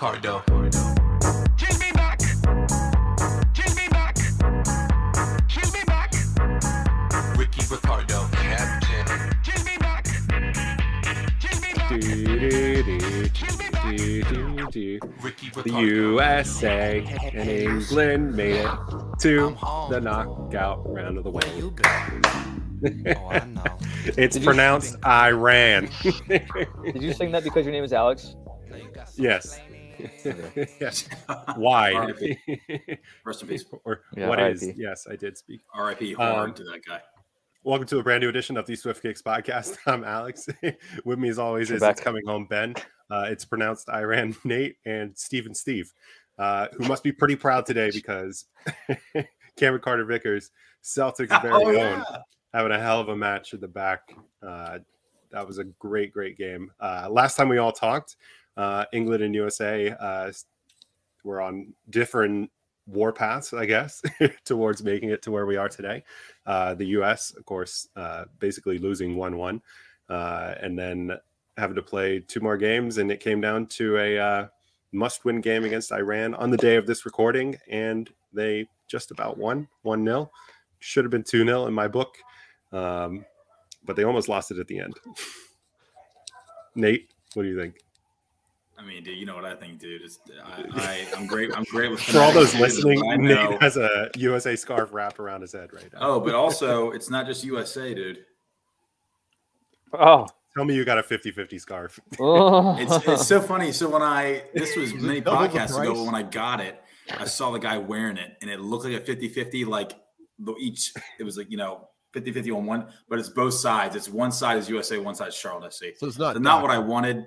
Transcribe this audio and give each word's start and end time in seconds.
Ricardo. 0.00 0.42
She'll 1.56 1.76
be 1.80 1.90
back. 1.92 2.20
She'll 3.52 3.74
be 3.74 3.88
back. 3.90 4.16
She'll 5.48 5.72
be 5.72 5.82
back. 5.86 6.14
Ricky 7.36 7.64
Ricardo. 7.68 8.28
Captain. 8.30 9.34
She'll 9.42 9.64
be 9.64 9.76
back. 9.78 10.06
She'll 11.40 11.60
be 11.60 11.72
back. 11.74 11.90
Ricky 15.20 15.50
The 15.50 15.62
Ricardo. 15.64 15.80
USA 15.80 17.04
and 17.34 17.48
England 17.50 18.36
made 18.36 18.54
it 18.54 18.70
to 19.22 19.56
the 19.90 19.98
knockout 20.00 20.88
round 20.88 21.18
of 21.18 21.24
the 21.24 21.30
Where 21.30 21.44
world. 21.44 21.58
you 21.58 21.70
go? 21.72 21.82
Oh, 23.16 23.30
I 23.30 23.44
know. 23.46 23.64
It's 24.16 24.34
Did 24.36 24.36
you- 24.36 24.46
pronounced 24.46 24.94
Iran. 25.04 25.88
Did 26.28 27.02
you 27.02 27.12
sing 27.12 27.32
that 27.32 27.42
because 27.42 27.64
your 27.66 27.72
name 27.72 27.82
is 27.82 27.92
Alex? 27.92 28.36
Now 28.70 28.76
you 28.76 28.88
got 28.94 29.08
yes. 29.16 29.58
Okay. 30.00 30.68
yes. 30.80 31.08
Why? 31.56 31.92
Rest 33.24 33.42
in 33.42 33.48
peace. 33.48 33.64
or 33.84 34.02
Yeah, 34.16 34.28
what 34.28 34.40
is? 34.40 34.62
R.I.P.. 34.62 34.80
Yes, 34.80 35.06
I 35.10 35.16
did 35.16 35.36
speak. 35.36 35.60
R.I.P. 35.74 36.14
Um, 36.16 36.54
to 36.54 36.62
that 36.64 36.80
guy. 36.86 37.00
Welcome 37.64 37.86
to 37.88 37.98
a 37.98 38.02
brand 38.02 38.22
new 38.22 38.28
edition 38.28 38.56
of 38.56 38.66
the 38.66 38.76
Swift 38.76 39.02
Kicks 39.02 39.22
podcast. 39.22 39.76
I'm 39.86 40.04
Alex. 40.04 40.48
With 41.04 41.18
me, 41.18 41.28
as 41.28 41.38
always, 41.38 41.70
is 41.70 41.82
Trebek. 41.82 41.90
it's 41.92 42.00
coming 42.00 42.22
home 42.26 42.46
Ben. 42.48 42.74
Uh, 43.10 43.24
it's 43.28 43.44
pronounced 43.44 43.88
Iran 43.90 44.36
Nate 44.44 44.76
and 44.86 45.16
Stephen 45.18 45.54
Steve, 45.54 45.92
uh, 46.38 46.68
who 46.76 46.86
must 46.86 47.02
be 47.02 47.10
pretty 47.12 47.36
proud 47.36 47.66
today 47.66 47.90
because 47.90 48.44
Cameron 49.56 49.82
Carter 49.82 50.04
Vickers, 50.04 50.50
Celtics' 50.84 51.42
very 51.42 51.54
Oh, 51.54 51.66
own, 51.68 51.74
yeah. 51.74 52.04
having 52.54 52.70
a 52.72 52.78
hell 52.78 53.00
of 53.00 53.08
a 53.08 53.16
match 53.16 53.52
at 53.54 53.60
the 53.60 53.68
back. 53.68 54.00
Uh, 54.46 54.78
that 55.30 55.46
was 55.46 55.58
a 55.58 55.64
great, 55.64 56.12
great 56.12 56.38
game. 56.38 56.70
Uh, 56.80 57.08
last 57.10 57.36
time 57.36 57.48
we 57.48 57.58
all 57.58 57.72
talked, 57.72 58.16
uh, 58.58 58.84
England 58.92 59.22
and 59.22 59.34
USA 59.34 59.90
uh, 59.92 60.32
were 61.24 61.40
on 61.40 61.72
different 61.88 62.50
war 62.86 63.12
paths, 63.12 63.52
I 63.54 63.66
guess, 63.66 64.02
towards 64.44 64.82
making 64.82 65.10
it 65.10 65.22
to 65.22 65.30
where 65.30 65.46
we 65.46 65.56
are 65.56 65.68
today. 65.68 66.02
Uh, 66.44 66.74
the 66.74 66.86
U.S., 66.86 67.32
of 67.36 67.44
course, 67.44 67.88
uh, 67.96 68.24
basically 68.40 68.78
losing 68.78 69.14
one-one, 69.14 69.62
uh, 70.08 70.54
and 70.60 70.76
then 70.76 71.12
having 71.56 71.76
to 71.76 71.82
play 71.82 72.20
two 72.20 72.40
more 72.40 72.56
games, 72.56 72.98
and 72.98 73.12
it 73.12 73.20
came 73.20 73.40
down 73.40 73.66
to 73.66 73.96
a 73.98 74.18
uh, 74.18 74.46
must-win 74.92 75.40
game 75.40 75.64
against 75.64 75.92
Iran 75.92 76.34
on 76.34 76.50
the 76.50 76.56
day 76.56 76.76
of 76.76 76.86
this 76.86 77.06
recording, 77.06 77.56
and 77.70 78.10
they 78.32 78.66
just 78.88 79.10
about 79.10 79.38
won 79.38 79.68
one 79.82 80.04
0 80.04 80.30
Should 80.80 81.04
have 81.04 81.10
been 81.12 81.22
two 81.22 81.44
0 81.44 81.66
in 81.66 81.74
my 81.74 81.86
book, 81.86 82.16
um, 82.72 83.24
but 83.84 83.94
they 83.94 84.04
almost 84.04 84.28
lost 84.28 84.50
it 84.50 84.58
at 84.58 84.66
the 84.66 84.80
end. 84.80 84.94
Nate, 86.74 87.12
what 87.34 87.42
do 87.42 87.48
you 87.48 87.58
think? 87.58 87.76
I 88.78 88.84
mean, 88.84 89.02
dude, 89.02 89.18
you 89.18 89.26
know 89.26 89.34
what 89.34 89.44
I 89.44 89.54
think, 89.56 89.80
dude. 89.80 90.02
It's, 90.02 90.20
I, 90.44 90.64
I, 90.74 91.06
I'm 91.16 91.26
great. 91.26 91.50
I'm 91.56 91.64
great 91.64 91.90
with 91.90 92.00
For 92.00 92.18
all 92.20 92.32
those 92.32 92.52
dude, 92.52 92.60
listening, 92.60 93.00
but 93.00 93.08
I 93.08 93.16
know- 93.16 93.50
Nate 93.50 93.60
has 93.62 93.76
a 93.76 94.10
USA 94.16 94.54
scarf 94.56 94.90
wrapped 94.92 95.18
around 95.18 95.40
his 95.42 95.52
head 95.52 95.72
right 95.72 95.92
now. 95.92 95.98
Oh, 96.00 96.20
but 96.20 96.34
also, 96.34 96.90
it's 96.92 97.10
not 97.10 97.26
just 97.26 97.44
USA, 97.44 97.92
dude. 97.94 98.24
Oh. 99.92 100.26
Tell 100.56 100.64
me 100.64 100.74
you 100.74 100.84
got 100.84 100.98
a 100.98 101.02
50-50 101.02 101.60
scarf. 101.60 102.00
It's 102.18 103.06
it's 103.06 103.26
so 103.26 103.40
funny. 103.40 103.70
So 103.70 103.88
when 103.88 104.02
I 104.02 104.42
this 104.54 104.74
was 104.76 104.92
many 105.00 105.20
podcasts 105.22 105.78
ago 105.80 106.02
when 106.02 106.14
I 106.14 106.22
got 106.22 106.60
it, 106.60 106.82
I 107.10 107.26
saw 107.26 107.50
the 107.52 107.58
guy 107.58 107.78
wearing 107.78 108.16
it 108.16 108.36
and 108.40 108.50
it 108.50 108.58
looked 108.60 108.84
like 108.84 108.94
a 108.94 109.00
50-50, 109.00 109.66
like 109.66 109.92
each 110.58 110.92
it 111.18 111.22
was 111.24 111.36
like, 111.36 111.50
you 111.50 111.58
know, 111.58 111.88
50-50 112.14 112.56
on 112.56 112.66
one, 112.66 112.86
but 113.08 113.18
it's 113.18 113.28
both 113.28 113.54
sides. 113.54 113.94
It's 113.94 114.08
one 114.08 114.32
side 114.32 114.58
is 114.58 114.68
USA, 114.68 114.98
one 114.98 115.14
side 115.14 115.28
is 115.28 115.34
Charlotte 115.34 115.72
SC. 115.72 115.84
So 115.96 116.06
it's 116.08 116.18
not 116.18 116.34
So 116.34 116.40
not 116.40 116.62
what 116.62 116.70
I 116.72 116.78
wanted, 116.78 117.26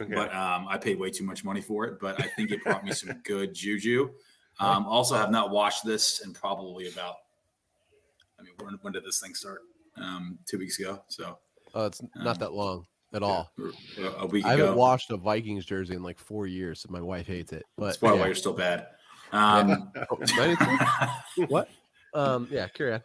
Okay. 0.00 0.14
but 0.14 0.34
um, 0.34 0.66
I 0.68 0.78
paid 0.78 0.98
way 0.98 1.10
too 1.10 1.24
much 1.24 1.44
money 1.44 1.60
for 1.60 1.84
it. 1.86 1.98
But 2.00 2.20
I 2.20 2.26
think 2.36 2.50
it 2.50 2.62
brought 2.64 2.84
me 2.84 2.92
some 2.92 3.20
good 3.24 3.54
juju. 3.54 4.10
Um, 4.60 4.86
also, 4.86 5.16
have 5.16 5.30
not 5.30 5.50
watched 5.50 5.84
this 5.84 6.20
in 6.24 6.32
probably 6.32 6.88
about. 6.88 7.16
I 8.38 8.42
mean, 8.42 8.52
when, 8.60 8.74
when 8.82 8.92
did 8.92 9.04
this 9.04 9.20
thing 9.20 9.34
start? 9.34 9.60
Um, 9.96 10.38
two 10.46 10.58
weeks 10.58 10.78
ago. 10.78 11.02
So 11.08 11.38
Uh, 11.74 11.82
it's 11.82 12.00
not 12.16 12.38
that 12.38 12.52
long 12.54 12.86
at 13.14 13.22
all. 13.22 13.50
a, 13.98 14.02
a 14.20 14.26
week 14.26 14.44
I 14.46 14.54
ago. 14.54 14.62
haven't 14.64 14.78
washed 14.78 15.10
a 15.10 15.16
Vikings 15.18 15.66
jersey 15.66 15.94
in 15.94 16.02
like 16.02 16.18
four 16.18 16.46
years, 16.46 16.80
so 16.80 16.88
my 16.90 17.00
wife 17.00 17.26
hates 17.26 17.52
it. 17.52 17.64
But 17.76 17.86
That's 17.86 17.96
probably 17.98 18.20
why 18.20 18.26
you're 18.26 18.34
still 18.34 18.54
bad. 18.54 18.86
Um, 19.32 19.92
Oh, 20.10 20.18
92? 20.36 21.46
what? 21.48 21.68
Um, 22.14 22.48
yeah, 22.50 22.68
carry 22.68 22.94
on. 22.94 23.02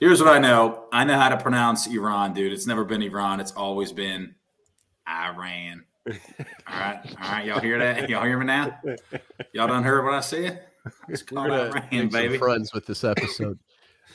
here's 0.00 0.20
what 0.20 0.28
I 0.34 0.38
know. 0.40 0.86
I 0.92 1.04
know 1.04 1.16
how 1.16 1.28
to 1.28 1.36
pronounce 1.36 1.86
Iran, 1.86 2.32
dude. 2.34 2.52
It's 2.52 2.66
never 2.66 2.84
been 2.84 3.02
Iran. 3.02 3.38
It's 3.40 3.52
always 3.52 3.92
been 3.92 4.34
Iran. 5.08 5.84
All 6.06 6.12
right, 6.68 7.00
all 7.22 7.30
right. 7.32 7.46
Y'all 7.46 7.60
hear 7.60 7.78
that? 7.78 8.08
Y'all 8.08 8.24
hear 8.24 8.38
me 8.38 8.46
now? 8.46 8.78
Y'all 9.52 9.66
done 9.66 9.82
heard 9.82 10.04
what 10.04 10.14
I 10.14 10.20
said? 10.20 10.66
It's 11.08 11.22
We're 11.30 11.36
called 11.36 11.48
gonna 11.48 11.70
Iran, 11.70 11.88
some 11.90 12.08
baby. 12.10 12.38
friends 12.38 12.72
with 12.72 12.86
this 12.86 13.02
episode. 13.02 13.58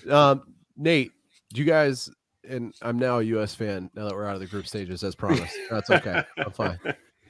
um, 0.10 0.44
Nate, 0.78 1.12
do 1.54 1.60
you 1.62 1.66
guys? 1.68 2.10
And 2.48 2.74
I'm 2.82 2.98
now 2.98 3.20
a 3.20 3.24
U.S. 3.24 3.54
fan. 3.56 3.90
Now 3.94 4.06
that 4.06 4.14
we're 4.16 4.26
out 4.26 4.36
of 4.36 4.40
the 4.40 4.48
group 4.48 4.66
stages, 4.68 5.04
as 5.04 5.16
promised. 5.16 5.54
That's 5.70 5.90
okay. 5.90 6.24
I'm 6.38 6.52
fine. 6.52 6.80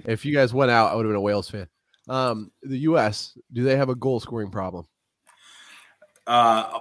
If 0.06 0.26
you 0.26 0.34
guys 0.34 0.54
went 0.54 0.72
out, 0.72 0.92
I 0.92 0.96
would 0.96 1.06
have 1.06 1.10
been 1.10 1.18
a 1.18 1.22
Wales 1.22 1.50
fan. 1.50 1.68
Um, 2.08 2.52
the 2.62 2.78
U.S. 2.80 3.38
Do 3.52 3.64
they 3.64 3.76
have 3.78 3.90
a 3.90 3.96
goal 3.96 4.20
scoring 4.20 4.52
problem? 4.52 4.86
Uh, 6.28 6.80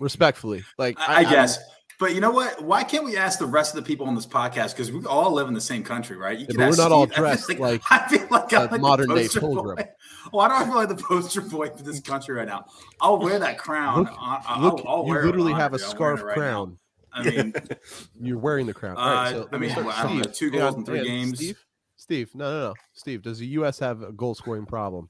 Respectfully, 0.00 0.62
like 0.78 0.98
I, 1.00 1.20
I 1.20 1.24
guess. 1.24 1.58
But 1.98 2.14
you 2.14 2.20
know 2.20 2.30
what? 2.30 2.62
Why 2.62 2.84
can't 2.84 3.04
we 3.04 3.16
ask 3.16 3.38
the 3.38 3.46
rest 3.46 3.74
of 3.74 3.82
the 3.82 3.86
people 3.86 4.06
on 4.06 4.14
this 4.14 4.26
podcast? 4.26 4.72
Because 4.72 4.92
we 4.92 5.04
all 5.06 5.32
live 5.32 5.48
in 5.48 5.54
the 5.54 5.60
same 5.60 5.82
country, 5.82 6.16
right? 6.16 6.38
You 6.38 6.46
Yeah, 6.48 6.56
but 6.56 6.58
we're 6.58 6.68
ask 6.68 6.78
not 6.78 6.92
all 6.92 7.06
Steve. 7.06 7.12
I 7.24 7.36
feel 7.36 7.46
dressed 7.46 7.58
like 7.58 7.82
I 7.90 8.08
feel 8.08 8.26
like 8.30 8.52
I'm 8.52 8.68
a 8.68 8.70
like 8.72 8.80
modern 8.82 9.14
day 9.14 9.28
pilgrim. 9.28 9.76
boy. 9.76 9.88
Why 10.30 10.48
do 10.48 10.54
I 10.54 10.64
feel 10.64 10.74
like 10.74 10.88
the 10.90 10.96
poster 10.96 11.40
boy 11.40 11.70
for 11.70 11.82
this 11.82 12.00
country 12.00 12.34
right 12.34 12.46
now? 12.46 12.66
I'll 13.00 13.18
wear 13.18 13.38
that 13.38 13.56
crown. 13.58 14.00
Look, 14.04 14.12
I, 14.20 14.42
I, 14.46 14.60
Look, 14.62 14.80
I'll, 14.84 14.88
I'll 14.98 15.02
you 15.04 15.10
wear 15.10 15.22
it 15.22 15.26
literally 15.26 15.52
on 15.54 15.60
have 15.60 15.72
a 15.74 15.76
honor, 15.76 15.84
dude. 15.86 15.92
I'm 15.94 15.98
wearing 16.00 16.16
scarf 16.16 16.20
it 16.20 16.24
right 16.24 16.36
now. 16.36 16.42
crown. 16.42 16.78
I 17.12 17.22
mean, 17.30 17.54
You're 18.20 18.38
wearing 18.38 18.66
the 18.66 18.74
crown. 18.74 18.96
All 18.98 19.10
right, 19.14 19.34
Uh, 19.34 19.38
I 19.38 19.40
let 19.40 19.52
me 19.52 19.58
mean, 19.60 19.70
start- 19.70 19.86
well, 19.86 19.96
I 19.96 20.02
don't 20.02 20.16
know, 20.16 20.22
Steve, 20.24 20.34
two 20.34 20.50
goals 20.50 20.74
in 20.74 20.84
three 20.84 20.98
hang 20.98 21.06
on, 21.06 21.12
games. 21.14 21.38
Steve, 21.38 21.64
Steve, 21.96 22.30
no, 22.34 22.50
no, 22.50 22.60
no. 22.68 22.74
Steve, 22.92 23.22
does 23.22 23.38
the 23.38 23.46
U.S. 23.46 23.78
have 23.78 24.02
a 24.02 24.12
goal 24.12 24.34
scoring 24.34 24.66
problem? 24.66 25.08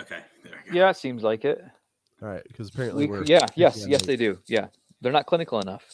okay, 0.00 0.20
there 0.42 0.52
we 0.64 0.70
go. 0.72 0.76
yeah, 0.78 0.88
it 0.88 0.96
seems 0.96 1.22
like 1.22 1.44
it. 1.44 1.62
All 2.22 2.28
right, 2.28 2.42
because 2.48 2.70
apparently 2.70 3.04
We, 3.06 3.18
we're 3.18 3.24
yeah, 3.24 3.44
yes, 3.54 3.84
yes, 3.86 4.00
they 4.06 4.16
do. 4.16 4.38
Yeah, 4.46 4.68
they're 5.02 5.12
not 5.12 5.26
clinical 5.26 5.60
enough. 5.60 5.84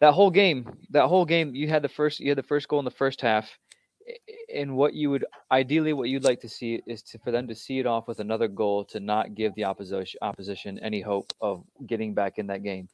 That 0.00 0.12
whole 0.12 0.30
game, 0.30 0.70
that 0.90 1.06
whole 1.06 1.24
game, 1.24 1.54
you 1.54 1.68
had 1.68 1.82
the 1.82 1.88
first, 1.88 2.20
you 2.20 2.28
had 2.28 2.38
the 2.38 2.42
first 2.42 2.68
goal 2.68 2.78
in 2.78 2.84
the 2.84 2.90
first 2.90 3.20
half, 3.20 3.48
and 4.54 4.76
what 4.76 4.94
you 4.94 5.10
would 5.10 5.24
ideally, 5.50 5.92
what 5.92 6.08
you'd 6.08 6.24
like 6.24 6.40
to 6.40 6.48
see 6.48 6.80
is 6.86 7.02
to 7.02 7.18
for 7.18 7.30
them 7.30 7.48
to 7.48 7.54
see 7.54 7.78
it 7.78 7.86
off 7.86 8.06
with 8.06 8.20
another 8.20 8.46
goal 8.46 8.84
to 8.84 9.00
not 9.00 9.34
give 9.34 9.54
the 9.54 9.64
opposition 9.64 10.18
opposition 10.22 10.78
any 10.80 11.00
hope 11.00 11.32
of 11.40 11.64
getting 11.86 12.14
back 12.14 12.38
in 12.38 12.46
that 12.46 12.62
game. 12.62 12.88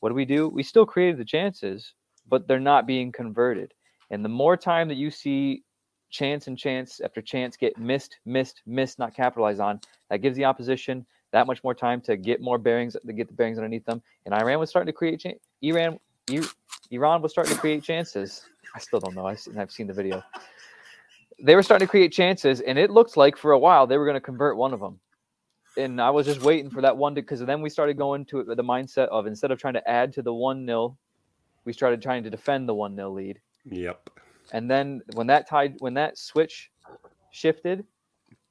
What 0.00 0.10
do 0.10 0.14
we 0.14 0.24
do? 0.24 0.48
We 0.48 0.62
still 0.62 0.86
created 0.86 1.18
the 1.18 1.24
chances, 1.24 1.94
but 2.28 2.46
they're 2.46 2.60
not 2.60 2.86
being 2.86 3.10
converted. 3.12 3.74
And 4.10 4.24
the 4.24 4.28
more 4.28 4.56
time 4.56 4.88
that 4.88 4.96
you 4.96 5.10
see 5.10 5.64
chance 6.10 6.46
and 6.46 6.56
chance 6.56 7.00
after 7.00 7.20
chance 7.20 7.56
get 7.56 7.76
missed, 7.76 8.18
missed, 8.24 8.62
missed, 8.66 8.98
not 8.98 9.14
capitalized 9.14 9.60
on, 9.60 9.80
that 10.08 10.22
gives 10.22 10.36
the 10.36 10.44
opposition 10.44 11.04
that 11.32 11.46
much 11.48 11.64
more 11.64 11.74
time 11.74 12.00
to 12.02 12.16
get 12.16 12.40
more 12.40 12.58
bearings, 12.58 12.96
to 13.04 13.12
get 13.12 13.26
the 13.26 13.34
bearings 13.34 13.58
underneath 13.58 13.84
them. 13.84 14.00
And 14.24 14.32
Iran 14.32 14.60
was 14.60 14.70
starting 14.70 14.86
to 14.86 14.96
create. 14.96 15.24
Iran, 15.62 15.98
I- 16.30 16.48
Iran 16.90 17.22
was 17.22 17.32
starting 17.32 17.54
to 17.54 17.60
create 17.60 17.82
chances. 17.82 18.46
I 18.74 18.78
still 18.78 19.00
don't 19.00 19.14
know. 19.14 19.26
I've 19.26 19.40
seen, 19.40 19.58
I've 19.58 19.70
seen 19.70 19.86
the 19.86 19.92
video. 19.92 20.22
They 21.42 21.54
were 21.54 21.62
starting 21.62 21.86
to 21.86 21.90
create 21.90 22.12
chances, 22.12 22.60
and 22.60 22.78
it 22.78 22.90
looked 22.90 23.16
like 23.16 23.36
for 23.36 23.52
a 23.52 23.58
while 23.58 23.86
they 23.86 23.98
were 23.98 24.04
going 24.04 24.14
to 24.14 24.20
convert 24.20 24.56
one 24.56 24.72
of 24.72 24.80
them. 24.80 25.00
And 25.76 26.00
I 26.00 26.10
was 26.10 26.26
just 26.26 26.42
waiting 26.42 26.70
for 26.70 26.80
that 26.82 26.96
one 26.96 27.14
to, 27.16 27.20
because 27.20 27.40
then 27.40 27.60
we 27.60 27.68
started 27.68 27.96
going 27.96 28.24
to 28.26 28.44
the 28.44 28.62
mindset 28.62 29.08
of 29.08 29.26
instead 29.26 29.50
of 29.50 29.58
trying 29.58 29.74
to 29.74 29.88
add 29.88 30.12
to 30.14 30.22
the 30.22 30.32
one 30.32 30.64
nil, 30.64 30.96
we 31.64 31.72
started 31.72 32.00
trying 32.00 32.22
to 32.22 32.30
defend 32.30 32.68
the 32.68 32.74
one 32.74 32.94
nil 32.94 33.12
lead. 33.12 33.40
Yep. 33.64 34.10
And 34.52 34.70
then 34.70 35.02
when 35.14 35.26
that 35.28 35.48
tide, 35.48 35.74
when 35.78 35.94
that 35.94 36.18
switch 36.18 36.70
shifted, 37.32 37.84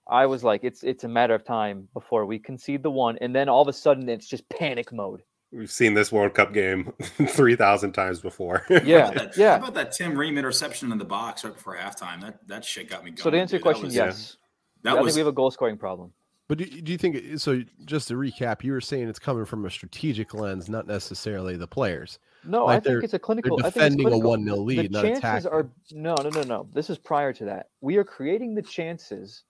I 0.09 0.25
was 0.25 0.43
like, 0.43 0.63
it's 0.63 0.83
it's 0.83 1.05
a 1.05 1.07
matter 1.07 1.33
of 1.33 1.45
time 1.45 1.87
before 1.93 2.25
we 2.25 2.39
concede 2.39 2.83
the 2.83 2.91
one, 2.91 3.17
and 3.21 3.33
then 3.33 3.47
all 3.47 3.61
of 3.61 3.67
a 3.69 3.73
sudden 3.73 4.09
it's 4.09 4.27
just 4.27 4.47
panic 4.49 4.91
mode. 4.91 5.23
We've 5.53 5.71
seen 5.71 5.93
this 5.93 6.11
World 6.11 6.33
Cup 6.33 6.51
game 6.53 6.91
3,000 7.01 7.91
times 7.91 8.19
before. 8.21 8.65
Yeah, 8.69 9.09
about 9.09 9.15
that, 9.15 9.37
yeah. 9.37 9.51
How 9.51 9.57
about 9.57 9.73
that 9.75 9.91
Tim 9.91 10.17
Ream 10.17 10.37
interception 10.37 10.91
in 10.91 10.97
the 10.97 11.05
box 11.05 11.43
right 11.43 11.53
before 11.53 11.75
halftime? 11.77 12.21
That 12.21 12.47
that 12.47 12.65
shit 12.65 12.89
got 12.89 13.03
me 13.03 13.11
going. 13.11 13.17
So 13.17 13.29
to 13.29 13.39
answer 13.39 13.57
your 13.57 13.59
dude. 13.59 13.61
That 13.61 13.63
question, 13.63 13.85
was- 13.85 13.95
yes, 13.95 14.37
that 14.81 14.97
I 14.97 15.03
think 15.03 15.13
we 15.13 15.19
have 15.19 15.27
a 15.27 15.31
goal 15.31 15.51
scoring 15.51 15.77
problem. 15.77 16.11
But 16.49 16.57
do, 16.57 16.65
do 16.65 16.91
you 16.91 16.97
think 16.97 17.39
so? 17.39 17.63
Just 17.85 18.09
to 18.09 18.15
recap, 18.15 18.63
you 18.63 18.73
were 18.73 18.81
saying 18.81 19.07
it's 19.07 19.19
coming 19.19 19.45
from 19.45 19.65
a 19.65 19.69
strategic 19.69 20.33
lens, 20.33 20.69
not 20.69 20.87
necessarily 20.87 21.55
the 21.55 21.67
players. 21.67 22.19
No, 22.43 22.65
Like 22.65 22.77
I 22.77 22.79
think 22.81 23.03
it's 23.05 23.13
a 23.13 23.19
clinical. 23.19 23.57
They're 23.57 23.67
I 23.67 23.69
think 23.69 23.85
it's 23.85 23.95
defending 23.95 24.21
a 24.21 24.25
one 24.27 24.43
0 24.43 24.57
lead, 24.57 24.91
the 24.91 25.01
chances 25.01 25.45
attacking. 25.45 25.51
are 25.51 25.69
no, 25.91 26.15
no, 26.15 26.29
no, 26.29 26.41
no. 26.41 26.67
This 26.73 26.89
is 26.89 26.97
prior 26.97 27.31
to 27.33 27.45
that. 27.45 27.69
We 27.79 27.95
are 27.97 28.03
creating 28.03 28.55
the 28.55 28.61
chances 28.61 29.43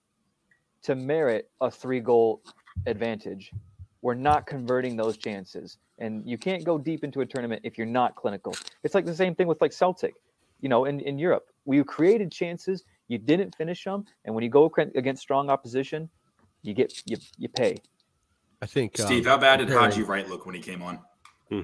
to 0.82 0.94
merit 0.94 1.50
a 1.60 1.70
three 1.70 2.00
goal 2.00 2.42
advantage. 2.86 3.50
We're 4.04 4.12
not 4.12 4.44
converting 4.46 4.96
those 4.96 5.16
chances, 5.16 5.78
and 5.98 6.22
you 6.28 6.36
can't 6.36 6.62
go 6.62 6.76
deep 6.76 7.04
into 7.04 7.22
a 7.22 7.26
tournament 7.26 7.62
if 7.64 7.78
you're 7.78 7.86
not 7.86 8.14
clinical. 8.16 8.54
It's 8.82 8.94
like 8.94 9.06
the 9.06 9.14
same 9.14 9.34
thing 9.34 9.46
with 9.46 9.62
like 9.62 9.72
Celtic, 9.72 10.12
you 10.60 10.68
know, 10.68 10.84
in, 10.84 11.00
in 11.00 11.18
Europe. 11.18 11.46
We 11.64 11.82
created 11.84 12.30
chances. 12.30 12.84
You 13.08 13.16
didn't 13.16 13.54
finish 13.54 13.82
them, 13.82 14.04
and 14.26 14.34
when 14.34 14.44
you 14.44 14.50
go 14.50 14.70
against 14.94 15.22
strong 15.22 15.48
opposition, 15.48 16.10
you 16.60 16.74
get 16.74 16.92
you 17.06 17.16
you 17.38 17.48
pay. 17.48 17.78
I 18.60 18.66
think 18.66 18.98
Steve, 18.98 19.26
um, 19.26 19.30
how 19.30 19.38
bad 19.38 19.56
did 19.56 19.68
comparing- 19.68 19.92
Haji 19.92 20.02
Wright 20.02 20.28
look 20.28 20.44
when 20.44 20.54
he 20.54 20.60
came 20.60 20.82
on? 20.82 20.98
Hmm. 21.48 21.62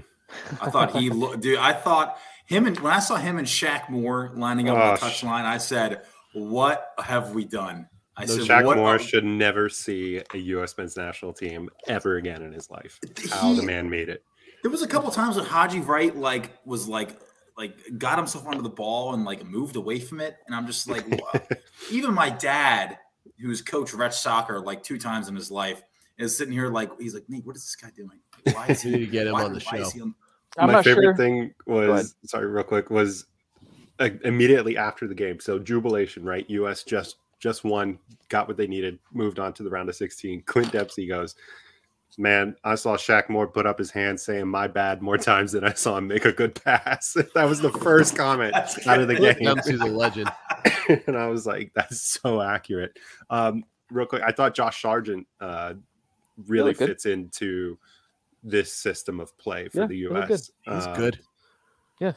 I 0.62 0.70
thought 0.70 0.96
he 0.96 1.10
looked, 1.10 1.40
dude. 1.42 1.58
I 1.58 1.74
thought 1.74 2.16
him 2.46 2.66
and 2.66 2.80
when 2.80 2.94
I 2.94 3.00
saw 3.00 3.16
him 3.16 3.36
and 3.36 3.46
Shaq 3.46 3.90
Moore 3.90 4.32
lining 4.34 4.70
up 4.70 4.78
on 4.78 4.94
the 4.94 4.96
sh- 5.10 5.22
touchline, 5.22 5.44
I 5.44 5.58
said, 5.58 6.04
"What 6.32 6.94
have 7.04 7.34
we 7.34 7.44
done?" 7.44 7.90
I 8.22 8.26
Those 8.26 8.46
said, 8.46 8.62
Shaq 8.62 8.64
"What?" 8.66 8.76
Moore 8.76 8.96
are- 8.96 8.98
should 8.98 9.24
never 9.24 9.68
see 9.68 10.22
a 10.34 10.38
U.S. 10.38 10.76
men's 10.76 10.96
national 10.96 11.32
team 11.32 11.68
ever 11.88 12.16
again 12.16 12.42
in 12.42 12.52
his 12.52 12.70
life. 12.70 12.98
How 13.30 13.52
the 13.54 13.62
man 13.62 13.88
made 13.90 14.08
it. 14.08 14.22
There 14.62 14.70
was 14.70 14.82
a 14.82 14.88
couple 14.88 15.10
times 15.10 15.36
when 15.36 15.44
Haji 15.46 15.80
Wright 15.80 16.14
like 16.14 16.52
was 16.64 16.86
like 16.88 17.18
like 17.56 17.76
got 17.98 18.18
himself 18.18 18.46
onto 18.46 18.62
the 18.62 18.68
ball 18.70 19.14
and 19.14 19.24
like 19.24 19.44
moved 19.44 19.76
away 19.76 19.98
from 20.00 20.20
it, 20.20 20.36
and 20.46 20.54
I'm 20.54 20.66
just 20.66 20.88
like, 20.88 21.06
wow. 21.08 21.40
even 21.90 22.14
my 22.14 22.30
dad, 22.30 22.98
who's 23.38 23.62
coached 23.62 23.94
Retch 23.94 24.16
soccer 24.18 24.60
like 24.60 24.82
two 24.82 24.98
times 24.98 25.28
in 25.28 25.34
his 25.34 25.50
life, 25.50 25.82
is 26.18 26.36
sitting 26.36 26.52
here 26.52 26.68
like 26.68 26.90
he's 27.00 27.14
like, 27.14 27.24
Nate, 27.28 27.44
what 27.46 27.56
is 27.56 27.62
this 27.62 27.76
guy 27.76 27.90
doing? 27.96 28.20
Why 28.54 28.66
is 28.70 28.84
We 28.84 28.90
he? 28.92 28.96
need 28.98 29.06
to 29.06 29.10
get 29.12 29.26
him 29.26 29.32
why- 29.34 29.44
on 29.44 29.52
the 29.52 29.60
show. 29.60 29.82
on- 30.02 30.14
My 30.58 30.82
favorite 30.82 31.04
sure. 31.04 31.16
thing 31.16 31.54
was 31.66 32.16
sorry, 32.26 32.46
real 32.46 32.64
quick 32.64 32.90
was 32.90 33.26
uh, 34.00 34.08
immediately 34.24 34.76
after 34.76 35.06
the 35.06 35.14
game. 35.14 35.38
So 35.38 35.58
jubilation, 35.60 36.24
right? 36.24 36.44
U.S. 36.50 36.82
just 36.82 37.16
just 37.40 37.64
won, 37.64 37.98
got 38.28 38.46
what 38.46 38.56
they 38.56 38.66
needed, 38.68 38.98
moved 39.12 39.38
on 39.40 39.52
to 39.54 39.62
the 39.62 39.70
round 39.70 39.88
of 39.88 39.96
16. 39.96 40.42
Clint 40.42 40.70
Dempsey 40.70 41.06
goes, 41.06 41.34
"Man, 42.18 42.54
I 42.62 42.74
saw 42.74 42.96
Shaq 42.96 43.28
Moore 43.28 43.48
put 43.48 43.66
up 43.66 43.78
his 43.78 43.90
hand 43.90 44.20
saying 44.20 44.46
my 44.46 44.68
bad 44.68 45.02
more 45.02 45.18
times 45.18 45.52
than 45.52 45.64
I 45.64 45.72
saw 45.72 45.96
him 45.96 46.06
make 46.06 46.26
a 46.26 46.32
good 46.32 46.54
pass." 46.62 47.14
that 47.34 47.48
was 47.48 47.60
the 47.60 47.72
first 47.72 48.14
comment 48.16 48.54
out 48.54 49.00
of 49.00 49.08
the 49.08 49.16
game. 49.16 49.36
Dempsey's 49.42 49.80
a 49.80 49.86
legend. 49.86 50.30
and 51.06 51.16
I 51.16 51.26
was 51.26 51.46
like, 51.46 51.72
"That's 51.74 52.00
so 52.00 52.40
accurate." 52.40 52.96
Um, 53.30 53.64
real 53.90 54.06
quick, 54.06 54.22
I 54.24 54.32
thought 54.32 54.54
Josh 54.54 54.82
Sargent 54.82 55.26
uh, 55.40 55.74
really 56.46 56.74
fits 56.74 57.06
into 57.06 57.78
this 58.42 58.72
system 58.72 59.20
of 59.20 59.36
play 59.38 59.68
for 59.68 59.80
Yeah, 59.80 59.86
the 59.86 59.94
he 59.94 60.02
good. 60.08 60.28
U.S. 60.28 60.50
He's 60.62 60.86
Uh, 60.86 60.94
good. 60.94 61.20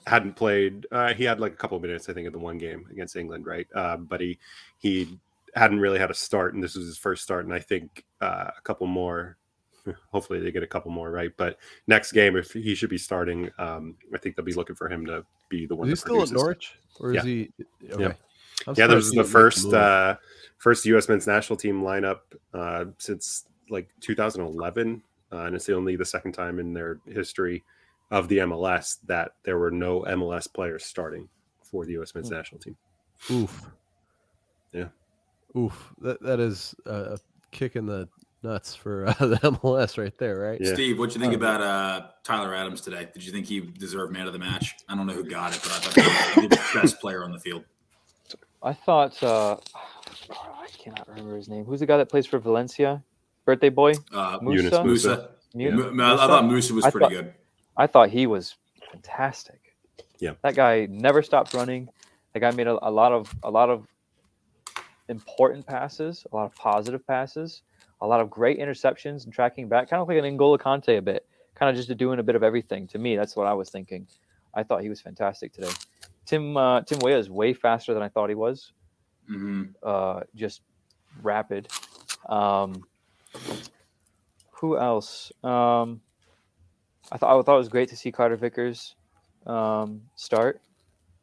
Hadn't 0.05 0.35
played. 0.35 0.87
Uh, 0.91 1.13
he 1.13 1.23
had 1.23 1.39
like 1.39 1.53
a 1.53 1.55
couple 1.55 1.79
minutes, 1.79 2.09
I 2.09 2.13
think, 2.13 2.27
in 2.27 2.33
the 2.33 2.39
one 2.39 2.57
game 2.57 2.87
against 2.91 3.15
England, 3.15 3.45
right? 3.45 3.67
Uh, 3.73 3.97
but 3.97 4.21
he 4.21 4.39
he 4.79 5.19
hadn't 5.55 5.79
really 5.79 5.99
had 5.99 6.11
a 6.11 6.15
start, 6.15 6.53
and 6.53 6.63
this 6.63 6.75
was 6.75 6.85
his 6.85 6.97
first 6.97 7.23
start. 7.23 7.45
And 7.45 7.53
I 7.53 7.59
think 7.59 8.03
uh, 8.21 8.51
a 8.57 8.61
couple 8.63 8.87
more. 8.87 9.37
Hopefully, 10.11 10.39
they 10.39 10.51
get 10.51 10.63
a 10.63 10.67
couple 10.67 10.91
more, 10.91 11.11
right? 11.11 11.31
But 11.35 11.57
next 11.87 12.13
game, 12.13 12.37
if 12.37 12.53
he 12.53 12.73
should 12.73 12.89
be 12.89 12.97
starting, 12.97 13.51
um, 13.59 13.95
I 14.13 14.17
think 14.17 14.35
they'll 14.37 14.45
be 14.45 14.53
looking 14.53 14.77
for 14.77 14.87
him 14.87 15.05
to 15.07 15.25
be 15.49 15.65
the 15.65 15.75
one. 15.75 15.89
Is 15.89 15.99
he 15.99 16.09
still 16.09 16.23
at. 16.23 16.31
Norwich, 16.31 16.75
or 17.01 17.09
is 17.09 17.15
Yeah. 17.15 17.23
he? 17.23 17.51
Okay. 17.91 18.03
Yep. 18.03 18.19
I'm 18.65 18.75
Yeah, 18.77 18.85
surprised 18.85 18.97
this 18.97 19.05
is 19.07 19.11
the 19.11 19.23
first 19.25 19.73
uh, 19.73 20.15
first 20.57 20.85
U.S. 20.85 21.09
men's 21.09 21.27
national 21.27 21.57
team 21.57 21.81
lineup 21.81 22.19
uh, 22.53 22.85
since 22.97 23.43
like 23.69 23.89
2011, 23.99 25.03
uh, 25.31 25.37
and 25.37 25.55
it's 25.55 25.67
only 25.67 25.97
the 25.97 26.05
second 26.05 26.31
time 26.31 26.59
in 26.59 26.73
their 26.73 26.99
history 27.05 27.63
of 28.11 28.27
the 28.27 28.39
MLS 28.39 28.97
that 29.07 29.31
there 29.43 29.57
were 29.57 29.71
no 29.71 30.01
MLS 30.01 30.51
players 30.51 30.85
starting 30.85 31.27
for 31.63 31.85
the 31.85 31.93
U.S. 31.93 32.13
men's 32.15 32.29
Hmm. 32.29 32.35
national 32.35 32.61
team. 32.61 32.77
Oof. 33.31 33.69
Yeah. 34.71 34.87
Oof. 35.57 35.93
That 36.01 36.21
that 36.21 36.39
is 36.39 36.75
a 36.85 37.17
kick 37.51 37.75
in 37.75 37.85
the 37.85 38.07
nuts 38.43 38.75
for 38.75 39.07
uh, 39.07 39.13
the 39.19 39.37
MLS 39.37 39.97
right 39.97 40.15
there, 40.17 40.37
right? 40.39 40.59
Yeah. 40.61 40.73
Steve, 40.73 40.99
what 40.99 41.13
you 41.15 41.21
think 41.21 41.33
Oh. 41.33 41.37
about 41.37 41.61
uh, 41.61 42.07
Tyler 42.23 42.53
Adams 42.53 42.81
today? 42.81 43.07
Did 43.13 43.23
you 43.25 43.31
think 43.31 43.45
he 43.45 43.61
deserved 43.61 44.11
man 44.13 44.27
of 44.27 44.33
the 44.33 44.39
match? 44.39 44.75
I 44.89 44.95
don't 44.95 45.07
know 45.07 45.13
who 45.13 45.23
got 45.23 45.55
it, 45.55 45.61
but 45.63 45.71
I 45.71 45.75
thought 45.79 46.41
he 46.41 46.47
was 46.47 46.57
the 46.57 46.79
best 46.81 46.99
player 46.99 47.23
on 47.23 47.31
the 47.31 47.39
field. 47.39 47.63
I 48.61 48.73
thought 48.73 49.21
uh, 49.23 49.57
I 50.29 50.67
cannot 50.77 51.07
remember 51.07 51.35
his 51.35 51.47
name. 51.49 51.65
Who's 51.65 51.79
the 51.81 51.85
guy 51.85 51.97
that 51.97 52.09
plays 52.09 52.25
for 52.25 52.39
Valencia? 52.39 53.03
Birthday 53.45 53.69
boy, 53.69 53.93
Uh, 54.13 54.39
Yunus 54.41 54.73
Musah. 54.73 54.85
Musah. 54.85 55.29
Mu- 55.75 55.91
Mu- 55.91 56.03
I 56.03 56.15
thought 56.15 56.43
Musah 56.45 56.71
was 56.71 56.85
I 56.85 56.91
pretty 56.91 57.05
thought- 57.05 57.11
good. 57.23 57.33
I 57.77 57.87
thought 57.87 58.09
he 58.09 58.27
was 58.27 58.55
fantastic. 58.91 59.59
Yeah. 60.19 60.33
that 60.41 60.55
guy 60.55 60.87
never 60.89 61.21
stopped 61.21 61.53
running. 61.53 61.89
That 62.33 62.39
guy 62.39 62.51
made 62.51 62.67
a, 62.67 62.77
a 62.87 62.89
lot 62.89 63.11
of 63.11 63.33
a 63.43 63.51
lot 63.51 63.69
of 63.69 63.87
important 65.09 65.65
passes, 65.65 66.25
a 66.31 66.35
lot 66.35 66.45
of 66.45 66.55
positive 66.55 67.05
passes, 67.05 67.63
a 68.01 68.07
lot 68.07 68.21
of 68.21 68.29
great 68.29 68.59
interceptions 68.59 69.25
and 69.25 69.33
tracking 69.33 69.67
back, 69.67 69.89
kind 69.89 70.01
of 70.01 70.07
like 70.07 70.17
an 70.17 70.37
N'Golo 70.37 70.57
Kanté 70.57 70.97
a 70.97 71.01
bit, 71.01 71.25
kind 71.55 71.69
of 71.69 71.75
just 71.75 71.95
doing 71.97 72.19
a 72.19 72.23
bit 72.23 72.35
of 72.35 72.43
everything. 72.43 72.87
To 72.87 72.97
me, 72.97 73.15
that's 73.15 73.35
what 73.35 73.47
I 73.47 73.53
was 73.53 73.69
thinking. 73.69 74.07
I 74.53 74.63
thought 74.63 74.81
he 74.81 74.89
was 74.89 75.01
fantastic 75.01 75.51
today. 75.53 75.71
Tim 76.25 76.55
uh, 76.55 76.81
Tim 76.81 76.99
Weah 76.99 77.17
is 77.17 77.29
way 77.29 77.53
faster 77.53 77.93
than 77.93 78.03
I 78.03 78.09
thought 78.09 78.29
he 78.29 78.35
was. 78.35 78.71
Mm-hmm. 79.29 79.63
Uh, 79.81 80.21
just 80.35 80.61
rapid. 81.21 81.67
Um, 82.29 82.83
who 84.51 84.77
else? 84.77 85.31
Um, 85.43 86.01
I 87.11 87.17
thought 87.17 87.39
I 87.39 87.41
thought 87.43 87.55
it 87.55 87.59
was 87.59 87.69
great 87.69 87.89
to 87.89 87.97
see 87.97 88.11
Carter 88.11 88.35
Vickers 88.35 88.95
um, 89.45 90.01
start. 90.15 90.61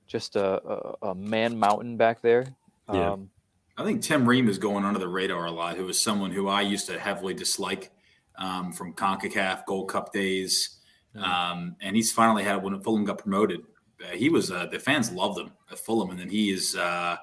Just 0.06 0.36
a, 0.36 0.60
a, 1.02 1.10
a 1.10 1.14
man 1.14 1.58
mountain 1.58 1.96
back 1.96 2.20
there. 2.20 2.46
Yeah. 2.92 3.12
Um, 3.12 3.30
I 3.76 3.84
think 3.84 4.02
Tim 4.02 4.28
Ream 4.28 4.48
is 4.48 4.58
going 4.58 4.84
under 4.84 4.98
the 4.98 5.08
radar 5.08 5.46
a 5.46 5.50
lot, 5.50 5.76
who 5.76 5.88
is 5.88 5.98
someone 5.98 6.32
who 6.32 6.48
I 6.48 6.60
used 6.62 6.86
to 6.88 6.98
heavily 6.98 7.32
dislike 7.32 7.90
um, 8.36 8.72
from 8.72 8.92
CONCACAF 8.92 9.64
Gold 9.66 9.88
Cup 9.88 10.12
days. 10.12 10.76
Um, 11.16 11.76
and 11.80 11.96
he's 11.96 12.12
finally 12.12 12.44
had 12.44 12.62
when 12.62 12.78
Fulham 12.82 13.04
got 13.04 13.18
promoted. 13.18 13.60
Uh, 14.02 14.14
he 14.14 14.28
was 14.28 14.50
uh, 14.50 14.66
the 14.66 14.78
fans 14.78 15.10
loved 15.10 15.38
him 15.38 15.50
at 15.70 15.78
Fulham, 15.78 16.10
and 16.10 16.18
then 16.18 16.28
he 16.28 16.50
is. 16.50 16.76
Uh, 16.76 17.16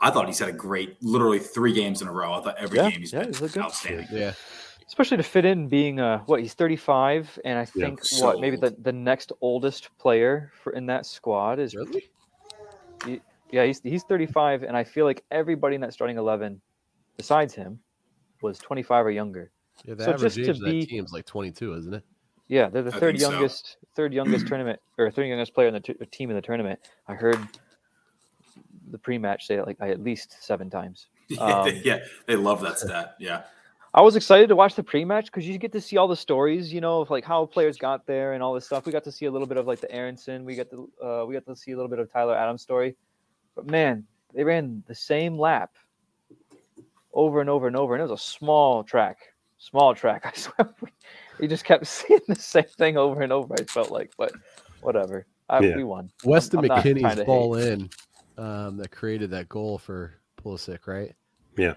I 0.00 0.10
thought 0.10 0.26
he's 0.26 0.38
had 0.38 0.48
a 0.48 0.52
great, 0.52 0.96
literally 1.02 1.38
three 1.38 1.72
games 1.72 2.02
in 2.02 2.08
a 2.08 2.12
row. 2.12 2.34
I 2.34 2.42
thought 2.42 2.56
every 2.58 2.76
Yeah, 2.78 2.90
game 2.90 3.00
he's 3.00 3.12
yeah, 3.12 3.20
been 3.20 3.28
he's 3.28 3.40
looked 3.40 3.54
good. 3.54 3.62
outstanding. 3.64 4.08
Yeah. 4.12 4.32
Especially 4.88 5.16
to 5.16 5.22
fit 5.22 5.44
in 5.44 5.68
being 5.68 5.98
uh 6.00 6.18
what 6.26 6.40
he's 6.40 6.54
35 6.54 7.38
and 7.44 7.58
i 7.58 7.64
think 7.64 8.04
so 8.04 8.26
what 8.26 8.40
maybe 8.40 8.56
the, 8.56 8.74
the 8.82 8.92
next 8.92 9.32
oldest 9.40 9.90
player 9.98 10.50
for 10.62 10.72
in 10.72 10.86
that 10.86 11.04
squad 11.06 11.58
is 11.58 11.74
Really? 11.74 12.08
yeah 13.50 13.64
he's, 13.64 13.80
he's 13.82 14.02
35 14.04 14.62
and 14.62 14.76
i 14.76 14.84
feel 14.84 15.04
like 15.04 15.24
everybody 15.30 15.74
in 15.74 15.80
that 15.82 15.92
starting 15.92 16.16
11 16.18 16.60
besides 17.16 17.54
him 17.54 17.78
was 18.42 18.58
25 18.58 19.06
or 19.06 19.10
younger 19.10 19.50
Yeah. 19.84 19.94
The 19.94 20.04
So 20.04 20.12
average 20.12 20.34
just 20.34 20.38
age 20.38 20.44
to 20.46 20.50
of 20.52 20.58
that 20.60 20.70
be- 20.70 20.86
team's 20.86 21.12
like 21.12 21.26
22, 21.26 21.74
isn't 21.74 21.94
it? 21.94 22.04
yeah 22.48 22.68
they're 22.68 22.82
the 22.82 22.94
I 22.94 22.98
third 23.00 23.14
think 23.18 23.22
so. 23.22 23.30
youngest 23.32 23.76
third 23.94 24.12
youngest 24.14 24.46
tournament 24.46 24.78
or 24.98 25.10
third 25.10 25.26
youngest 25.26 25.52
player 25.54 25.68
in 25.68 25.74
the 25.74 25.80
t- 25.80 25.94
team 26.12 26.30
in 26.30 26.36
the 26.36 26.42
tournament 26.42 26.78
i 27.08 27.14
heard 27.14 27.38
the 28.90 28.98
pre-match 28.98 29.46
say 29.46 29.56
it 29.56 29.66
like 29.66 29.78
at 29.80 30.00
least 30.02 30.36
seven 30.40 30.70
times 30.70 31.06
Um, 31.40 31.72
yeah, 31.82 31.98
they 32.26 32.36
love 32.36 32.60
that 32.60 32.78
stat. 32.78 33.16
Yeah, 33.18 33.42
I 33.96 34.02
was 34.02 34.14
excited 34.14 34.50
to 34.50 34.56
watch 34.56 34.74
the 34.74 34.82
pre-match 34.82 35.26
because 35.26 35.48
you 35.48 35.56
get 35.56 35.72
to 35.72 35.80
see 35.80 35.96
all 35.96 36.06
the 36.06 36.16
stories, 36.16 36.70
you 36.70 36.82
know, 36.82 37.00
of 37.00 37.08
like 37.08 37.24
how 37.24 37.46
players 37.46 37.78
got 37.78 38.06
there 38.06 38.34
and 38.34 38.42
all 38.42 38.52
this 38.52 38.66
stuff. 38.66 38.84
We 38.84 38.92
got 38.92 39.04
to 39.04 39.12
see 39.12 39.24
a 39.24 39.30
little 39.30 39.46
bit 39.46 39.56
of 39.56 39.66
like 39.66 39.80
the 39.80 39.90
Aronson. 39.90 40.44
We 40.44 40.54
got 40.54 40.68
to 40.68 40.90
uh, 41.02 41.24
we 41.26 41.32
got 41.32 41.46
to 41.46 41.56
see 41.56 41.72
a 41.72 41.76
little 41.76 41.88
bit 41.88 41.98
of 41.98 42.12
Tyler 42.12 42.36
Adams' 42.36 42.60
story. 42.60 42.94
But 43.54 43.70
man, 43.70 44.04
they 44.34 44.44
ran 44.44 44.84
the 44.86 44.94
same 44.94 45.38
lap 45.38 45.70
over 47.14 47.40
and 47.40 47.48
over 47.48 47.66
and 47.66 47.74
over, 47.74 47.94
and 47.94 48.02
it 48.02 48.10
was 48.10 48.20
a 48.20 48.22
small 48.22 48.84
track, 48.84 49.32
small 49.56 49.94
track. 49.94 50.26
I 50.26 50.38
swear, 50.38 50.68
we, 50.82 50.90
we 51.40 51.48
just 51.48 51.64
kept 51.64 51.86
seeing 51.86 52.20
the 52.28 52.34
same 52.34 52.64
thing 52.64 52.98
over 52.98 53.22
and 53.22 53.32
over. 53.32 53.54
I 53.58 53.64
felt 53.64 53.90
like, 53.90 54.12
but 54.18 54.32
whatever. 54.82 55.24
I, 55.48 55.60
Yeah. 55.60 55.76
We 55.76 55.84
won. 55.84 56.10
Weston 56.22 56.58
I'm 56.58 56.66
not 56.66 56.82
trying 56.82 56.96
McKennie's 56.96 57.16
to 57.16 57.24
ball 57.24 57.54
in 57.54 57.88
um, 58.36 58.76
that 58.76 58.90
created 58.90 59.30
that 59.30 59.48
goal 59.48 59.78
for 59.78 60.12
Pulisic, 60.36 60.86
right? 60.86 61.14
Yeah. 61.56 61.74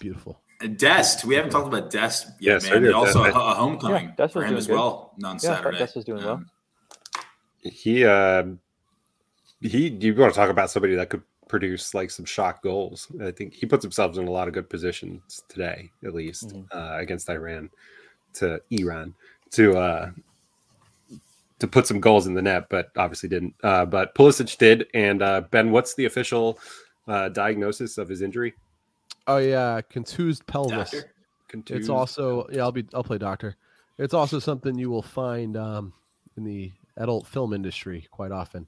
Beautiful. 0.00 0.40
And 0.60 0.78
Dest. 0.78 1.24
We 1.24 1.34
haven't 1.34 1.50
talked 1.50 1.68
about 1.68 1.90
Dest 1.90 2.28
yet, 2.40 2.62
so 2.62 2.70
man. 2.74 2.82
did 2.82 2.92
also 2.92 3.24
a, 3.24 3.28
a 3.30 3.54
homecoming 3.54 4.06
Yeah, 4.06 4.14
Dest 4.16 4.32
for 4.32 4.38
was 4.40 4.44
him 4.44 4.50
doing 4.50 4.58
as 4.58 4.66
good. 4.66 4.74
well 4.74 5.12
on 5.16 5.20
Yeah, 5.22 5.30
I 5.30 5.32
thought 5.38 5.40
Saturday. 5.62 5.78
Dest 5.78 5.96
was 5.96 6.04
doing 6.04 6.24
well. 6.24 6.34
Um, 6.34 6.50
He 7.62 8.04
uh 8.04 8.44
he 9.60 9.88
you 9.88 10.14
want 10.14 10.32
to 10.32 10.38
talk 10.38 10.50
about 10.50 10.70
somebody 10.70 10.94
that 10.94 11.08
could 11.10 11.22
produce 11.48 11.94
like 11.94 12.10
some 12.10 12.24
shock 12.24 12.62
goals. 12.62 13.06
I 13.22 13.30
think 13.30 13.54
he 13.54 13.66
puts 13.66 13.82
himself 13.84 14.16
in 14.18 14.26
a 14.26 14.30
lot 14.30 14.48
of 14.48 14.54
good 14.54 14.68
positions 14.68 15.42
today, 15.48 15.90
at 16.04 16.14
least 16.14 16.48
Mhm. 16.48 16.66
uh, 16.72 16.98
against 16.98 17.28
Iran 17.30 17.70
to 18.34 18.60
Iran 18.70 19.14
to 19.52 19.76
uh 19.78 20.10
to 21.58 21.66
put 21.66 21.86
some 21.86 22.00
goals 22.00 22.26
in 22.26 22.34
the 22.34 22.42
net, 22.42 22.66
but 22.68 22.90
obviously 22.98 23.30
didn't. 23.30 23.54
Uh, 23.62 23.86
but 23.86 24.14
Pulisic 24.14 24.58
did. 24.58 24.86
And 24.92 25.22
uh, 25.22 25.40
Ben, 25.50 25.70
what's 25.70 25.94
the 25.94 26.04
official 26.04 26.58
uh, 27.08 27.30
diagnosis 27.30 27.96
of 27.96 28.08
his 28.10 28.20
injury? 28.20 28.52
Oh 29.26 29.38
yeah, 29.38 29.80
contused 29.82 30.46
pelvis. 30.46 30.90
Doctor? 30.90 31.10
Contused? 31.48 31.80
It's 31.80 31.88
also 31.88 32.46
yeah, 32.52 32.62
I'll 32.62 32.72
be 32.72 32.86
I'll 32.94 33.04
play 33.04 33.18
doctor. 33.18 33.56
It's 33.98 34.14
also 34.14 34.38
something 34.38 34.78
you 34.78 34.90
will 34.90 35.02
find 35.02 35.56
um, 35.56 35.92
in 36.36 36.44
the 36.44 36.72
adult 36.96 37.26
film 37.26 37.52
industry 37.52 38.06
quite 38.10 38.32
often. 38.32 38.66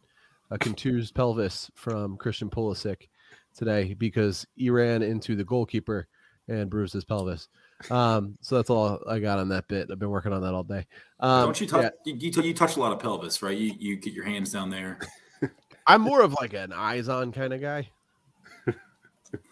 A 0.50 0.58
contused 0.58 1.14
pelvis 1.14 1.70
from 1.74 2.16
Christian 2.16 2.48
Pulisic 2.48 3.08
today 3.54 3.94
because 3.94 4.46
he 4.56 4.70
ran 4.70 5.02
into 5.02 5.36
the 5.36 5.44
goalkeeper 5.44 6.08
and 6.48 6.70
bruised 6.70 6.94
his 6.94 7.04
pelvis. 7.04 7.48
Um, 7.90 8.38
so 8.40 8.56
that's 8.56 8.70
all 8.70 9.00
I 9.06 9.18
got 9.18 9.38
on 9.38 9.50
that 9.50 9.68
bit. 9.68 9.88
I've 9.92 9.98
been 9.98 10.10
working 10.10 10.32
on 10.32 10.42
that 10.42 10.54
all 10.54 10.64
day. 10.64 10.86
Um, 11.20 11.46
Don't 11.46 11.60
you 11.60 11.66
touch? 11.66 11.82
yeah, 11.82 12.12
You, 12.12 12.30
you, 12.30 12.42
you 12.42 12.54
touch 12.54 12.76
a 12.76 12.80
lot 12.80 12.92
of 12.92 12.98
pelvis, 12.98 13.42
right? 13.42 13.56
You 13.56 13.74
you 13.78 13.96
get 13.96 14.14
your 14.14 14.24
hands 14.24 14.52
down 14.52 14.70
there. 14.70 14.98
I'm 15.86 16.00
more 16.00 16.22
of 16.22 16.34
like 16.40 16.54
an 16.54 16.72
eyes 16.72 17.08
on 17.08 17.32
kind 17.32 17.52
of 17.52 17.60
guy. 17.60 17.90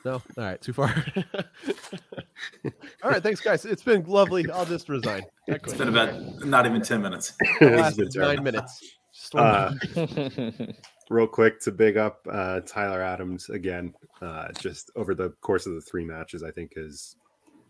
No, 0.05 0.15
all 0.15 0.23
right, 0.37 0.61
too 0.61 0.73
far. 0.73 0.95
all 3.03 3.11
right, 3.11 3.23
thanks, 3.23 3.41
guys. 3.41 3.65
It's 3.65 3.83
been 3.83 4.05
lovely. 4.05 4.49
I'll 4.51 4.67
just 4.67 4.89
resign. 4.89 5.23
It's 5.49 5.75
been 5.75 5.89
about 5.89 6.45
not 6.45 6.67
even 6.67 6.83
10 6.83 7.01
minutes. 7.03 7.33
The 7.61 7.67
It's 7.73 7.81
last 7.81 7.97
been 7.99 8.09
terrible. 8.11 8.35
nine 8.35 8.45
minutes. 8.45 8.83
Uh, 9.35 9.73
real 11.09 11.27
quick 11.27 11.61
to 11.61 11.71
big 11.73 11.97
up 11.97 12.19
uh, 12.31 12.61
Tyler 12.67 13.01
Adams 13.01 13.49
again. 13.49 13.95
Uh, 14.21 14.49
just 14.59 14.91
over 14.97 15.15
the 15.15 15.31
course 15.41 15.67
of 15.67 15.75
the 15.75 15.81
three 15.81 16.05
matches, 16.05 16.43
I 16.43 16.51
think 16.51 16.73
is 16.77 17.17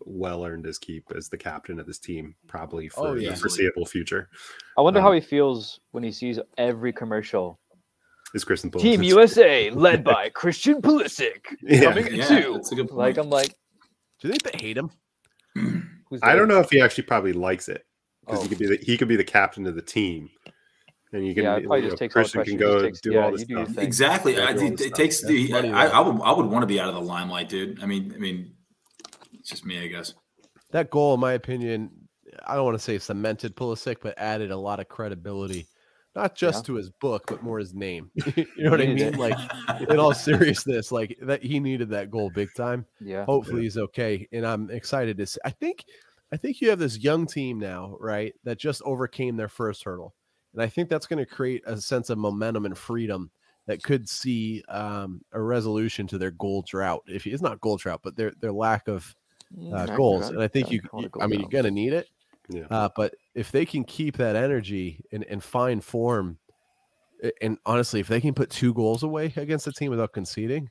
well 0.05 0.45
earned 0.45 0.65
his 0.65 0.79
keep 0.79 1.05
as 1.17 1.29
the 1.29 1.37
captain 1.37 1.79
of 1.79 1.87
this 1.87 1.99
team, 1.99 2.35
probably 2.49 2.89
for 2.89 3.09
Oh, 3.09 3.15
the 3.19 3.35
foreseeable 3.37 3.87
future. 3.87 4.29
I 4.79 4.81
wonder 4.81 5.01
Um, 5.01 5.05
how 5.05 5.13
he 5.13 5.21
feels 5.21 5.81
when 5.93 6.03
he 6.03 6.13
sees 6.13 6.39
every 6.59 6.93
commercial. 6.93 7.59
Is 8.37 8.45
Christian 8.45 8.71
Pulisic. 8.71 8.81
Team 8.83 9.03
USA, 9.03 9.71
led 9.71 10.05
by 10.05 10.29
Christian 10.35 10.83
Pulisic, 10.83 11.41
Yeah. 11.63 11.81
coming 11.85 12.15
Yeah, 12.15 12.33
in 12.37 12.43
two. 12.43 12.53
that's 12.55 12.71
a 12.71 12.75
good 12.75 12.91
Like. 12.91 13.17
I'm 13.17 13.31
like, 13.31 13.55
Do 14.21 14.29
they 14.29 14.59
hate 14.59 14.77
him? 14.77 14.91
who's 15.55 16.21
I 16.23 16.37
don't 16.37 16.49
know 16.49 16.61
if 16.61 16.71
he 16.71 16.81
actually 16.81 17.05
probably 17.05 17.33
likes 17.33 17.69
it 17.69 17.85
because 18.25 18.41
Oh. 18.41 18.43
he 18.43 18.49
could 18.51 18.59
be 18.59 18.67
the, 18.67 18.77
he 18.83 18.97
could 18.99 19.09
be 19.09 19.17
the 19.17 19.25
captain 19.25 19.67
of 19.67 19.75
the 19.75 19.83
team, 19.83 20.29
and 21.13 21.27
you 21.27 21.35
can 21.35 21.45
Yeah, 21.45 21.57
you 21.57 21.63
just 21.63 21.93
know, 21.93 21.97
takes 21.97 22.15
all 22.17 22.23
the 22.25 22.29
Christian 22.29 22.45
can 22.45 22.57
go 22.59 22.83
takes- 22.83 23.01
do 23.01 23.13
yeah, 23.13 23.25
all 23.25 23.33
the 23.33 23.39
you 23.39 23.47
do 23.47 23.65
stuff. 23.65 23.79
Exactly. 23.79 24.37
Yeah, 24.37 24.45
I, 24.49 24.53
do 24.53 24.67
it, 24.67 24.73
it 24.75 24.79
stuff. 24.81 24.93
takes 24.93 25.23
the. 25.23 25.53
I. 25.55 25.87
I 25.87 26.01
would. 26.01 26.21
I 26.23 26.33
would 26.33 26.47
want 26.47 26.63
to 26.63 26.67
be 26.67 26.79
out 26.79 26.89
of 26.89 26.95
the 26.95 27.01
limelight, 27.01 27.49
dude. 27.49 27.83
I 27.83 27.87
mean, 27.87 28.13
I 28.15 28.19
mean, 28.19 28.53
it's 29.33 29.49
just 29.49 29.65
me, 29.65 29.83
I 29.83 29.87
guess. 29.87 30.13
That 30.73 30.91
goal, 30.91 31.15
in 31.15 31.21
my 31.21 31.33
opinion, 31.33 31.91
I 32.47 32.55
don't 32.57 32.65
want 32.65 32.77
to 32.77 32.83
say 32.85 32.99
cemented 32.99 33.57
Pulisic, 33.57 33.97
but 34.03 34.15
added 34.19 34.51
a 34.51 34.57
lot 34.57 34.79
of 34.81 34.89
credibility, 34.89 35.67
not 36.17 36.35
just 36.35 36.65
Yeah. 36.65 36.67
to 36.69 36.75
his 36.75 36.91
book, 36.91 37.25
but 37.29 37.43
more 37.43 37.59
his 37.61 37.75
name. 37.75 38.11
you 38.37 38.47
know 38.59 38.71
what 38.71 38.81
I 38.81 38.87
mean? 38.87 38.99
it. 38.99 39.17
Like 39.19 39.39
in 39.89 39.99
all 40.01 40.15
seriousness, 40.15 40.91
like 40.91 41.17
that 41.23 41.43
he 41.43 41.61
needed 41.61 41.91
that 41.91 42.11
goal 42.11 42.31
big 42.31 42.49
time. 42.57 42.87
Yeah. 43.01 43.25
Hopefully 43.27 43.63
he's 43.63 43.77
okay, 43.79 44.27
and 44.33 44.45
I'm 44.47 44.71
excited 44.71 45.17
to 45.19 45.27
see. 45.27 45.39
I 45.45 45.51
think, 45.51 45.85
I 46.33 46.37
think 46.37 46.61
you 46.61 46.71
have 46.71 46.79
this 46.81 46.99
young 46.99 47.27
team 47.27 47.61
now, 47.61 47.97
right? 48.01 48.35
That 48.45 48.59
just 48.59 48.83
overcame 48.83 49.37
their 49.37 49.49
first 49.49 49.85
hurdle, 49.85 50.15
and 50.55 50.63
I 50.63 50.67
think 50.69 50.89
that's 50.89 51.07
going 51.07 51.19
to 51.25 51.27
create 51.27 51.63
a 51.67 51.77
sense 51.81 52.11
of 52.11 52.19
momentum 52.19 52.65
and 52.67 52.77
freedom 52.77 53.31
that 53.67 53.83
could 53.83 54.09
see 54.09 54.63
um, 54.69 55.21
a 55.33 55.41
resolution 55.43 56.07
to 56.07 56.19
their 56.19 56.31
goal 56.33 56.63
drought. 56.67 57.03
If 57.07 57.27
it's 57.27 57.43
not 57.43 57.61
goal 57.61 57.77
drought, 57.77 58.01
but 58.03 58.17
their 58.17 58.33
their 58.41 58.53
lack 58.53 58.89
of 58.89 59.15
uh, 59.73 59.87
I 59.89 59.97
goals, 59.97 60.31
and 60.31 60.43
I 60.43 60.49
think 60.49 60.71
you. 60.71 60.81
call 60.81 61.05
it 61.05 61.13
a 61.15 61.19
you- 61.19 61.23
I 61.25 61.27
mean, 61.27 61.41
you're 61.41 61.49
going 61.49 61.65
to 61.65 61.71
need 61.71 61.93
it. 61.93 62.09
Yeah. 62.49 62.67
Uh, 62.71 62.89
but 62.97 63.13
if 63.37 63.53
they 63.53 63.67
can 63.67 63.85
keep 63.85 64.17
that 64.17 64.35
energy 64.35 65.05
and, 65.13 65.23
and 65.25 65.45
find 65.45 65.85
form, 65.85 66.39
and 67.43 67.59
honestly, 67.67 68.01
if 68.01 68.09
they 68.09 68.21
can 68.21 68.35
put 68.35 68.51
two 68.51 68.73
goals 68.73 69.03
away 69.03 69.33
against 69.37 69.67
a 69.67 69.73
team 69.73 69.91
without 69.91 70.13
conceding, 70.13 70.71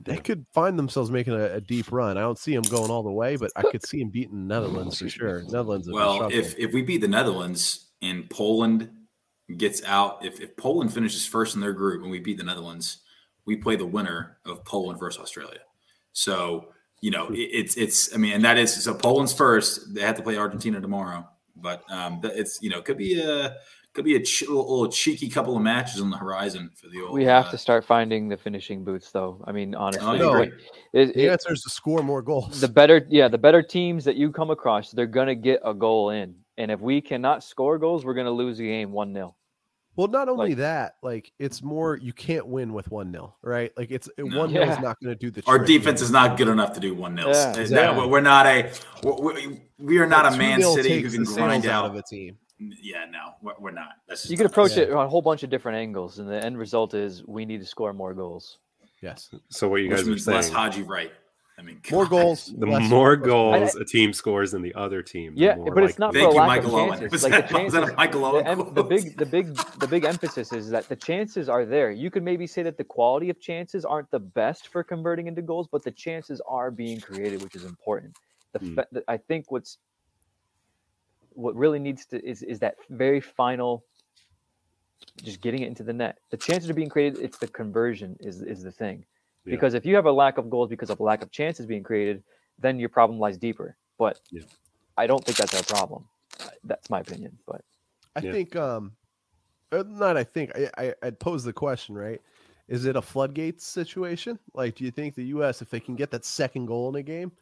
they 0.00 0.16
could 0.16 0.44
find 0.52 0.76
themselves 0.76 1.12
making 1.12 1.34
a, 1.34 1.54
a 1.54 1.60
deep 1.60 1.92
run. 1.92 2.18
I 2.18 2.22
don't 2.22 2.38
see 2.38 2.54
them 2.54 2.62
going 2.62 2.90
all 2.90 3.04
the 3.04 3.12
way, 3.12 3.36
but 3.36 3.52
I 3.54 3.62
could 3.62 3.86
see 3.86 4.00
them 4.00 4.10
beating 4.10 4.48
the 4.48 4.54
Netherlands 4.54 4.98
for 4.98 5.08
sure. 5.08 5.42
Netherlands. 5.44 5.88
Well, 5.90 6.28
if 6.32 6.58
if 6.58 6.72
we 6.72 6.82
beat 6.82 7.02
the 7.02 7.08
Netherlands 7.08 7.90
and 8.02 8.28
Poland 8.28 8.90
gets 9.56 9.80
out, 9.84 10.24
if, 10.24 10.40
if 10.40 10.56
Poland 10.56 10.92
finishes 10.92 11.24
first 11.24 11.54
in 11.54 11.60
their 11.60 11.72
group 11.72 12.02
and 12.02 12.10
we 12.10 12.18
beat 12.18 12.38
the 12.38 12.44
Netherlands, 12.44 12.98
we 13.46 13.56
play 13.56 13.76
the 13.76 13.86
winner 13.86 14.38
of 14.44 14.64
Poland 14.64 14.98
versus 14.98 15.22
Australia. 15.22 15.60
So 16.12 16.72
you 17.00 17.12
know 17.12 17.28
it, 17.28 17.38
it's 17.52 17.76
it's 17.76 18.12
I 18.12 18.18
mean, 18.18 18.32
and 18.32 18.44
that 18.44 18.58
is 18.58 18.74
so 18.74 18.94
Poland's 18.94 19.32
first. 19.32 19.94
They 19.94 20.00
have 20.00 20.16
to 20.16 20.22
play 20.22 20.36
Argentina 20.36 20.80
tomorrow, 20.80 21.28
but 21.56 21.82
um, 21.90 22.20
that- 22.22 22.38
it's 22.38 22.60
you 22.62 22.70
know 22.70 22.80
could 22.82 22.96
be 22.98 23.20
a 23.20 23.56
could 23.94 24.04
be 24.06 24.16
a 24.16 24.20
ch- 24.20 24.48
little 24.48 24.88
cheeky 24.88 25.28
couple 25.28 25.54
of 25.54 25.62
matches 25.62 26.00
on 26.00 26.08
the 26.08 26.16
horizon 26.16 26.70
for 26.74 26.88
the 26.88 27.02
old. 27.02 27.12
We 27.12 27.24
have 27.24 27.46
uh, 27.46 27.50
to 27.50 27.58
start 27.58 27.84
finding 27.84 28.26
the 28.26 28.38
finishing 28.38 28.84
boots, 28.84 29.10
though. 29.10 29.44
I 29.46 29.52
mean, 29.52 29.74
honestly, 29.74 30.18
No. 30.18 30.30
agree. 30.32 30.50
it- 30.94 31.14
the 31.14 31.24
it- 31.26 31.30
answer 31.30 31.52
is 31.52 31.60
to 31.64 31.68
score 31.70 32.02
more 32.02 32.22
goals. 32.22 32.58
the 32.62 32.68
better, 32.68 33.06
yeah, 33.10 33.28
the 33.28 33.36
better 33.36 33.62
teams 33.62 34.04
that 34.06 34.16
you 34.16 34.32
come 34.32 34.50
across, 34.50 34.92
they're 34.92 35.06
gonna 35.06 35.34
get 35.34 35.60
a 35.62 35.74
goal 35.74 36.08
in, 36.08 36.34
and 36.56 36.70
if 36.70 36.80
we 36.80 37.02
cannot 37.02 37.44
score 37.44 37.76
goals, 37.76 38.02
we're 38.06 38.14
gonna 38.14 38.30
lose 38.30 38.56
the 38.56 38.66
game 38.66 38.92
one 38.92 39.12
0 39.12 39.34
well, 39.96 40.08
not 40.08 40.28
only 40.28 40.50
like- 40.50 40.58
that, 40.58 40.96
like 41.02 41.32
it's 41.38 41.62
more 41.62 41.96
you 41.96 42.12
can't 42.12 42.46
win 42.46 42.72
with 42.72 42.90
one 42.90 43.10
nil, 43.10 43.36
right? 43.42 43.72
Like 43.76 43.90
it's 43.90 44.08
eh, 44.18 44.22
No. 44.24 44.38
one 44.38 44.50
0 44.50 44.64
Yeah. 44.64 44.72
is 44.72 44.78
not 44.80 45.00
going 45.00 45.14
to 45.14 45.18
do 45.18 45.30
the. 45.30 45.42
Our 45.46 45.58
trick. 45.58 45.68
defense 45.68 46.00
is 46.00 46.10
not 46.10 46.36
good 46.36 46.48
enough 46.48 46.72
to 46.74 46.80
do 46.80 46.94
one 46.94 47.14
nil. 47.14 47.28
Yeah, 47.30 47.52
eh, 47.56 47.60
exactly. 47.60 48.06
We're 48.06 48.20
not 48.20 48.46
a 48.46 48.70
we, 49.04 49.60
we 49.78 49.98
are 49.98 50.06
not 50.06 50.32
a 50.32 50.36
Man 50.36 50.62
City 50.62 51.00
who 51.00 51.10
can 51.10 51.24
the 51.24 51.32
grind 51.32 51.62
sails 51.64 51.72
out. 51.72 51.84
of 51.86 51.94
a 51.96 52.02
team. 52.02 52.38
Yeah, 52.58 53.06
no, 53.10 53.32
we're, 53.42 53.54
we're 53.58 53.70
not. 53.72 53.88
That's 54.08 54.30
You 54.30 54.36
can 54.36 54.46
approach. 54.46 54.76
Yeah. 54.76 54.84
it 54.84 54.92
on 54.92 55.04
a 55.04 55.08
whole 55.08 55.22
bunch 55.22 55.42
of 55.42 55.50
different 55.50 55.78
angles, 55.78 56.18
and 56.20 56.28
the 56.28 56.44
end 56.44 56.56
result 56.56 56.94
is 56.94 57.24
we 57.26 57.44
need 57.44 57.58
to 57.60 57.66
score 57.66 57.92
more 57.92 58.14
goals. 58.14 58.58
Yes, 59.00 59.30
So 59.48 59.68
what 59.68 59.78
you 59.82 59.88
Which 59.88 59.96
guys 59.98 60.04
were 60.04 60.10
means 60.12 60.26
less? 60.28 60.48
Haji 60.48 60.82
Wright. 60.84 61.10
I 61.62 61.64
mean, 61.64 61.80
more 61.90 62.04
God. 62.04 62.10
goals. 62.10 62.52
The 62.58 62.66
less- 62.66 62.90
more 62.90 63.16
less- 63.16 63.26
goals 63.26 63.74
a 63.76 63.84
team 63.84 64.12
scores 64.12 64.50
than 64.50 64.62
the 64.62 64.74
other 64.74 65.02
team, 65.02 65.34
Yeah, 65.36 65.54
more 65.56 65.72
but 65.74 65.84
it's 65.84 65.98
likely 65.98 66.02
not 66.04 66.12
they 66.12 66.20
for 66.20 66.24
a 66.24 66.32
Thank 66.32 66.34
you, 66.34 66.38
lack 66.40 66.46
Michael 66.48 66.68
of 66.68 66.74
Owen. 66.74 66.98
chances. 66.98 67.12
Was 67.12 67.22
Like 67.22 67.32
that- 67.32 67.48
the 67.48 67.62
was 67.62 67.72
that 67.72 67.78
a 67.78 67.86
chances, 67.86 67.96
Michael 67.96 68.20
the, 68.20 68.26
Owen 68.26 68.46
em- 68.46 68.74
the 68.74 68.84
big, 68.84 69.16
the 69.16 69.26
big, 69.26 69.54
the 69.78 69.86
big 69.86 70.04
emphasis 70.04 70.52
is 70.52 70.70
that 70.70 70.88
the 70.88 70.96
chances 70.96 71.48
are 71.48 71.64
there. 71.64 71.90
You 71.90 72.10
could 72.10 72.22
maybe 72.22 72.46
say 72.46 72.62
that 72.64 72.76
the 72.76 72.84
quality 72.84 73.30
of 73.30 73.40
chances 73.40 73.84
aren't 73.84 74.10
the 74.10 74.18
best 74.20 74.68
for 74.68 74.82
converting 74.82 75.26
into 75.28 75.42
goals, 75.42 75.68
but 75.70 75.82
the 75.84 75.92
chances 75.92 76.40
are 76.48 76.70
being 76.70 77.00
created, 77.00 77.42
which 77.42 77.54
is 77.54 77.64
important. 77.64 78.16
The, 78.52 78.58
hmm. 78.58 78.74
fa- 78.74 78.86
the 78.92 79.04
I 79.08 79.16
think 79.16 79.50
what's 79.50 79.78
what 81.34 81.54
really 81.56 81.78
needs 81.78 82.04
to 82.06 82.22
is 82.22 82.42
is 82.42 82.58
that 82.58 82.74
very 82.90 83.20
final, 83.20 83.84
just 85.22 85.40
getting 85.40 85.62
it 85.62 85.68
into 85.68 85.82
the 85.82 85.92
net. 85.92 86.18
The 86.30 86.36
chances 86.36 86.68
are 86.68 86.74
being 86.74 86.90
created. 86.90 87.20
It's 87.22 87.38
the 87.38 87.46
conversion 87.48 88.16
is 88.20 88.42
is 88.42 88.62
the 88.62 88.72
thing. 88.72 89.04
Yeah. 89.44 89.52
Because 89.52 89.74
if 89.74 89.84
you 89.84 89.94
have 89.96 90.06
a 90.06 90.12
lack 90.12 90.38
of 90.38 90.48
goals 90.50 90.68
because 90.68 90.90
of 90.90 91.00
a 91.00 91.02
lack 91.02 91.22
of 91.22 91.30
chances 91.30 91.66
being 91.66 91.82
created, 91.82 92.22
then 92.58 92.78
your 92.78 92.88
problem 92.88 93.18
lies 93.18 93.36
deeper. 93.36 93.76
But 93.98 94.20
Yeah. 94.30 94.42
I 94.96 95.06
don't 95.06 95.24
think 95.24 95.36
that's 95.36 95.54
our 95.54 95.62
problem. 95.62 96.08
That's 96.64 96.90
my 96.90 97.00
opinion. 97.00 97.38
But 97.46 97.62
I 98.14 98.20
Yeah. 98.20 98.32
think 98.32 98.56
um 98.56 98.92
uh, 99.72 99.84
not 99.86 100.16
I 100.16 100.24
think 100.24 100.52
I, 100.54 100.70
I 100.76 100.94
I'd 101.02 101.18
pose 101.18 101.44
the 101.44 101.52
question, 101.52 101.94
right? 101.94 102.20
Is 102.68 102.84
it 102.84 102.94
a 102.96 103.02
floodgates 103.02 103.66
situation? 103.66 104.38
Like 104.54 104.76
do 104.76 104.84
you 104.84 104.90
think 104.90 105.14
the 105.14 105.24
US 105.36 105.62
if 105.62 105.70
they 105.70 105.80
can 105.80 105.96
get 105.96 106.10
that 106.10 106.24
second 106.24 106.66
goal 106.66 106.88
in 106.90 106.96
a 106.96 107.02
game, 107.02 107.32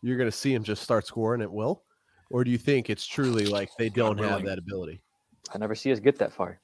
you're 0.00 0.16
going 0.16 0.30
to 0.30 0.36
see 0.36 0.54
them 0.54 0.64
just 0.64 0.82
start 0.82 1.06
scoring 1.06 1.42
at 1.42 1.52
will? 1.52 1.82
Or 2.30 2.44
do 2.44 2.50
you 2.50 2.58
think 2.58 2.88
it's 2.88 3.06
truly 3.06 3.44
like 3.44 3.68
they 3.76 3.90
don't 3.90 4.18
have 4.18 4.42
that 4.44 4.58
ability? 4.58 5.02
I 5.52 5.58
never 5.58 5.74
see 5.74 5.92
us 5.92 6.00
get 6.00 6.18
that 6.18 6.32
far. 6.32 6.60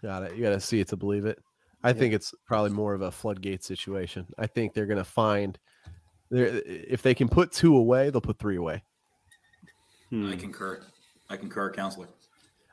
Got 0.00 0.22
it. 0.22 0.36
You 0.36 0.42
got 0.42 0.50
to 0.50 0.60
see 0.60 0.80
it 0.80 0.88
to 0.88 0.96
believe 0.96 1.26
it. 1.26 1.38
I 1.84 1.92
think 1.92 2.14
it's 2.14 2.34
probably 2.46 2.70
more 2.70 2.94
of 2.94 3.02
a 3.02 3.10
floodgate 3.12 3.62
situation. 3.62 4.26
I 4.38 4.46
think 4.46 4.72
they're 4.74 4.86
going 4.86 4.98
to 4.98 5.04
find 5.04 5.58
there 6.30 6.46
if 6.64 7.02
they 7.02 7.14
can 7.14 7.28
put 7.28 7.52
two 7.52 7.76
away, 7.76 8.10
they'll 8.10 8.20
put 8.20 8.38
three 8.38 8.56
away. 8.56 8.82
Hmm. 10.10 10.26
I 10.32 10.36
concur. 10.36 10.80
I 11.30 11.36
concur, 11.36 11.70
counselor. 11.72 12.08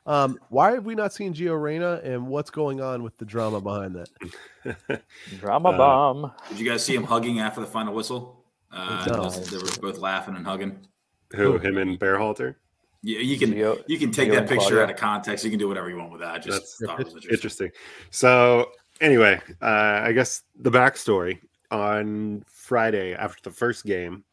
Um, 0.08 0.40
why 0.50 0.72
have 0.72 0.86
we 0.86 0.96
not 0.96 1.14
seen 1.14 1.34
Gio 1.34 1.62
Reyna 1.62 2.02
and 2.04 2.26
what's 2.28 2.50
going 2.50 2.82
on 2.82 3.04
with 3.04 3.16
the 3.18 3.26
drama 3.26 3.62
behind 3.62 3.96
that? 3.96 5.02
Drama 5.40 5.70
Uh, 5.70 5.78
bomb. 5.78 6.32
Did 6.50 6.60
you 6.60 6.68
guys 6.68 6.84
see 6.84 6.96
him 6.96 7.04
hugging 7.04 7.40
after 7.40 7.62
the 7.62 7.68
final 7.68 7.94
whistle? 7.94 8.44
Uh, 8.72 9.06
No. 9.10 9.30
they 9.30 9.58
were 9.58 9.70
both 9.82 10.00
laughing 10.00 10.36
and 10.36 10.46
hugging. 10.46 10.88
Who 11.36 11.58
him 11.60 11.78
and 11.78 12.00
Berhalter? 12.00 12.56
Yeah, 13.04 13.20
you 13.20 13.38
can 13.38 13.52
Gio- 13.54 13.84
you 13.88 13.98
can 14.00 14.12
take 14.12 14.30
Gio 14.30 14.36
that 14.36 14.48
picture 14.50 14.60
Claudia. 14.70 14.84
out 14.84 14.90
of 14.92 14.96
context. 14.98 15.44
You 15.46 15.52
can 15.52 15.60
do 15.60 15.68
whatever 15.68 15.90
you 15.90 15.98
want 15.98 16.12
with 16.12 16.22
that. 16.22 16.36
I 16.36 16.38
just 16.40 16.80
That's 16.80 16.86
thought 16.86 17.00
it 17.00 17.06
was 17.14 17.26
interesting. 17.26 17.68
Interesting. 17.68 17.72
So 18.12 18.72
anyway, 19.02 19.42
uh, 19.62 20.02
I 20.04 20.14
guess 20.14 20.44
the 20.56 20.72
backstory 20.72 21.40
on 21.72 22.44
Friday 22.48 23.14
after 23.14 23.42
the 23.50 23.56
first 23.56 23.86
game. 23.86 24.24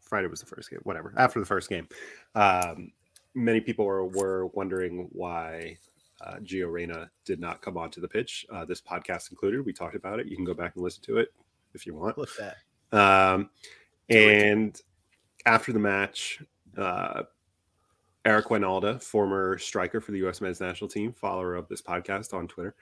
Friday 0.00 0.28
was 0.28 0.40
the 0.40 0.46
first 0.46 0.70
game. 0.70 0.80
Whatever. 0.84 1.12
After 1.18 1.38
the 1.38 1.44
first 1.44 1.68
game, 1.68 1.86
um, 2.34 2.92
many 3.34 3.60
people 3.60 3.84
were, 3.84 4.06
were 4.06 4.46
wondering 4.46 5.08
why 5.12 5.76
uh, 6.24 6.36
Gio 6.36 6.72
Reyna 6.72 7.10
did 7.26 7.40
not 7.40 7.60
come 7.60 7.76
onto 7.76 8.00
the 8.00 8.08
pitch. 8.08 8.46
Uh, 8.50 8.64
this 8.64 8.80
podcast 8.80 9.30
included. 9.30 9.66
We 9.66 9.72
talked 9.74 9.96
about 9.96 10.18
it. 10.18 10.26
You 10.26 10.36
can 10.36 10.46
go 10.46 10.54
back 10.54 10.74
and 10.76 10.82
listen 10.82 11.02
to 11.04 11.18
it 11.18 11.28
if 11.74 11.84
you 11.86 11.94
want. 11.94 12.14
Flip 12.14 12.28
that. 12.38 12.56
Um, 12.98 13.50
and 14.08 14.80
after 15.44 15.72
the 15.72 15.78
match, 15.78 16.42
uh, 16.76 17.24
Eric 18.24 18.46
Wynalda, 18.46 19.02
former 19.02 19.58
striker 19.58 20.00
for 20.00 20.12
the 20.12 20.18
U.S. 20.18 20.40
men's 20.40 20.60
national 20.60 20.88
team, 20.88 21.12
follower 21.12 21.54
of 21.54 21.68
this 21.68 21.82
podcast 21.82 22.34
on 22.34 22.48
Twitter, 22.48 22.74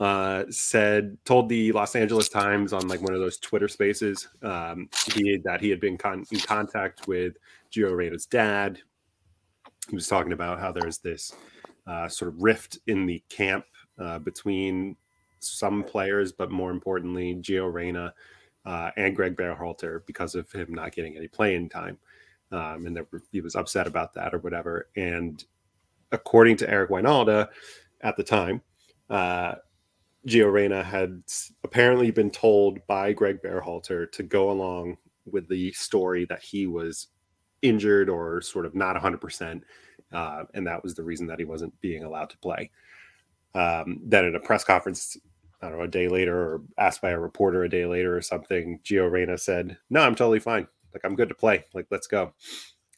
uh, 0.00 0.44
said 0.50 1.16
told 1.24 1.48
the 1.48 1.72
Los 1.72 1.94
Angeles 1.94 2.28
Times 2.28 2.72
on 2.72 2.88
like 2.88 3.00
one 3.02 3.14
of 3.14 3.20
those 3.20 3.38
Twitter 3.38 3.68
Spaces 3.68 4.28
um, 4.42 4.88
he 5.14 5.38
that 5.44 5.60
he 5.60 5.70
had 5.70 5.80
been 5.80 5.96
con- 5.96 6.24
in 6.30 6.40
contact 6.40 7.06
with 7.06 7.36
Gio 7.70 7.94
Reyna's 7.94 8.26
dad. 8.26 8.78
He 9.88 9.94
was 9.94 10.08
talking 10.08 10.32
about 10.32 10.58
how 10.60 10.72
there's 10.72 10.98
this 10.98 11.34
uh, 11.86 12.08
sort 12.08 12.32
of 12.32 12.42
rift 12.42 12.78
in 12.86 13.06
the 13.06 13.22
camp 13.28 13.64
uh, 13.98 14.18
between 14.18 14.96
some 15.40 15.82
players, 15.82 16.32
but 16.32 16.50
more 16.50 16.70
importantly, 16.70 17.34
Gio 17.36 17.72
Reyna 17.72 18.14
uh, 18.64 18.90
and 18.96 19.14
Greg 19.14 19.36
Berhalter 19.36 20.04
because 20.06 20.34
of 20.34 20.50
him 20.52 20.72
not 20.72 20.92
getting 20.92 21.16
any 21.16 21.28
playing 21.28 21.68
time. 21.68 21.98
Um, 22.50 22.86
and 22.86 22.96
were- 23.10 23.22
he 23.30 23.40
was 23.40 23.56
upset 23.56 23.86
about 23.86 24.14
that 24.14 24.34
or 24.34 24.38
whatever. 24.38 24.88
And 24.96 25.42
according 26.12 26.56
to 26.58 26.70
Eric 26.70 26.90
Wynalda 26.90 27.48
at 28.02 28.16
the 28.16 28.22
time, 28.22 28.62
uh, 29.10 29.54
Gio 30.26 30.52
Reyna 30.52 30.84
had 30.84 31.22
apparently 31.64 32.10
been 32.10 32.30
told 32.30 32.78
by 32.86 33.12
Greg 33.12 33.40
Berhalter 33.42 34.10
to 34.12 34.22
go 34.22 34.50
along 34.50 34.96
with 35.26 35.48
the 35.48 35.72
story 35.72 36.24
that 36.26 36.42
he 36.42 36.66
was 36.66 37.08
injured 37.62 38.08
or 38.08 38.40
sort 38.40 38.66
of 38.66 38.74
not 38.74 38.96
100%. 38.96 39.62
Uh, 40.12 40.44
and 40.54 40.66
that 40.66 40.82
was 40.82 40.94
the 40.94 41.02
reason 41.02 41.26
that 41.26 41.38
he 41.38 41.44
wasn't 41.44 41.78
being 41.80 42.04
allowed 42.04 42.30
to 42.30 42.38
play. 42.38 42.70
Um, 43.54 44.00
then 44.04 44.24
at 44.26 44.34
a 44.34 44.40
press 44.40 44.64
conference, 44.64 45.16
I 45.60 45.68
don't 45.68 45.78
know, 45.78 45.84
a 45.84 45.88
day 45.88 46.08
later, 46.08 46.36
or 46.36 46.62
asked 46.78 47.02
by 47.02 47.10
a 47.10 47.18
reporter 47.18 47.64
a 47.64 47.68
day 47.68 47.86
later 47.86 48.16
or 48.16 48.22
something, 48.22 48.80
Gio 48.84 49.10
Reyna 49.10 49.38
said, 49.38 49.76
No, 49.90 50.00
I'm 50.00 50.14
totally 50.14 50.40
fine. 50.40 50.66
Like, 50.92 51.04
I'm 51.04 51.16
good 51.16 51.28
to 51.30 51.34
play. 51.34 51.64
Like, 51.72 51.86
let's 51.90 52.06
go. 52.06 52.32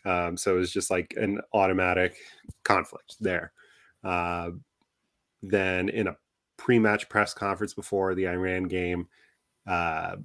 Um, 0.05 0.37
so 0.37 0.57
it 0.57 0.59
was 0.59 0.73
just 0.73 0.91
like 0.91 1.15
an 1.17 1.41
automatic 1.53 2.17
conflict 2.65 3.17
there. 3.21 3.53
Uh, 4.03 4.51
then 5.43 5.89
in 5.89 6.09
a 6.09 6.17
pre-match 6.65 7.11
press 7.11 7.35
conference 7.35 7.75
before 7.75 8.15
the 8.15 8.27
Iran 8.27 8.63
game, 8.63 9.07
uh, 9.67 10.17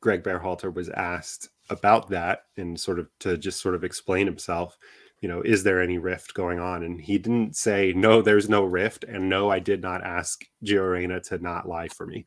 Greg 0.00 0.22
Berhalter 0.22 0.72
was 0.72 0.88
asked 0.90 1.48
about 1.68 2.08
that 2.10 2.44
and 2.56 2.78
sort 2.78 3.00
of 3.00 3.08
to 3.18 3.36
just 3.36 3.60
sort 3.60 3.74
of 3.74 3.82
explain 3.82 4.24
himself. 4.24 4.78
You 5.20 5.28
know, 5.28 5.42
is 5.42 5.64
there 5.64 5.82
any 5.82 5.98
rift 5.98 6.32
going 6.32 6.60
on? 6.60 6.84
And 6.84 7.00
he 7.00 7.18
didn't 7.18 7.56
say 7.56 7.92
no. 7.96 8.22
There's 8.22 8.48
no 8.48 8.62
rift, 8.62 9.02
and 9.02 9.28
no, 9.28 9.50
I 9.50 9.58
did 9.58 9.82
not 9.82 10.04
ask 10.04 10.44
Gio 10.64 10.92
Reyna 10.92 11.18
to 11.22 11.38
not 11.38 11.68
lie 11.68 11.88
for 11.88 12.06
me. 12.06 12.24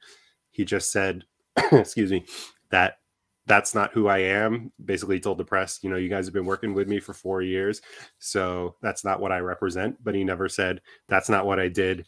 He 0.50 0.66
just 0.66 0.92
said, 0.92 1.24
excuse 1.72 2.12
me, 2.12 2.26
that 2.70 2.98
that's 3.46 3.74
not 3.74 3.94
who 3.94 4.10
I 4.10 4.18
am. 4.18 4.74
Basically, 4.84 5.22
told 5.22 5.38
the 5.38 5.46
press, 5.46 5.80
you 5.84 5.90
know, 5.90 5.96
you 5.96 6.10
guys 6.10 6.26
have 6.26 6.34
been 6.34 6.46
working 6.46 6.74
with 6.74 6.90
me 6.90 7.00
for 7.00 7.14
four 7.14 7.42
years, 7.42 7.82
so 8.20 8.76
that's 8.82 9.06
not 9.06 9.22
what 9.22 9.32
I 9.32 9.40
represent. 9.40 10.04
But 10.04 10.16
he 10.16 10.26
never 10.26 10.50
said 10.50 10.82
that's 11.08 11.30
not 11.30 11.46
what 11.46 11.62
I 11.62 11.70
did. 11.70 12.06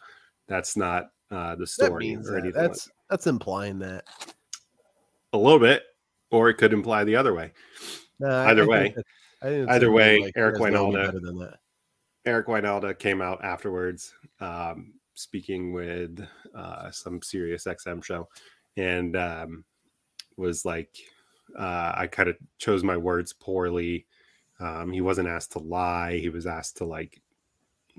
That's 0.48 0.76
not 0.78 1.12
uh, 1.32 1.56
the 1.56 1.62
That 1.62 1.68
story 1.68 2.08
means 2.08 2.30
or 2.30 2.34
that. 2.34 2.40
anything. 2.44 2.62
like 2.62 2.72
That's 2.72 2.90
that's 3.10 3.28
implying 3.28 3.80
that. 3.80 4.06
a 5.34 5.38
little 5.38 5.60
bit, 5.60 5.84
or 6.32 6.50
it 6.50 6.56
could 6.56 6.74
imply 6.74 7.04
the 7.04 7.16
other 7.16 7.34
way. 7.34 7.52
No, 8.20 8.28
I- 8.30 8.46
I 8.46 8.52
Either 8.52 8.68
way. 8.68 8.94
think 9.42 9.68
Either 9.70 9.92
way, 9.92 10.20
like, 10.22 10.34
Eric 10.38 10.58
you 10.58 10.64
guys 10.66 10.74
know 10.74 10.88
me 10.90 10.96
Wijnaldum- 10.96 11.06
better 11.06 11.20
than 11.20 11.38
that. 11.40 11.60
Eric 12.26 12.48
Wynalda 12.48 12.98
came 12.98 13.22
out 13.22 13.44
afterwards, 13.44 14.14
um, 14.40 14.94
speaking 15.16 15.74
with 15.74 16.26
uh, 16.56 16.90
some 16.92 17.22
Sirius 17.22 17.66
XM 17.66 18.02
show, 18.02 18.30
and 18.78 19.18
um, 19.18 19.66
was 20.38 20.64
like, 20.64 20.96
uh, 21.60 21.92
"I 21.98 22.08
kind 22.08 22.30
of 22.30 22.38
chose 22.60 22.82
my 22.84 22.96
words 22.96 23.34
poorly." 23.34 24.06
Um, 24.62 24.94
he 24.94 25.02
wasn't 25.02 25.28
asked 25.28 25.52
to 25.54 25.60
lie; 25.60 26.18
he 26.20 26.30
was 26.30 26.46
asked 26.48 26.78
to 26.78 26.86
like 26.86 27.22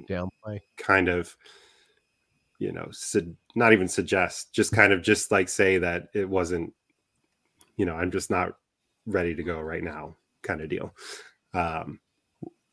Downplay. 0.09 0.61
kind 0.79 1.09
of, 1.11 1.37
you 2.58 2.73
know, 2.73 2.88
su- 2.92 3.37
not 3.54 3.73
even 3.73 3.88
suggest, 3.88 4.52
just 4.52 4.73
kind 4.73 4.92
of 4.92 5.02
just 5.02 5.30
like 5.30 5.49
say 5.49 5.78
that 5.78 6.08
it 6.14 6.28
wasn't, 6.28 6.73
you 7.76 7.87
know, 7.87 7.94
I'm 7.94 8.11
just 8.11 8.30
not 8.30 8.56
ready 9.06 9.34
to 9.34 9.42
go 9.42 9.61
right 9.61 9.82
now, 9.82 10.16
kind 10.42 10.61
of 10.61 10.68
deal. 10.68 10.94
Um, 11.52 12.00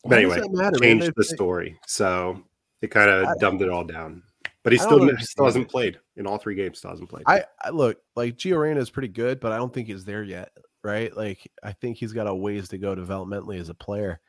but 0.03 0.17
anyway, 0.17 0.41
matter, 0.49 0.79
changed 0.79 1.13
the 1.15 1.23
story, 1.23 1.79
so 1.85 2.43
it 2.81 2.89
kind 2.89 3.09
of 3.09 3.39
dumbed 3.39 3.61
it 3.61 3.69
all 3.69 3.83
down. 3.83 4.23
But 4.63 4.73
he 4.73 4.79
I 4.79 4.83
still, 4.83 5.09
still 5.19 5.45
hasn't 5.45 5.69
played 5.69 5.99
in 6.17 6.27
all 6.27 6.37
three 6.37 6.55
games. 6.55 6.79
Still 6.79 6.91
hasn't 6.91 7.09
played. 7.09 7.23
I, 7.27 7.43
I 7.63 7.69
look 7.71 7.99
like 8.15 8.35
Gio 8.35 8.59
Reyna 8.59 8.79
is 8.79 8.91
pretty 8.91 9.07
good, 9.07 9.39
but 9.39 9.51
I 9.51 9.57
don't 9.57 9.73
think 9.73 9.87
he's 9.87 10.05
there 10.05 10.23
yet. 10.23 10.51
Right? 10.83 11.15
Like 11.15 11.51
I 11.63 11.73
think 11.73 11.97
he's 11.97 12.13
got 12.13 12.27
a 12.27 12.33
ways 12.33 12.69
to 12.69 12.77
go 12.77 12.95
developmentally 12.95 13.59
as 13.59 13.69
a 13.69 13.73
player. 13.73 14.19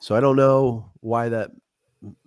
So 0.00 0.14
I 0.14 0.20
don't 0.20 0.36
know 0.36 0.92
why 1.00 1.30
that 1.30 1.50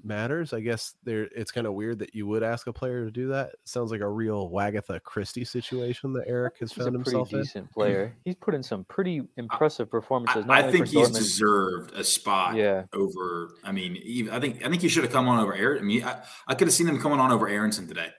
matters. 0.03 0.53
I 0.53 0.59
guess 0.59 0.95
there 1.03 1.27
it's 1.35 1.51
kind 1.51 1.67
of 1.67 1.73
weird 1.73 1.99
that 1.99 2.13
you 2.15 2.27
would 2.27 2.43
ask 2.43 2.67
a 2.67 2.73
player 2.73 3.05
to 3.05 3.11
do 3.11 3.27
that. 3.29 3.49
It 3.49 3.59
sounds 3.65 3.91
like 3.91 4.01
a 4.01 4.07
real 4.07 4.49
Wagatha 4.49 5.01
Christie 5.03 5.45
situation 5.45 6.13
that 6.13 6.25
Eric 6.27 6.57
has 6.59 6.71
He's 6.71 6.85
a 6.85 6.91
found 6.91 6.95
pretty 7.03 7.11
himself 7.17 7.33
in. 7.33 7.39
decent 7.41 7.71
player. 7.71 8.15
He's 8.25 8.35
put 8.35 8.55
in 8.55 8.63
some 8.63 8.83
pretty 8.85 9.21
impressive 9.37 9.89
performances. 9.89 10.43
I, 10.43 10.47
not 10.47 10.57
I 10.57 10.61
only 10.67 10.71
think 10.73 10.87
for 10.87 10.99
he's 10.99 11.09
Dortmund- 11.09 11.15
deserved 11.17 11.93
a 11.95 12.03
spot 12.03 12.55
Yeah, 12.55 12.83
over. 12.93 13.49
I 13.63 13.71
mean, 13.71 13.97
even, 14.03 14.33
I 14.33 14.39
think 14.39 14.65
I 14.65 14.69
think 14.69 14.81
he 14.81 14.89
should 14.89 15.03
have 15.03 15.11
come 15.13 15.27
on 15.27 15.39
over 15.39 15.53
Aaron. 15.53 15.79
I 15.79 15.85
mean, 15.85 16.03
I, 16.03 16.21
I 16.47 16.55
could 16.55 16.67
have 16.67 16.73
seen 16.73 16.87
him 16.87 16.99
coming 16.99 17.19
on 17.19 17.31
over 17.31 17.47
Aronson 17.47 17.87
today, 17.87 18.09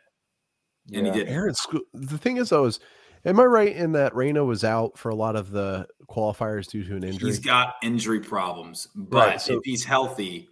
and 0.92 1.06
yeah. 1.06 1.12
he 1.12 1.18
didn't. 1.20 1.35
Aaron, 1.35 1.54
the 1.94 2.18
thing 2.18 2.37
is 2.37 2.50
though, 2.50 2.66
is 2.66 2.80
am 3.24 3.38
I 3.40 3.44
right 3.44 3.74
in 3.74 3.92
that 3.92 4.14
Reyna 4.14 4.44
was 4.44 4.64
out 4.64 4.98
for 4.98 5.08
a 5.11 5.14
lot 5.14 5.37
of 5.37 5.50
the 5.50 5.87
qualifiers 6.08 6.66
due 6.68 6.82
to 6.85 6.96
an 6.96 7.04
injury? 7.04 7.28
He's 7.28 7.38
got 7.38 7.74
injury 7.82 8.20
problems, 8.20 8.88
but 8.94 9.28
Right, 9.28 9.40
so- 9.40 9.54
if 9.54 9.61
he's 9.64 9.85
healthy, 9.85 10.48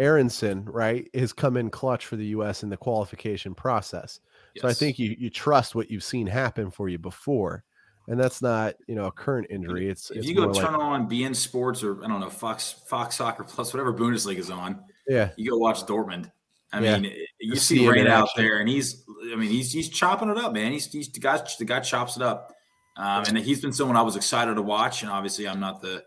Aronson, 0.00 0.64
right, 0.64 1.08
has 1.14 1.32
come 1.32 1.56
in 1.56 1.70
clutch 1.70 2.06
for 2.06 2.16
the 2.16 2.26
U.S. 2.26 2.62
in 2.62 2.70
the 2.70 2.76
qualification 2.76 3.54
process. 3.54 4.20
So 4.58 4.66
I 4.66 4.72
think 4.72 4.98
you 4.98 5.14
you 5.18 5.30
trust 5.30 5.74
what 5.74 5.90
you've 5.90 6.02
seen 6.02 6.26
happen 6.26 6.70
for 6.70 6.88
you 6.88 6.98
before, 6.98 7.62
and 8.08 8.18
that's 8.18 8.42
not 8.42 8.74
you 8.88 8.94
know 8.96 9.04
a 9.06 9.12
current 9.12 9.46
injury. 9.50 9.88
It's 9.88 10.10
if 10.10 10.18
it's 10.18 10.26
you 10.26 10.34
go 10.34 10.52
turn 10.52 10.72
like, 10.72 10.82
on 10.82 11.08
beIN 11.08 11.36
Sports 11.36 11.84
or 11.84 12.02
I 12.02 12.08
don't 12.08 12.20
know 12.20 12.30
Fox 12.30 12.82
Fox 12.88 13.16
Soccer 13.16 13.44
Plus, 13.44 13.72
whatever 13.72 13.92
Bundesliga 13.92 14.38
is 14.38 14.50
on, 14.50 14.82
yeah, 15.06 15.30
you 15.36 15.50
go 15.50 15.58
watch 15.58 15.82
Dortmund. 15.82 16.30
I 16.72 16.80
Yeah. 16.80 16.98
mean, 16.98 17.12
you 17.40 17.54
Just 17.54 17.66
see 17.66 17.88
Rain 17.88 18.06
out 18.06 18.28
there, 18.36 18.58
and 18.58 18.68
he's, 18.68 19.04
I 19.32 19.36
mean, 19.36 19.50
he's 19.50 19.72
he's 19.72 19.88
chopping 19.88 20.30
it 20.30 20.38
up, 20.38 20.52
man. 20.52 20.72
He's, 20.72 20.86
he's 20.86 21.08
the 21.10 21.20
guy, 21.20 21.40
the 21.58 21.64
guy 21.64 21.80
chops 21.80 22.16
it 22.16 22.22
up, 22.22 22.52
um, 22.96 23.24
and 23.26 23.38
he's 23.38 23.60
been 23.60 23.72
someone 23.72 23.96
I 23.96 24.02
was 24.02 24.16
excited 24.16 24.54
to 24.54 24.62
watch. 24.62 25.02
And 25.02 25.10
obviously, 25.10 25.48
I'm 25.48 25.58
not 25.58 25.80
the, 25.80 26.04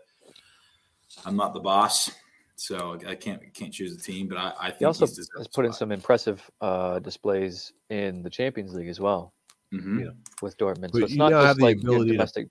I'm 1.26 1.36
not 1.36 1.52
the 1.52 1.60
boss, 1.60 2.10
so 2.56 2.98
I 3.06 3.14
can't 3.14 3.42
can't 3.54 3.72
choose 3.72 3.94
a 3.96 4.00
team. 4.00 4.28
But 4.28 4.38
I, 4.38 4.52
I 4.58 4.66
think 4.70 4.78
He 4.80 4.84
also 4.84 5.06
he's 5.06 5.28
has 5.36 5.48
put 5.48 5.64
in 5.64 5.72
spot. 5.72 5.78
some 5.78 5.92
impressive 5.92 6.48
uh, 6.60 6.98
displays 7.00 7.72
in 7.90 8.22
the 8.22 8.30
Champions 8.30 8.74
League 8.74 8.88
as 8.88 9.00
well 9.00 9.32
Mhm. 9.72 10.04
Yeah. 10.04 10.10
with 10.42 10.56
Dortmund. 10.58 10.92
But 10.92 10.98
So 10.98 11.04
it's 11.04 11.12
you 11.12 11.18
not 11.18 11.32
now 11.32 11.38
have 11.40 11.46
just 11.48 11.58
the 11.58 11.64
like 11.64 11.82
your 11.82 11.92
ability 11.92 12.10
to- 12.12 12.16
domestic. 12.16 12.48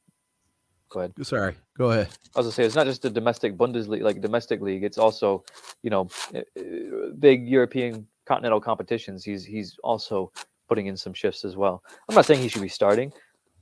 Go 0.90 1.00
ahead. 1.00 1.14
sorry, 1.26 1.56
go 1.76 1.90
ahead. 1.90 2.08
I 2.36 2.40
was 2.40 2.46
gonna 2.46 2.52
say 2.52 2.66
it's 2.66 2.76
not 2.76 2.86
just 2.86 3.02
the 3.02 3.10
domestic 3.10 3.58
Bundesliga, 3.58 4.04
like 4.04 4.22
domestic 4.22 4.62
league. 4.62 4.84
It's 4.84 5.00
also, 5.00 5.44
you 5.82 5.90
know, 5.90 6.08
uh, 6.36 6.40
uh, 6.60 7.10
big 7.18 7.48
European 7.48 8.06
continental 8.26 8.62
competitions. 8.62 9.24
He's 9.26 9.44
he's 9.44 9.76
also 9.84 10.32
putting 10.70 10.86
in 10.86 10.96
some 10.96 11.14
shifts 11.14 11.44
as 11.46 11.56
well. 11.58 11.82
I'm 12.08 12.16
not 12.16 12.26
saying 12.26 12.42
he 12.42 12.48
should 12.48 12.62
be 12.62 12.68
starting. 12.70 13.12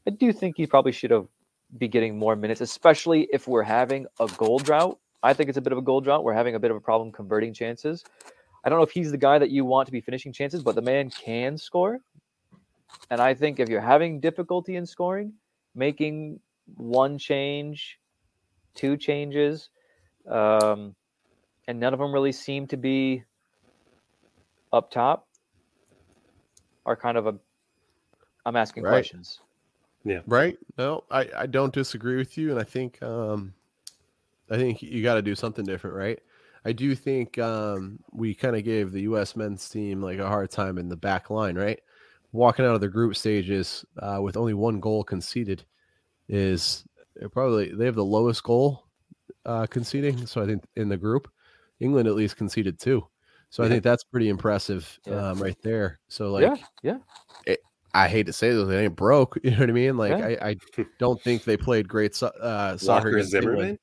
I 0.05 0.09
do 0.09 0.33
think 0.33 0.57
he 0.57 0.67
probably 0.67 0.91
should 0.91 1.11
have 1.11 1.27
be 1.77 1.87
getting 1.87 2.19
more 2.19 2.35
minutes, 2.35 2.59
especially 2.59 3.29
if 3.31 3.47
we're 3.47 3.63
having 3.63 4.07
a 4.19 4.27
goal 4.37 4.59
drought. 4.59 4.99
I 5.23 5.33
think 5.33 5.49
it's 5.49 5.57
a 5.57 5.61
bit 5.61 5.71
of 5.71 5.77
a 5.77 5.81
goal 5.81 6.01
drought. 6.01 6.23
We're 6.23 6.33
having 6.33 6.55
a 6.55 6.59
bit 6.59 6.71
of 6.71 6.77
a 6.77 6.81
problem 6.81 7.11
converting 7.11 7.53
chances. 7.53 8.03
I 8.63 8.69
don't 8.69 8.79
know 8.79 8.83
if 8.83 8.91
he's 8.91 9.11
the 9.11 9.17
guy 9.17 9.39
that 9.39 9.49
you 9.49 9.65
want 9.65 9.87
to 9.87 9.91
be 9.91 10.01
finishing 10.01 10.33
chances, 10.33 10.63
but 10.63 10.75
the 10.75 10.81
man 10.81 11.09
can 11.09 11.57
score. 11.57 11.99
And 13.09 13.21
I 13.21 13.33
think 13.33 13.59
if 13.59 13.69
you're 13.69 13.81
having 13.81 14.19
difficulty 14.19 14.75
in 14.75 14.85
scoring, 14.85 15.33
making 15.75 16.39
one 16.75 17.17
change, 17.17 17.99
two 18.75 18.97
changes, 18.97 19.69
um, 20.29 20.95
and 21.67 21.79
none 21.79 21.93
of 21.93 21.99
them 21.99 22.11
really 22.11 22.31
seem 22.31 22.67
to 22.67 22.77
be 22.77 23.23
up 24.71 24.91
top, 24.91 25.27
are 26.85 26.95
kind 26.95 27.17
of 27.17 27.27
a. 27.27 27.35
I'm 28.45 28.55
asking 28.55 28.83
Right. 28.83 28.91
questions. 28.91 29.39
Yeah. 30.03 30.21
Right? 30.25 30.57
No, 30.77 31.03
I 31.11 31.29
I 31.35 31.45
don't 31.45 31.73
disagree 31.73 32.15
with 32.15 32.37
you, 32.37 32.51
and 32.51 32.59
I 32.59 32.63
think 32.63 33.01
um, 33.03 33.53
I 34.51 34.57
think 34.57 34.81
you 34.81 35.01
got 35.01 35.15
to 35.15 35.21
do 35.21 35.33
something 35.33 35.65
different, 35.65 35.95
right? 35.95 36.19
I 36.65 36.73
do 36.73 36.93
think 36.93 37.39
um, 37.39 37.99
we 38.11 38.35
kind 38.35 38.55
of 38.55 38.63
gave 38.63 38.91
the 38.91 39.01
U.S. 39.01 39.35
men's 39.35 39.67
team 39.67 40.01
like 40.01 40.19
a 40.19 40.27
hard 40.27 40.51
time 40.51 40.77
in 40.77 40.89
the 40.89 40.97
back 40.97 41.29
line, 41.29 41.55
right? 41.55 41.79
Walking 42.33 42.65
out 42.65 42.75
of 42.75 42.81
the 42.81 42.87
group 42.87 43.15
stages 43.15 43.83
uh, 43.97 44.19
with 44.21 44.37
only 44.37 44.53
one 44.53 44.79
goal 44.79 45.03
conceded 45.03 45.63
is 46.29 46.85
probably 47.31 47.73
they 47.73 47.85
have 47.85 47.95
the 47.95 48.05
lowest 48.05 48.43
goal 48.43 48.85
uh, 49.45 49.65
conceding. 49.65 50.25
So 50.27 50.41
I 50.41 50.45
think 50.45 50.63
in 50.75 50.89
the 50.89 50.97
group, 50.97 51.29
England 51.79 52.07
at 52.07 52.15
least 52.15 52.37
conceded 52.37 52.79
two. 52.79 53.07
So 53.49 53.63
I 53.63 53.67
think 53.69 53.83
that's 53.83 54.03
pretty 54.03 54.29
impressive 54.29 54.97
Yeah. 55.05 55.31
um, 55.31 55.39
right 55.41 55.57
there. 55.61 55.99
So 56.07 56.31
like, 56.31 56.43
yeah, 56.83 56.97
yeah. 57.47 57.55
I 57.93 58.07
hate 58.07 58.27
to 58.27 58.33
say 58.33 58.51
this, 58.51 58.69
it 58.69 58.73
ain't 58.73 58.95
broke. 58.95 59.37
You 59.43 59.51
know 59.51 59.59
what 59.59 59.69
I 59.69 59.73
mean? 59.73 59.97
Like 59.97 60.17
Yeah. 60.17 60.27
I, 60.41 60.49
I 60.51 60.55
don't 60.99 61.21
think 61.21 61.43
they 61.43 61.57
played 61.57 61.87
great 61.89 62.15
so- 62.15 62.27
uh, 62.27 62.77
soccer. 62.77 63.07
Walker 63.07 63.17
against 63.17 63.33
England. 63.33 63.79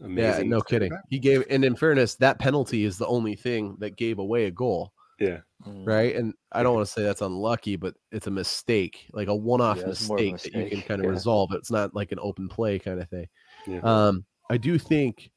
Zimmerman, 0.00 0.18
Yeah, 0.24 0.42
no 0.44 0.60
kidding. 0.62 0.92
He 1.08 1.18
gave, 1.18 1.44
and 1.50 1.64
in 1.64 1.76
fairness, 1.76 2.14
that 2.16 2.38
penalty 2.38 2.84
is 2.84 2.98
the 2.98 3.06
only 3.06 3.36
thing 3.36 3.76
that 3.80 3.96
gave 3.96 4.18
away 4.18 4.46
a 4.46 4.50
goal, 4.50 4.92
Yeah, 5.18 5.40
Mm. 5.66 5.86
right? 5.86 6.16
And 6.16 6.32
I 6.52 6.62
don't 6.62 6.74
want 6.74 6.86
to 6.86 6.92
say 6.92 7.02
that's 7.02 7.20
unlucky, 7.20 7.76
but 7.76 7.94
it's 8.10 8.26
a 8.26 8.30
mistake, 8.30 9.06
like 9.12 9.28
a 9.28 9.34
one-off 9.34 9.76
Yeah, 9.78 9.88
it's 9.90 10.08
more 10.08 10.18
of 10.18 10.24
a 10.24 10.32
mistake, 10.32 10.52
that 10.54 10.64
you 10.64 10.70
can 10.70 10.82
kind 10.82 11.00
of 11.00 11.04
yeah. 11.04 11.10
resolve. 11.10 11.50
It's 11.52 11.70
not 11.70 11.94
like 11.94 12.12
an 12.12 12.18
open 12.22 12.48
play 12.48 12.78
kind 12.78 13.00
of 13.00 13.08
thing. 13.10 13.28
yeah. 13.66 13.80
Um, 13.80 14.24
I 14.48 14.56
do 14.56 14.78
think, 14.78 15.30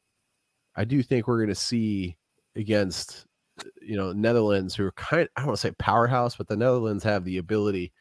I 0.75 0.85
do 0.85 1.03
think 1.03 1.27
we're 1.27 1.37
going 1.39 1.49
to 1.49 1.55
see 1.55 2.15
against, 2.55 3.25
you 3.81 3.97
know, 3.97 4.11
Netherlands, 4.13 4.73
who 4.75 4.85
are 4.85 4.91
kind. 4.93 5.27
I 5.35 5.41
don't 5.41 5.47
want 5.49 5.59
to 5.59 5.67
say 5.67 5.73
powerhouse, 5.77 6.35
but 6.37 6.47
the 6.47 6.55
Netherlands 6.55 7.03
have 7.03 7.25
the 7.25 7.37
ability 7.37 7.91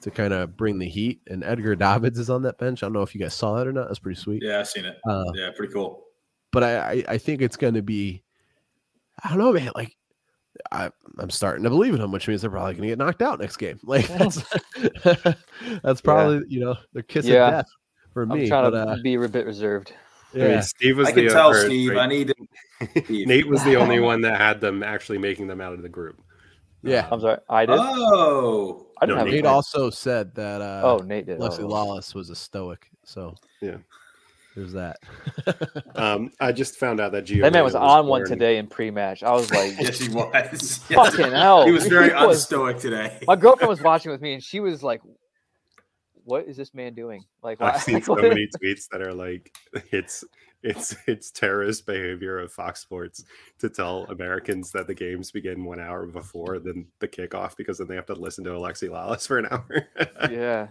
to 0.00 0.10
kind 0.10 0.32
of 0.32 0.56
bring 0.56 0.78
the 0.78 0.88
heat. 0.88 1.20
And 1.28 1.44
Edgar 1.44 1.76
Davids 1.76 2.18
is 2.18 2.30
on 2.30 2.42
that 2.42 2.58
bench. 2.58 2.82
I 2.82 2.86
don't 2.86 2.94
know 2.94 3.02
if 3.02 3.14
you 3.14 3.20
guys 3.20 3.34
saw 3.34 3.54
that 3.56 3.66
or 3.66 3.72
not. 3.72 3.86
That's 3.88 3.98
pretty 4.00 4.20
sweet. 4.20 4.42
Yeah, 4.42 4.60
I've 4.60 4.68
seen 4.68 4.84
it. 4.86 4.96
Uh, 5.08 5.24
Yeah, 5.34 5.50
pretty 5.54 5.72
cool. 5.72 6.02
But 6.56 6.62
I, 6.64 6.90
I, 6.92 7.04
I 7.08 7.18
think 7.18 7.42
it's 7.42 7.56
going 7.58 7.74
to 7.74 7.82
be, 7.82 8.22
I 9.22 9.28
don't 9.28 9.36
know, 9.36 9.52
man. 9.52 9.72
Like, 9.74 9.94
I, 10.72 10.90
I'm 11.18 11.28
starting 11.28 11.64
to 11.64 11.68
believe 11.68 11.92
in 11.92 12.00
them, 12.00 12.12
which 12.12 12.26
means 12.28 12.40
they're 12.40 12.50
probably 12.50 12.72
going 12.72 12.84
to 12.84 12.88
get 12.88 12.96
knocked 12.98 13.20
out 13.20 13.38
next 13.40 13.58
game. 13.58 13.78
Like 13.84 14.08
that's 14.08 14.42
that's 15.82 16.00
probably 16.00 16.46
you 16.48 16.60
know 16.60 16.76
the 16.94 17.02
kiss 17.02 17.26
Yeah. 17.26 17.44
of 17.46 17.52
death 17.52 17.66
for 18.14 18.24
me. 18.24 18.44
I'm 18.44 18.48
trying 18.48 18.70
But, 18.70 18.84
to 18.86 18.90
uh, 18.92 18.96
be 19.02 19.16
a 19.16 19.28
bit 19.28 19.44
reserved. 19.44 19.92
I 20.32 20.38
mean, 20.38 20.50
yeah, 20.52 20.60
Steve 20.60 20.96
was 20.96 21.08
I 21.08 21.12
can 21.12 21.28
tell, 21.28 21.50
or, 21.50 21.66
Steve. 21.66 21.90
right, 21.90 21.98
I 21.98 22.06
need 22.06 22.28
to. 22.28 23.02
Nate 23.26 23.46
was 23.48 23.62
the 23.64 23.76
only 23.76 24.00
one 24.00 24.22
that 24.22 24.40
had 24.40 24.62
them 24.62 24.82
actually 24.82 25.18
making 25.18 25.48
them 25.48 25.60
out 25.60 25.74
of 25.74 25.82
the 25.82 25.90
group. 25.90 26.22
yeah. 26.82 27.06
I'm 27.12 27.20
sorry. 27.20 27.38
I 27.50 27.66
did. 27.66 27.76
Oh, 27.78 28.86
I 29.02 29.04
didn't 29.04 29.18
no, 29.18 29.24
have. 29.26 29.32
Nate 29.34 29.44
a 29.44 29.48
also 29.50 29.90
said 29.90 30.34
that 30.36 30.62
uh, 30.62 30.80
Oh, 30.84 30.96
Nate 31.04 31.26
did. 31.26 31.38
Alexi 31.38 31.60
Oh. 31.64 31.68
Lalas 31.68 32.14
was 32.14 32.30
a 32.30 32.34
stoic. 32.34 32.88
So 33.04 33.34
Yeah. 33.60 33.76
There's 34.56 34.72
that. 34.72 34.96
Um, 35.94 36.30
I 36.40 36.52
just 36.52 36.76
found 36.76 37.00
out 37.00 37.12
that 37.12 37.24
Gio 37.24 37.40
That 37.40 37.54
man 37.54 37.64
was 37.64 37.72
Reyna 37.72 37.86
on 37.86 38.06
one 38.06 38.26
today 38.26 38.58
in 38.58 38.66
pre-match. 38.66 39.22
I 39.22 39.32
was 39.32 39.50
like, 39.50 39.72
yes, 39.80 39.98
he 39.98 40.08
was. 40.12 40.76
fucking 40.90 41.30
hell. 41.30 41.64
He 41.64 41.72
was 41.72 41.86
very 41.86 42.08
He 42.08 42.14
was- 42.14 42.44
unstoic 42.44 42.78
today. 42.80 43.18
My 43.26 43.34
girlfriend 43.36 43.70
was 43.70 43.80
watching 43.80 44.10
with 44.12 44.20
me, 44.20 44.34
and 44.34 44.42
she 44.42 44.60
was 44.60 44.82
like, 44.82 45.00
"What 46.24 46.46
is 46.46 46.56
this 46.58 46.74
man 46.74 46.92
doing? 46.94 47.24
Like, 47.42 47.62
I've 47.62 47.80
seen 47.80 48.02
so 48.02 48.14
many 48.16 48.46
tweets 48.60 48.88
that 48.92 49.00
are 49.00 49.14
like, 49.14 49.54
it's 49.90 50.22
it's 50.62 50.94
it's 51.06 51.30
terrorist 51.30 51.86
behavior 51.86 52.38
of 52.40 52.52
Fox 52.52 52.80
Sports 52.80 53.24
to 53.60 53.70
tell 53.70 54.04
Americans 54.10 54.70
that 54.72 54.86
the 54.86 54.94
games 54.94 55.30
begin 55.30 55.64
one 55.64 55.80
hour 55.80 56.04
before 56.06 56.58
than 56.58 56.86
the 56.98 57.08
kickoff 57.08 57.56
because 57.56 57.78
then 57.78 57.86
they 57.86 57.94
have 57.94 58.06
to 58.06 58.14
listen 58.14 58.44
to 58.44 58.50
Alexi 58.50 58.90
Lalas 58.90 59.26
for 59.26 59.38
an 59.38 59.46
hour. 59.50 59.88
Yeah, 60.30 60.68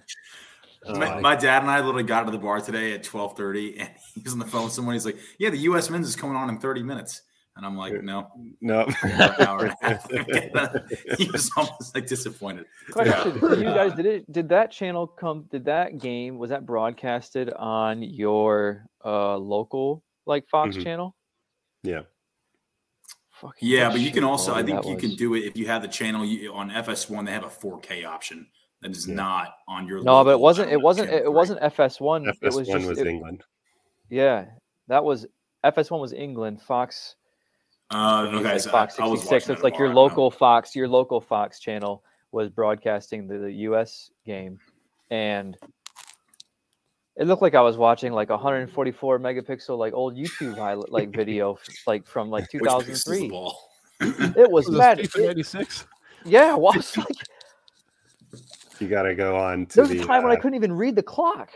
My, 0.88 1.18
Uh, 1.18 1.22
my 1.22 1.36
dad 1.36 1.62
and 1.64 1.72
I 1.72 1.80
literally 1.80 2.04
got 2.04 2.24
to 2.24 2.32
the 2.32 2.38
bar 2.38 2.62
today 2.62 2.94
at 2.94 3.04
twelve 3.04 3.36
thirty, 3.36 3.78
and 3.80 3.90
he 4.14 4.22
was 4.22 4.34
on 4.34 4.40
the 4.40 4.46
phone 4.46 4.66
with 4.66 4.74
someone. 4.74 4.94
He's 4.94 5.06
like, 5.06 5.18
"Yeah, 5.40 5.50
the 5.50 5.58
U.S. 5.60 5.90
men's 5.90 6.08
is 6.08 6.16
coming 6.16 6.36
on 6.36 6.50
in 6.50 6.58
thirty 6.60 6.84
minutes," 6.84 7.22
and 7.56 7.66
I'm 7.66 7.76
like, 7.78 8.02
"No, 8.04 8.28
no, 8.62 8.86
hour 9.40 9.66
and 9.66 9.76
a 9.82 9.88
half." 9.88 10.10
he 11.18 11.30
was 11.32 11.50
almost 11.58 11.96
like 11.96 12.08
disappointed. 12.08 12.66
question 12.92 13.40
for 13.40 13.56
you 13.56 13.66
guys: 13.66 13.94
Did 13.96 14.06
it? 14.06 14.32
Did 14.32 14.50
that 14.50 14.72
channel 14.72 15.08
come? 15.08 15.46
Did 15.50 15.66
that 15.66 15.98
game 16.00 16.38
was 16.38 16.52
that 16.52 16.66
broadcasted 16.66 17.52
on 17.54 18.04
your 18.04 18.86
uh 19.04 19.38
local 19.38 20.04
like 20.28 20.48
Fox 20.50 20.76
Mhm. 20.76 20.84
channel? 20.84 21.16
yeah, 21.84 22.02
Fucking 23.34 23.68
Yeah, 23.68 23.90
but 23.90 24.00
you 24.00 24.12
can 24.12 24.24
also, 24.24 24.54
I 24.54 24.64
think 24.64 24.82
that 24.82 24.90
you 24.90 24.98
can 24.98 25.16
do 25.16 25.36
it 25.36 25.44
if 25.44 25.56
you 25.58 25.68
have 25.68 25.82
the 25.82 25.88
channel 25.88 26.24
you, 26.26 26.52
on 26.54 26.70
FS1. 26.72 27.26
They 27.26 27.32
have 27.32 27.44
a 27.44 27.50
4K 27.50 28.04
option 28.06 28.48
that 28.86 28.96
is 28.98 29.08
Yeah. 29.08 29.16
not 29.16 29.56
on 29.68 29.88
your. 29.88 30.02
No, 30.04 30.24
but 30.24 30.32
it 30.32 30.40
wasn't. 30.40 30.72
It 30.72 30.82
wasn't. 30.82 31.10
channel 31.10 31.20
It 31.22 31.24
three. 31.24 31.34
wasn't 31.34 31.62
FS1. 31.62 32.28
It 32.28 32.40
FS1 32.42 32.46
was 32.46 32.56
was, 32.56 32.68
just. 32.68 33.00
it- 33.02 33.08
England. 33.08 33.44
yeah, 34.10 34.46
that 34.88 35.04
was 35.04 35.26
FS1 35.64 36.00
was 36.00 36.14
England. 36.14 36.62
Fox. 36.62 37.16
Uh, 37.92 38.26
It's 38.28 38.36
okay, 38.40 38.52
like 38.54 38.60
so 38.62 38.72
Fox 38.72 39.00
I, 39.00 39.06
I 39.06 39.08
66. 39.10 39.32
watching 39.32 39.54
It's 39.56 39.64
like 39.64 39.78
your 39.78 39.88
bar, 39.90 39.94
I 39.94 39.96
local 40.02 40.32
Fox, 40.32 40.76
your 40.76 40.88
local 40.88 41.22
Fox 41.22 41.60
channel 41.60 42.04
was 42.32 42.50
broadcasting 42.50 43.28
the, 43.28 43.38
the 43.38 43.52
U.S. 43.70 44.10
game, 44.26 44.60
and 45.12 45.56
it 47.16 47.28
looked 47.28 47.42
like 47.42 47.56
I 47.56 47.62
was 47.62 47.78
watching 47.78 48.12
like 48.12 48.30
144 48.30 49.20
megapixel 49.20 49.78
like 49.78 49.94
old 49.94 50.16
YouTube 50.18 50.58
highlight 50.58 50.92
like 50.92 51.10
video 51.16 51.58
like 51.88 52.06
from 52.08 52.30
like 52.30 52.52
Which 52.52 52.64
pixels 52.64 52.80
the 52.86 52.94
2003. 52.94 53.30
ball? 53.30 53.58
It 54.02 54.52
was 54.52 54.66
Was 54.66 54.68
this 54.68 54.78
mad. 54.78 54.98
FIFA 55.00 55.20
It- 55.20 55.26
96? 55.28 55.88
yeah, 56.26 56.54
it 56.56 56.60
was 56.60 56.98
like 56.98 57.08
You 58.80 58.88
got 58.88 59.04
to 59.04 59.16
go 59.16 59.36
on 59.38 59.66
to 59.68 59.76
there 59.76 59.84
was 59.84 59.92
the. 59.92 60.00
a 60.02 60.06
time 60.06 60.24
when 60.24 60.32
I 60.32 60.36
uh, 60.36 60.42
couldn't 60.42 60.56
even 60.56 60.74
read 60.74 60.96
the 60.96 61.04
clock. 61.04 61.52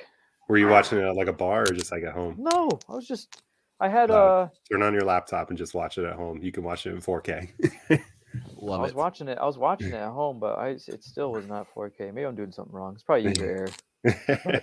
were 0.48 0.58
you 0.58 0.68
watching 0.68 0.98
it 1.00 1.04
at 1.04 1.16
like 1.16 1.28
a 1.28 1.34
bar 1.34 1.62
or 1.64 1.74
just 1.74 1.92
like 1.92 2.04
at 2.04 2.14
home? 2.14 2.36
No, 2.40 2.70
I 2.90 2.94
was 2.94 3.08
just 3.08 3.42
I 3.80 3.88
had 3.90 4.12
Uh, 4.12 4.14
uh 4.14 4.48
Turn 4.72 4.84
on 4.84 4.94
your 4.94 5.04
laptop 5.04 5.50
and 5.50 5.58
just 5.58 5.74
watch 5.74 5.98
it 5.98 6.06
at 6.06 6.14
home. 6.16 6.42
You 6.42 6.52
can 6.52 6.64
watch 6.64 6.86
it 6.86 6.92
in 6.92 7.02
4K. 7.02 7.50
I 7.92 8.02
Love 8.58 8.80
I 8.80 8.84
was 8.84 8.92
it. 8.92 8.98
watching 8.98 9.28
it. 9.28 9.38
I 9.40 9.46
was 9.46 9.58
watching 9.58 9.88
it 9.94 9.94
at 9.96 10.10
home, 10.12 10.40
but 10.40 10.58
I 10.58 10.70
it 10.70 11.04
still 11.04 11.32
was 11.32 11.48
not 11.48 11.68
4K. 11.74 12.14
Maybe 12.14 12.26
I'm 12.26 12.36
doing 12.36 12.52
something 12.52 12.74
wrong. 12.74 12.94
It's 12.94 13.04
probably 13.04 13.28
user 13.30 13.72
error. 14.06 14.62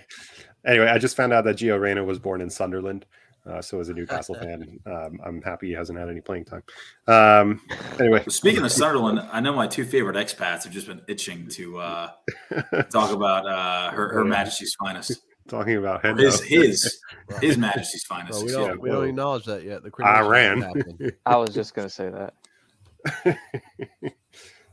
anyway, 0.65 0.87
I 0.87 0.97
just 0.97 1.15
found 1.15 1.33
out 1.33 1.43
that 1.45 1.57
Gio 1.57 1.79
Reyna 1.79 2.03
was 2.03 2.19
born 2.19 2.41
in 2.41 2.49
Sunderland. 2.49 3.05
Uh, 3.47 3.61
so 3.61 3.79
as 3.79 3.89
a 3.89 3.93
Newcastle 3.93 4.35
fan, 4.41 4.79
um, 4.85 5.19
I'm 5.25 5.41
happy 5.41 5.67
he 5.67 5.73
hasn't 5.73 5.97
had 5.97 6.09
any 6.09 6.21
playing 6.21 6.45
time. 6.45 6.63
Um, 7.07 7.61
anyway, 7.99 8.23
Speaking 8.27 8.63
of 8.63 8.71
Sunderland, 8.71 9.19
I 9.31 9.39
know 9.39 9.53
my 9.53 9.67
two 9.67 9.85
favorite 9.85 10.15
expats 10.17 10.63
have 10.63 10.71
just 10.71 10.87
been 10.87 11.01
itching 11.07 11.47
to 11.49 11.79
uh, 11.79 12.09
talk 12.91 13.11
about 13.11 13.47
uh, 13.47 13.91
her, 13.91 14.13
her 14.13 14.25
Majesty's 14.25 14.75
finest. 14.79 15.21
talking 15.47 15.77
about 15.77 16.03
Hendo. 16.03 16.19
His 16.19 16.41
his 16.41 17.01
his 17.41 17.57
Majesty's 17.57 18.03
finest. 18.03 18.39
Bro, 18.39 18.45
we 18.45 18.51
don't 18.51 18.75
me. 18.75 18.79
we 18.81 18.89
don't 18.89 19.07
acknowledge 19.09 19.45
that 19.45 19.63
yet. 19.63 19.83
The 19.83 19.91
Iran. 19.99 20.61
cremation 20.61 20.81
hasn't. 20.99 21.13
I 21.25 21.37
was 21.37 21.53
just 21.53 21.73
gonna 21.73 21.89
say 21.89 22.09
that. 22.09 23.37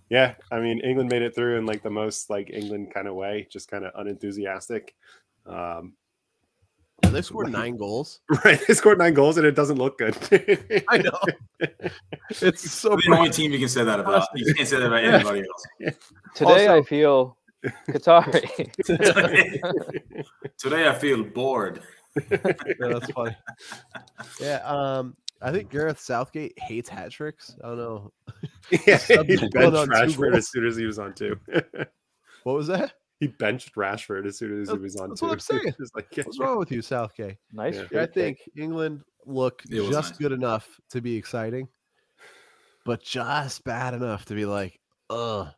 yeah, 0.09 0.35
I 0.51 0.59
mean 0.59 0.81
England 0.81 1.11
made 1.11 1.23
it 1.23 1.35
through 1.35 1.59
in 1.59 1.67
like 1.67 1.83
the 1.83 1.91
most 1.91 2.29
like 2.29 2.51
England 2.51 2.93
kind 2.93 3.07
of 3.07 3.15
way, 3.15 3.47
just 3.51 3.71
kind 3.71 3.85
of 3.85 3.93
unenthusiastic. 3.95 4.95
Um, 5.47 5.93
Yeah, 7.03 7.11
they 7.11 7.23
scored 7.23 7.51
nine 7.51 7.77
goals. 7.77 8.21
right, 8.45 8.61
they 8.67 8.75
scored 8.75 8.99
nine 8.99 9.15
goals 9.15 9.37
and 9.37 9.47
it 9.47 9.55
doesn't 9.55 9.77
look 9.79 9.99
good. 9.99 10.17
I 10.89 10.99
know. 10.99 11.19
It's 12.41 12.71
so 12.71 12.91
We're 12.91 12.97
the 12.97 13.17
only 13.19 13.31
team 13.31 13.53
you 13.53 13.59
can 13.59 13.69
say 13.69 13.85
that 13.85 14.01
about. 14.01 14.27
You 14.35 14.55
can't 14.55 14.67
say 14.67 14.79
that 14.79 14.87
about 14.87 15.05
anybody 15.05 15.45
else. 15.83 15.97
Today 16.35 16.69
I 16.69 16.83
feel 16.83 17.37
Qatari. 17.89 18.73
Today 20.59 20.89
I 20.89 20.95
feel 20.95 21.23
bored. 21.23 21.83
yeah, 22.31 22.39
that's 22.81 23.11
funny. 23.11 23.37
Yeah, 24.41 24.57
um, 24.65 25.17
I 25.43 25.53
think 25.53 25.71
Gareth 25.71 26.01
Southgate 26.01 26.59
hates 26.59 26.89
hat 26.89 27.11
tricks. 27.11 27.55
I 27.63 27.69
don't 27.69 27.79
know. 27.79 28.13
yeah, 28.87 28.97
he 28.99 29.17
one 29.17 29.27
benched 29.27 29.55
on 29.55 29.87
two 29.89 29.93
Rashford 29.93 30.37
as 30.37 30.51
soon 30.51 30.67
as 30.67 30.77
he 30.77 30.87
was 30.87 30.99
on 30.99 31.13
two. 31.15 31.39
What 32.45 32.57
was 32.57 32.67
that? 32.69 32.95
He 33.21 33.27
benched 33.29 33.75
Rashford 33.77 34.27
as 34.27 34.39
soon 34.39 34.61
as 34.63 34.71
he 34.71 34.77
was 34.77 34.97
on 34.97 35.11
that's 35.11 35.21
two. 35.21 35.27
what 35.27 35.33
I'm 35.35 35.41
saying. 35.41 35.75
Just 35.79 35.95
like, 35.95 36.07
What's 36.17 36.39
wrong 36.39 36.59
with 36.59 36.71
you, 36.73 36.83
Southgate? 36.83 37.37
nice. 37.53 37.81
Yeah. 37.91 38.03
I 38.03 38.07
think 38.07 38.39
England 38.57 39.03
look 39.27 39.63
just 39.71 39.91
nice. 39.93 40.19
good 40.19 40.33
enough 40.33 40.69
to 40.91 41.01
be 41.01 41.17
exciting, 41.17 41.69
but 42.85 43.03
just 43.03 43.65
bad 43.65 43.95
enough 43.95 44.25
to 44.27 44.35
be 44.35 44.45
like, 44.45 44.79
ugh. 45.11 45.49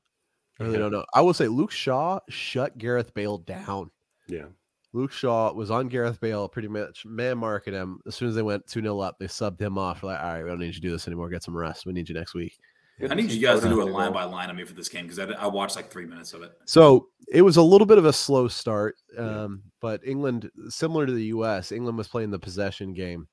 I 0.59 0.63
really 0.63 0.75
Yeah. 0.77 0.79
don't 0.85 0.93
know. 0.93 1.05
I 1.15 1.21
will 1.21 1.35
say 1.35 1.49
Luke 1.49 1.71
Shaw 1.73 2.19
shut 2.31 2.79
Gareth 2.79 3.13
Bale 3.15 3.39
down. 3.39 3.91
yeah, 4.29 4.47
Luke 4.95 5.13
Shaw 5.13 5.53
was 5.53 5.71
on 5.71 5.89
Gareth 5.89 6.19
Bale 6.21 6.49
pretty 6.49 6.69
much 6.69 7.05
man 7.05 7.37
marking 7.39 7.75
him. 7.75 7.99
As 8.07 8.15
soon 8.15 8.29
as 8.29 8.35
they 8.35 8.43
went 8.43 8.67
2 8.67 8.81
0 8.81 8.99
up, 9.01 9.17
they 9.19 9.27
subbed 9.27 9.61
him 9.61 9.77
off. 9.77 10.03
Like, 10.03 10.19
all 10.21 10.27
right, 10.33 10.43
we 10.43 10.49
don't 10.49 10.59
need 10.61 10.67
you 10.69 10.73
to 10.75 10.81
do 10.81 10.91
this 10.93 11.07
anymore. 11.09 11.29
Get 11.29 11.43
some 11.43 11.57
rest. 11.57 11.85
We 11.85 11.93
need 11.93 12.09
you 12.09 12.15
next 12.15 12.33
week. 12.35 12.57
Good 12.99 13.13
I 13.13 13.15
need 13.15 13.31
you 13.31 13.41
guys 13.47 13.61
to 13.61 13.69
do 13.69 13.83
a 13.83 13.85
line 13.85 14.13
by 14.13 14.25
line 14.25 14.49
on 14.49 14.57
me 14.57 14.65
for 14.65 14.73
this 14.73 14.89
game 14.89 15.07
because 15.07 15.19
I, 15.19 15.25
I 15.33 15.47
watched 15.47 15.77
like 15.77 15.91
three 15.91 16.07
minutes 16.07 16.33
of 16.33 16.43
it. 16.43 16.53
So 16.65 17.09
it 17.29 17.43
was 17.43 17.59
a 17.59 17.63
little 17.63 17.87
bit 17.87 17.99
of 17.99 18.07
a 18.07 18.13
slow 18.13 18.49
start, 18.49 18.97
Yeah. 19.15 19.43
um, 19.45 19.63
but 19.81 20.01
England, 20.07 20.51
similar 20.69 21.05
to 21.05 21.13
the 21.13 21.25
U.S., 21.27 21.73
England 21.73 21.99
was 21.99 22.09
playing 22.09 22.31
the 22.31 22.39
possession 22.39 22.95
game, 22.95 23.29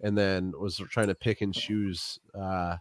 and 0.00 0.18
then 0.18 0.52
was 0.58 0.78
trying 0.90 1.06
to 1.08 1.14
pick 1.14 1.42
and 1.42 1.54
choose 1.54 2.18
uh, 2.34 2.76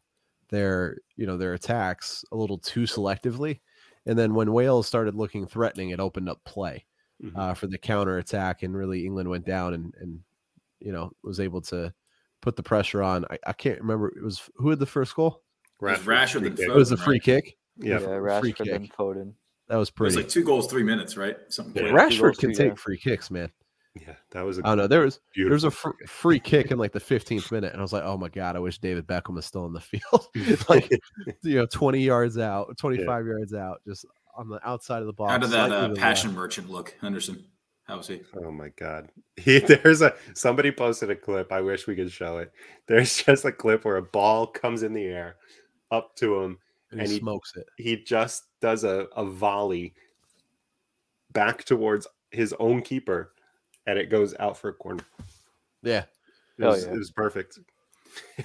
their, 0.50 0.98
you 1.18 1.28
know, 1.28 1.38
their 1.38 1.54
attacks 1.54 2.26
a 2.32 2.36
little 2.36 2.58
too 2.58 2.82
selectively. 2.84 3.60
And 4.08 4.18
then 4.18 4.34
when 4.34 4.52
Wales 4.54 4.88
started 4.88 5.14
looking 5.16 5.46
threatening, 5.46 5.92
it 5.92 6.00
opened 6.00 6.30
up 6.30 6.44
play 6.46 6.86
Mhm. 7.24 7.38
uh, 7.38 7.54
for 7.54 7.68
the 7.68 7.78
counter 7.78 8.18
attack, 8.18 8.64
and 8.64 8.76
really 8.76 9.06
England 9.06 9.30
went 9.30 9.46
down 9.46 9.76
and 9.76 9.94
and 10.02 10.20
you 10.80 10.92
know 10.92 11.12
was 11.24 11.40
able 11.40 11.62
to 11.62 11.94
put 12.42 12.56
the 12.56 12.64
pressure 12.64 13.04
on. 13.04 13.24
I, 13.30 13.38
I 13.48 13.54
can't 13.54 13.80
remember 13.80 14.08
it 14.10 14.24
was 14.24 14.42
who 14.56 14.70
had 14.72 14.80
the 14.80 14.88
first 14.88 15.16
goal. 15.16 15.43
It 15.88 15.92
was 15.92 16.00
Rashford, 16.00 16.06
Rashford 16.06 16.40
free 16.40 16.48
and. 16.48 16.60
It 16.60 16.76
was 16.76 16.92
a 16.92 16.98
free 16.98 17.16
right? 17.16 17.24
kick. 17.24 17.58
Yeah, 17.78 17.94
Yeah, 17.94 18.00
free 18.00 18.54
Rashford 18.54 18.74
and 18.74 18.84
kick. 18.84 18.98
Foden. 18.98 19.34
That 19.70 19.78
was 19.78 19.90
It 19.90 20.00
was 20.00 20.14
pretty. 20.14 20.16
like 20.18 20.30
two 20.30 20.44
goals, 20.44 20.68
three 20.68 20.84
minutes, 20.84 21.18
right? 21.18 21.38
Something. 21.50 21.86
Yeah. 21.86 21.92
quick. 21.92 22.02
Rashford 22.02 22.22
goals, 22.22 22.38
can 22.38 22.50
two, 22.52 22.56
take 22.56 22.70
yeah. 22.70 22.76
free 22.76 22.98
kicks, 22.98 23.32
man. 23.32 23.50
yeah, 23.96 24.16
that 24.32 24.42
was 24.42 24.58
a 24.60 24.62
I 24.62 24.70
don't 24.70 24.78
know. 24.78 24.88
There 24.88 25.02
was 25.02 25.20
there 25.36 25.50
was 25.50 25.64
a 25.64 25.72
fr- 25.72 25.92
free 26.08 26.40
kick 26.40 26.72
in 26.72 26.78
like 26.78 26.92
the 26.92 27.00
15th 27.00 27.52
minute, 27.52 27.72
and 27.74 27.80
I 27.80 27.84
was 27.84 27.94
like, 27.94 28.04
"Oh 28.04 28.18
my 28.18 28.30
god, 28.30 28.56
I 28.56 28.60
wish 28.60 28.80
David 28.80 29.06
Beckham 29.08 29.36
was 29.36 29.46
still 29.46 29.66
in 29.66 29.74
the 29.74 29.80
field." 29.80 30.28
like, 30.70 30.90
you 31.44 31.58
know, 31.58 31.66
20 31.68 32.00
yards 32.00 32.38
out, 32.38 32.76
25 32.78 33.26
yards 33.26 33.54
out, 33.54 33.82
just 33.88 34.06
on 34.36 34.50
the 34.50 34.60
outside 34.68 35.02
of 35.02 35.06
the 35.06 35.14
box. 35.14 35.32
How 35.32 35.38
did 35.38 35.52
that 35.52 35.72
uh, 35.72 35.94
passion 35.94 36.30
left. 36.30 36.38
merchant 36.38 36.70
look, 36.70 36.96
Henderson? 37.02 37.46
How 37.86 37.98
was 37.98 38.08
he? 38.08 38.22
Oh 38.44 38.52
my 38.52 38.70
god. 38.70 39.10
He, 39.36 39.60
there's 39.60 40.02
a 40.02 40.14
somebody 40.36 40.72
posted 40.72 41.10
a 41.10 41.16
clip. 41.16 41.52
I 41.52 41.62
wish 41.62 41.88
we 41.88 41.96
could 41.96 42.12
show 42.12 42.38
it. 42.38 42.52
There's 42.88 43.24
just 43.24 43.46
a 43.46 43.52
clip 43.52 43.84
where 43.84 43.98
a 43.98 44.02
ball 44.02 44.48
comes 44.48 44.84
in 44.84 44.94
the 44.94 45.04
air 45.06 45.38
up 45.94 46.16
to 46.18 46.42
him. 46.42 46.58
And 46.92 47.00
and 47.00 47.10
he 47.10 47.16
he- 47.16 47.20
smokes 47.22 47.54
it. 47.56 47.66
He 47.78 48.04
just 48.04 48.44
does 48.62 48.84
a, 48.84 49.08
a 49.16 49.26
volley 49.26 49.94
back 51.32 51.64
towards 51.64 52.08
his 52.32 52.54
own 52.60 52.82
keeper 52.82 53.34
and 53.88 53.98
it 53.98 54.10
goes 54.10 54.36
out 54.40 54.58
for 54.58 54.70
a 54.70 54.74
corner. 54.74 55.04
Yeah. 55.82 56.04
It 56.60 56.66
was, 56.66 56.86
yeah. 56.86 56.94
it 56.94 56.98
was 56.98 57.12
perfect. 57.12 57.60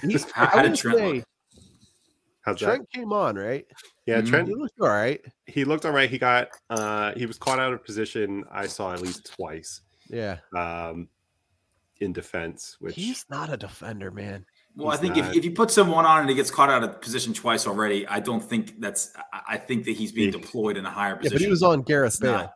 He- 0.01 0.13
How, 0.33 0.43
I 0.43 0.47
how 0.47 0.61
did 0.63 0.75
Trent 0.75 0.97
say, 0.97 1.13
look? 1.13 1.25
How's 2.41 2.59
Trent 2.59 2.89
came 2.91 3.13
on, 3.13 3.35
right? 3.35 3.67
that? 3.69 3.75
Yeah. 4.07 4.21
Trent 4.21 4.47
He 4.47 4.55
looked 4.55 4.79
all 4.79 4.87
right. 4.87 5.21
he 5.45 5.63
looked 5.65 5.85
all 5.85 5.91
right. 5.91 6.09
He 6.09 6.17
got 6.17 6.49
uh 6.69 7.13
he 7.15 7.25
was 7.25 7.37
caught 7.37 7.59
out 7.59 7.73
of 7.73 7.83
position, 7.83 8.43
I 8.51 8.65
saw 8.67 8.93
at 8.93 9.01
least 9.01 9.31
twice. 9.35 9.81
Yeah. 10.09 10.37
Um 10.57 11.09
in 11.99 12.13
defense, 12.13 12.77
which 12.79 12.95
He's 12.95 13.25
not 13.29 13.51
a 13.53 13.57
defender, 13.57 14.09
man. 14.09 14.45
Well, 14.75 14.89
I 14.89 14.97
think 14.97 15.17
if, 15.17 15.25
not- 15.25 15.35
if 15.35 15.43
you 15.43 15.51
put 15.51 15.71
someone 15.71 16.05
on 16.05 16.21
and 16.21 16.29
he 16.29 16.35
gets 16.35 16.51
caught 16.51 16.69
out 16.69 16.83
of 16.83 17.01
position 17.01 17.33
twice 17.33 17.67
already, 17.67 18.07
I 18.07 18.19
don't 18.19 18.41
think 18.43 18.79
that's. 18.79 19.11
I- 19.33 19.41
I 19.49 19.57
think 19.57 19.83
that 19.85 19.91
he's 19.91 20.11
being 20.11 20.31
deployed 20.31 20.77
in 20.77 20.85
a 20.85 20.91
higher 20.91 21.11
Yeah, 21.13 21.17
position. 21.17 21.35
but 21.35 21.41
he 21.41 21.49
was 21.49 21.63
on 21.63 21.81
Gareth 21.81 22.19
Bale. 22.21 22.31
not. 22.33 22.53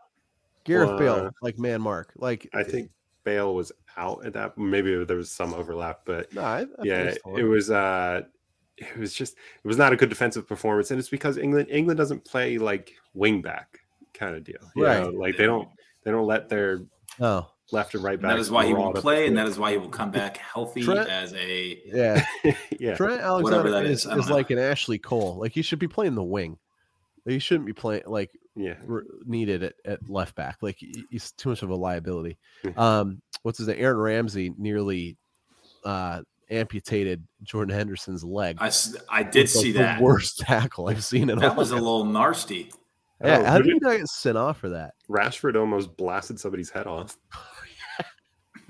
Gareth 0.64 0.90
Well, 0.90 0.98
Bale, 1.00 1.14
uh, 1.28 1.30
like 1.42 1.58
man 1.60 1.82
mark. 1.82 2.14
Like 2.16 2.48
I 2.54 2.64
think 2.64 2.90
Bale 3.24 3.54
was 3.54 3.72
out 3.98 4.26
at 4.26 4.34
that. 4.34 4.58
Maybe 4.58 5.04
there 5.04 5.18
was 5.18 5.32
some 5.32 5.54
overlap, 5.54 6.02
but 6.06 6.32
no, 6.34 6.42
I, 6.42 6.62
I 6.62 6.66
yeah, 6.84 7.14
it 7.38 7.44
was. 7.44 7.70
uh 7.72 8.22
It 8.78 8.98
was 8.98 9.14
just. 9.14 9.34
It 9.36 9.68
was 9.68 9.78
not 9.78 9.92
a 9.92 9.96
good 9.96 10.10
defensive 10.10 10.48
performance, 10.48 10.92
and 10.92 11.00
it's 11.00 11.10
because 11.10 11.38
England 11.38 11.68
England 11.70 11.98
doesn't 11.98 12.24
play 12.26 12.58
like 12.58 12.94
wing 13.14 13.42
back 13.42 13.80
kind 14.14 14.36
of 14.36 14.44
deal. 14.44 14.60
You 14.76 14.86
Right. 14.86 15.04
know, 15.04 15.10
Like 15.10 15.36
they 15.38 15.46
don't 15.46 15.68
they 16.04 16.12
don't 16.12 16.26
let 16.28 16.48
their 16.50 16.82
Oh, 17.20 17.52
left 17.72 17.96
and 17.96 18.04
right 18.04 18.14
And 18.14 18.22
back. 18.24 18.32
that 18.32 18.40
is 18.40 18.52
why 18.52 18.66
he 18.66 18.74
will 18.74 18.80
maraud 18.82 18.90
up 18.90 18.96
the 18.96 19.02
play, 19.02 19.28
and 19.28 19.38
that 19.38 19.48
is 19.48 19.58
why 19.58 19.72
he 19.72 19.78
will 19.78 19.90
come 19.90 20.12
back 20.12 20.38
healthy 20.38 20.84
Trent- 20.84 21.10
as 21.10 21.34
a. 21.34 21.82
yeah. 21.86 22.26
yeah. 22.80 22.96
Trent 22.96 23.22
Alexander 23.22 23.72
that 23.72 23.86
is, 23.86 24.06
is, 24.06 24.12
is 24.26 24.30
like 24.30 24.50
an 24.52 24.60
Ashley 24.60 25.00
Cole. 25.00 25.38
Like 25.40 25.54
he 25.54 25.62
should 25.62 25.80
be 25.80 25.88
playing 25.88 26.16
the 26.16 26.24
wing. 26.24 26.58
He 27.26 27.40
shouldn't 27.40 27.66
be 27.66 27.74
playing 27.74 28.04
like 28.06 28.32
Yeah. 28.56 28.76
r- 28.90 29.06
needed 29.26 29.64
at, 29.64 29.74
at 29.86 30.10
left 30.10 30.36
back. 30.36 30.58
Like 30.62 30.78
he's 31.10 31.32
too 31.32 31.50
much 31.50 31.64
of 31.64 31.70
a 31.70 31.76
liability. 31.76 32.38
Um, 32.76 33.22
what's 33.44 33.58
his 33.58 33.68
name? 33.70 33.78
Aaron 33.80 33.98
Ramsey 33.98 34.54
nearly 34.58 35.18
uh, 35.86 36.22
amputated 36.52 37.26
Jordan 37.44 37.74
Henderson's 37.76 38.24
leg. 38.24 38.58
I 38.60 39.24
did 39.24 39.44
It's, 39.44 39.56
like, 39.56 39.64
see 39.64 39.72
the 39.72 39.80
that. 39.80 40.02
worst 40.02 40.38
tackle 40.40 40.90
I've 40.90 41.04
seen 41.04 41.30
in 41.30 41.38
a 41.38 41.42
That 41.42 41.56
was 41.56 41.72
a 41.72 41.76
little 41.76 42.06
nasty. 42.06 42.72
Yeah, 43.24 43.38
Oh, 43.40 43.46
how 43.46 43.58
did 43.58 43.68
he 43.68 43.74
did- 43.74 43.82
not 43.84 43.98
get 43.98 44.08
sent 44.10 44.38
off 44.38 44.58
for 44.60 44.70
that? 44.70 44.96
Rashford 45.10 45.56
almost 45.58 45.96
blasted 45.96 46.40
somebody's 46.42 46.70
head 46.70 46.88
off. 46.88 47.16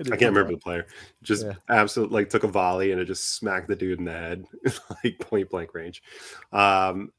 I 0.00 0.16
can't 0.16 0.34
remember 0.34 0.52
the 0.52 0.58
player. 0.58 0.86
Just 1.22 1.44
Yeah. 1.46 1.52
absolutely 1.68 2.14
like 2.22 2.28
took 2.30 2.44
a 2.44 2.48
volley 2.48 2.92
and 2.92 3.00
it 3.00 3.04
just 3.04 3.34
smacked 3.36 3.68
the 3.68 3.76
dude 3.76 3.98
in 3.98 4.04
the 4.04 4.12
head, 4.12 4.44
like 5.04 5.18
point 5.20 5.50
blank 5.50 5.74
range. 5.74 6.02
Um, 6.52 7.12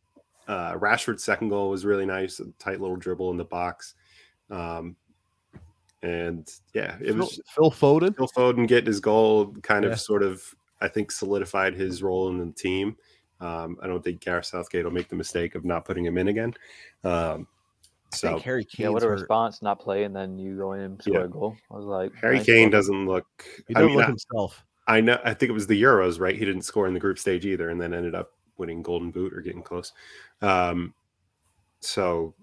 uh, 0.47 0.73
Rashford's 0.75 1.23
second 1.23 1.49
goal 1.49 1.69
was 1.69 1.85
really 1.85 2.05
nice, 2.05 2.39
a 2.39 2.45
tight 2.59 2.79
little 2.81 2.95
dribble 2.97 3.31
in 3.31 3.37
the 3.37 3.45
box. 3.45 3.95
Um, 4.51 4.95
and 6.03 6.47
yeah, 6.73 6.97
it 7.01 7.07
Phil, 7.07 7.15
was 7.17 7.41
Phil 7.47 7.71
Foden. 7.71 8.15
Phil 8.15 8.27
Foden 8.35 8.67
getting 8.67 8.85
his 8.87 8.99
goal 8.99 9.53
kind 9.63 9.85
of 9.85 9.91
Yeah. 9.91 9.95
sort 9.97 10.21
of, 10.21 10.43
I 10.81 10.87
think, 10.87 11.11
solidified 11.11 11.73
his 11.73 12.03
role 12.03 12.27
in 12.29 12.37
the 12.37 12.51
team. 12.53 12.95
Um, 13.41 13.77
I 13.81 13.87
don't 13.87 14.03
think 14.03 14.21
Gareth 14.21 14.45
Southgate 14.45 14.85
will 14.85 14.91
make 14.91 15.09
the 15.09 15.15
mistake 15.15 15.55
of 15.55 15.65
not 15.65 15.83
putting 15.85 16.05
him 16.05 16.17
in 16.17 16.27
again. 16.27 16.53
Um, 17.03 17.47
I 18.15 18.27
so 18.27 18.27
think 18.33 18.41
Harry 18.43 18.67
Yeah, 18.77 18.89
what 18.89 19.03
a 19.03 19.07
hurt. 19.07 19.19
response! 19.19 19.61
Not 19.61 19.79
play 19.79 20.03
and 20.03 20.15
then 20.15 20.37
you 20.39 20.57
go 20.57 20.73
in 20.73 20.81
and 20.81 21.01
score 21.01 21.15
Yeah. 21.15 21.23
a 21.25 21.27
goal. 21.27 21.55
I 21.71 21.75
was 21.75 21.85
like, 21.85 22.13
Harry 22.15 22.37
nice 22.37 22.45
Kane 22.45 22.69
goal. 22.69 22.79
doesn't 22.79 23.05
look. 23.07 23.25
He 23.67 23.75
I 23.75 23.79
doesn't 23.79 23.87
mean, 23.87 23.95
look 23.97 24.05
I- 24.05 24.09
himself. 24.09 24.63
I 24.87 25.01
know. 25.01 25.19
I 25.23 25.33
think 25.33 25.49
it 25.49 25.53
was 25.53 25.65
the 25.67 25.81
Euros, 25.81 26.19
right? 26.19 26.35
He 26.37 26.45
didn't 26.45 26.61
score 26.61 26.87
in 26.87 26.93
the 26.93 26.99
group 26.99 27.17
stage 27.17 27.45
either, 27.45 27.69
and 27.69 27.81
then 27.81 27.93
ended 27.93 28.13
up 28.13 28.33
winning 28.57 28.81
Golden 28.83 29.09
Boot 29.11 29.33
or 29.33 29.41
getting 29.41 29.63
close. 29.63 29.91
Um, 30.41 30.93
so 31.79 32.35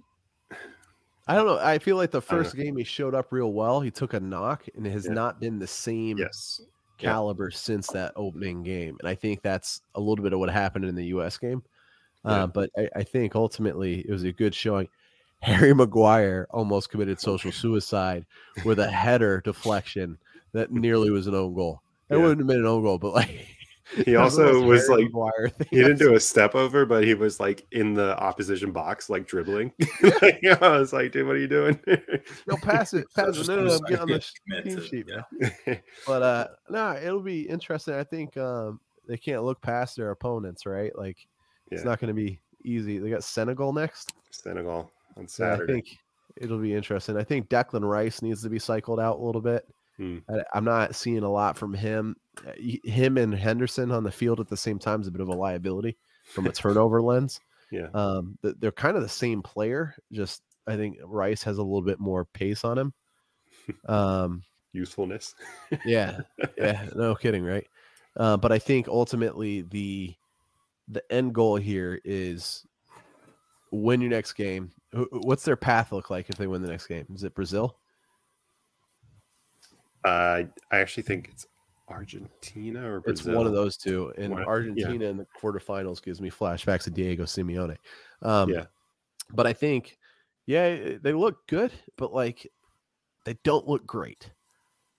I 1.28 1.34
don't 1.36 1.46
know. 1.46 1.58
I 1.58 1.78
feel 1.78 1.96
like 1.96 2.10
the 2.10 2.20
first 2.20 2.56
game 2.56 2.76
he 2.76 2.84
showed 2.84 3.14
up 3.14 3.30
real 3.30 3.52
well. 3.52 3.80
He 3.80 3.90
took 3.92 4.12
a 4.14 4.20
knock 4.20 4.64
and 4.74 4.86
it 4.86 4.90
has 4.90 5.06
Yeah. 5.06 5.12
not 5.12 5.40
been 5.40 5.58
the 5.60 5.66
same 5.68 6.18
yes, 6.18 6.60
Yeah. 6.98 7.10
caliber 7.12 7.50
since 7.52 7.86
that 7.88 8.12
opening 8.16 8.62
game. 8.64 8.96
And 8.98 9.08
I 9.08 9.14
think 9.14 9.40
that's 9.42 9.82
a 9.94 10.00
little 10.00 10.22
bit 10.24 10.32
of 10.32 10.40
what 10.40 10.50
happened 10.50 10.84
in 10.84 10.94
the 10.96 11.06
US 11.06 11.38
game. 11.38 11.62
Yeah. 12.24 12.30
Uh, 12.42 12.46
but 12.48 12.70
I, 12.76 12.88
I 12.96 13.02
think 13.04 13.36
ultimately 13.36 14.00
it 14.00 14.10
was 14.10 14.24
a 14.24 14.32
good 14.32 14.54
showing. 14.54 14.88
Harry 15.42 15.74
Maguire 15.74 16.46
almost 16.50 16.90
committed 16.90 17.20
social 17.20 17.52
suicide 17.52 18.24
with 18.64 18.78
a 18.78 18.90
header 18.90 19.40
deflection 19.44 20.16
that 20.52 20.70
nearly 20.72 21.10
was 21.10 21.26
an 21.26 21.34
own 21.34 21.54
goal. 21.54 21.82
It 22.08 22.14
Yeah. 22.16 22.22
wouldn't 22.22 22.38
have 22.40 22.46
been 22.46 22.60
an 22.60 22.66
own 22.66 22.82
goal, 22.82 22.98
but 22.98 23.12
like 23.12 23.28
he 23.96 24.12
that 24.12 24.22
was 24.22 24.36
the 24.36 24.46
also 24.46 24.62
was 24.62 24.86
Harry 24.88 25.02
like 25.04 25.12
Maguire 25.12 25.52
he 25.70 25.76
didn't 25.76 25.98
do 25.98 26.14
a 26.14 26.20
step 26.20 26.54
over, 26.54 26.86
but 26.86 27.04
he 27.04 27.14
was 27.14 27.40
like 27.40 27.66
in 27.72 27.94
the 27.94 28.16
opposition 28.18 28.70
box, 28.70 29.10
like 29.10 29.26
dribbling. 29.26 29.72
Like, 30.02 30.44
I 30.62 30.78
was 30.78 30.92
like, 30.92 31.10
dude, 31.12 31.26
what 31.26 31.36
are 31.36 31.40
you 31.40 31.48
doing? 31.48 31.78
No, 32.46 32.56
pass 32.62 32.94
it, 32.94 33.06
pass 33.14 33.36
it. 33.36 33.48
No, 33.48 33.56
no, 33.56 33.64
no, 33.64 33.78
get 33.80 34.00
on 34.00 34.08
the 34.08 34.22
team 34.62 34.80
sheet, 34.82 35.08
yeah. 35.08 35.76
But 36.06 36.22
uh, 36.22 36.46
no, 36.70 36.96
it'll 36.96 37.20
be 37.20 37.42
interesting. 37.42 37.94
I 37.94 38.04
think 38.04 38.36
um, 38.36 38.78
they 39.08 39.16
can't 39.16 39.42
look 39.42 39.60
past 39.60 39.96
their 39.96 40.10
opponents, 40.12 40.66
right? 40.66 40.96
Like 40.96 41.16
it's 41.70 41.84
not 41.84 41.98
going 42.00 42.08
to 42.08 42.14
be 42.14 42.38
easy. 42.64 42.98
They 42.98 43.10
got 43.10 43.24
Senegal 43.24 43.72
next. 43.72 44.12
Senegal 44.30 44.90
on 45.16 45.28
So 45.28 45.50
I 45.50 45.66
think 45.66 45.96
it'll 46.36 46.58
be 46.58 46.74
interesting. 46.74 47.16
I 47.16 47.24
think 47.24 47.48
Declan 47.48 47.88
Rice 47.88 48.22
needs 48.22 48.42
to 48.42 48.50
be 48.50 48.58
cycled 48.58 49.00
out 49.00 49.18
a 49.18 49.24
little 49.24 49.40
bit. 49.40 49.66
Hmm. 49.96 50.18
I, 50.28 50.42
I'm 50.54 50.64
not 50.64 50.94
seeing 50.94 51.22
a 51.22 51.30
lot 51.30 51.56
from 51.56 51.74
him. 51.74 52.16
Uh, 52.46 52.52
Him 52.84 53.18
and 53.18 53.34
Henderson 53.34 53.90
on 53.90 54.04
the 54.04 54.10
field 54.10 54.40
at 54.40 54.48
the 54.48 54.56
same 54.56 54.78
time 54.78 55.00
is 55.00 55.06
a 55.06 55.10
bit 55.10 55.20
of 55.20 55.28
a 55.28 55.34
liability 55.34 55.96
from 56.24 56.46
a 56.46 56.52
turnover 56.52 57.02
lens. 57.02 57.40
Yeah. 57.70 57.88
Um, 57.94 58.38
they're 58.42 58.72
kind 58.72 58.96
of 58.96 59.02
the 59.02 59.08
same 59.08 59.42
player. 59.42 59.94
Just 60.12 60.42
I 60.66 60.76
think 60.76 60.98
Rice 61.04 61.42
has 61.42 61.58
a 61.58 61.62
little 61.62 61.82
bit 61.82 62.00
more 62.00 62.24
pace 62.24 62.64
on 62.64 62.78
him. 62.78 62.92
Um, 63.88 64.42
Usefulness. 64.72 65.36
yeah, 65.84 66.18
yeah, 66.58 66.88
no 66.96 67.14
kidding, 67.14 67.44
right? 67.44 67.64
Uh, 68.16 68.36
but 68.36 68.50
I 68.50 68.58
think 68.58 68.88
ultimately 68.88 69.62
the 69.62 70.14
the 70.88 71.02
end 71.12 71.32
goal 71.32 71.56
here 71.56 72.00
is 72.04 72.66
win 73.72 74.00
your 74.00 74.10
next 74.10 74.34
game. 74.34 74.70
Wh- 74.94 75.02
wh- 75.10 75.24
What's 75.24 75.44
their 75.44 75.56
path 75.56 75.90
look 75.90 76.10
like 76.10 76.30
if 76.30 76.36
they 76.36 76.46
win 76.46 76.62
the 76.62 76.68
next 76.68 76.86
game? 76.86 77.06
Is 77.14 77.24
it 77.24 77.34
Brazil? 77.34 77.76
Uh, 80.04 80.44
I 80.70 80.78
actually 80.78 81.04
think 81.04 81.28
it's 81.32 81.46
Argentina 81.88 82.80
or 82.90 83.00
Brazil. 83.00 83.28
It's 83.30 83.36
one 83.36 83.46
of 83.46 83.52
those 83.52 83.76
two. 83.76 84.12
And 84.18 84.32
One- 84.32 84.42
yeah. 84.42 84.48
Argentina 84.48 85.04
in 85.06 85.16
the 85.16 85.26
quarterfinals 85.40 86.02
gives 86.02 86.20
me 86.20 86.30
flashbacks 86.30 86.86
of 86.86 86.94
Diego 86.94 87.24
Simeone. 87.24 87.76
Um, 88.22 88.50
Yeah. 88.50 88.66
But 89.34 89.46
I 89.46 89.52
think, 89.54 89.96
yeah, 90.46 90.98
they 91.00 91.12
look 91.12 91.46
good, 91.46 91.72
but 91.96 92.12
like 92.12 92.46
they 93.24 93.34
don't 93.44 93.66
look 93.68 93.86
great. 93.86 94.30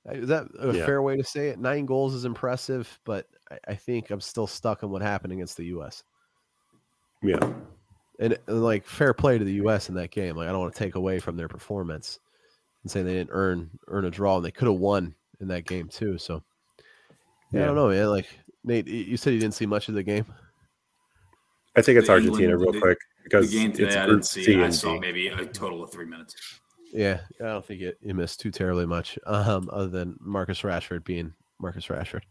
Is 0.06 0.28
that 0.30 0.48
a 0.60 0.74
Yeah. 0.74 0.86
fair 0.86 1.02
way 1.02 1.16
to 1.18 1.24
say 1.24 1.50
it? 1.50 1.60
Nine 1.60 1.86
goals 1.86 2.14
is 2.14 2.26
impressive, 2.26 3.00
but 3.06 3.28
I, 3.52 3.60
I 3.70 3.76
think 3.76 4.10
I'm 4.10 4.22
still 4.22 4.48
stuck 4.48 4.84
on 4.84 4.90
what 4.90 5.02
happened 5.02 5.34
against 5.34 5.58
the 5.58 5.66
U.S. 5.66 6.04
Yeah. 7.22 7.54
And, 8.20 8.38
and 8.48 8.64
like 8.64 8.86
fair 8.86 9.14
play 9.14 9.38
to 9.38 9.44
the 9.44 9.54
U.S. 9.56 9.90
in 9.90 9.96
that 9.96 10.12
game. 10.12 10.36
Like 10.36 10.48
I 10.48 10.52
don't 10.52 10.62
want 10.62 10.74
to 10.74 10.80
take 10.80 10.96
away 10.96 11.20
from 11.20 11.36
their 11.36 11.48
performance 11.48 12.20
and 12.84 12.92
say 12.92 13.02
they 13.02 13.14
didn't 13.14 13.32
earn 13.34 13.70
earn 13.88 14.06
a 14.06 14.12
draw, 14.12 14.36
and 14.38 14.46
they 14.46 14.52
could 14.52 14.68
have 14.68 14.78
won 14.78 15.16
in 15.42 15.48
that 15.48 15.66
game 15.66 15.88
too. 15.88 16.18
So 16.18 16.44
yeah, 17.52 17.64
I 17.64 17.66
don't 17.66 17.76
know, 17.76 17.90
man. 17.90 18.08
Like 18.10 18.28
Nate, 18.64 18.88
you 18.88 19.18
said 19.18 19.34
you 19.34 19.40
didn't 19.40 19.56
see 19.56 19.66
much 19.66 19.90
of 19.90 19.96
the 19.96 20.04
game. 20.04 20.26
I 21.76 21.82
think 21.82 21.98
it's 21.98 22.08
The 22.08 22.14
Argentina 22.14 22.52
England- 22.52 22.62
real 22.62 22.72
the- 22.74 22.80
quick 22.82 23.00
The 23.00 23.24
because 23.24 23.52
game 23.52 23.70
it's 23.72 23.80
today, 23.80 23.96
I 23.98 24.06
Group 24.06 24.18
didn't 24.22 24.26
see. 24.28 24.44
C 24.44 24.62
I 24.62 24.70
saw 24.70 24.94
D. 24.94 25.00
maybe 25.00 25.28
a 25.30 25.46
total 25.48 25.84
of 25.84 25.92
three 25.92 26.06
minutes. 26.06 26.36
Yeah, 26.94 27.22
I 27.42 27.46
don't 27.46 27.66
think 27.66 27.82
it, 27.82 27.98
you 28.04 28.14
missed 28.14 28.40
too 28.40 28.52
terribly 28.52 28.86
much, 28.86 29.18
um, 29.26 29.70
other 29.74 29.88
than 29.88 30.16
Marcus 30.20 30.62
Rashford 30.62 31.04
being 31.04 31.34
Marcus 31.60 31.88
Rashford. 31.88 32.22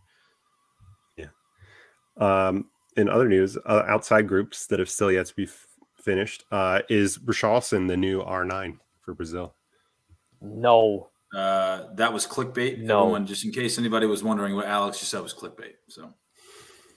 Yeah. 1.17 1.27
Um, 2.19 2.67
in 2.97 3.09
other 3.09 3.29
news, 3.29 3.57
uh, 3.67 3.83
outside 3.89 4.29
groups 4.29 4.67
that 4.69 4.79
have 4.79 4.89
still 4.89 5.11
yet 5.11 5.27
to 5.27 5.35
be 5.35 5.45
f- 5.45 5.67
finished 6.03 6.45
uh, 6.51 6.81
is 6.89 7.19
Richarlison 7.19 7.89
the 7.89 7.97
new 7.97 8.23
R9 8.23 8.79
for 9.01 9.15
Brazil. 9.15 9.55
No, 10.41 11.09
Uh, 11.35 11.87
that 11.95 12.13
was 12.13 12.27
clickbait. 12.27 12.79
No. 12.79 13.01
Everyone, 13.03 13.27
just 13.27 13.45
in 13.45 13.53
case 13.53 13.79
anybody 13.79 14.07
was 14.07 14.23
wondering 14.23 14.55
what 14.55 14.67
Alex 14.67 14.99
just 14.99 15.11
said 15.11 15.23
was 15.23 15.33
clickbait. 15.33 15.75
So 15.89 16.13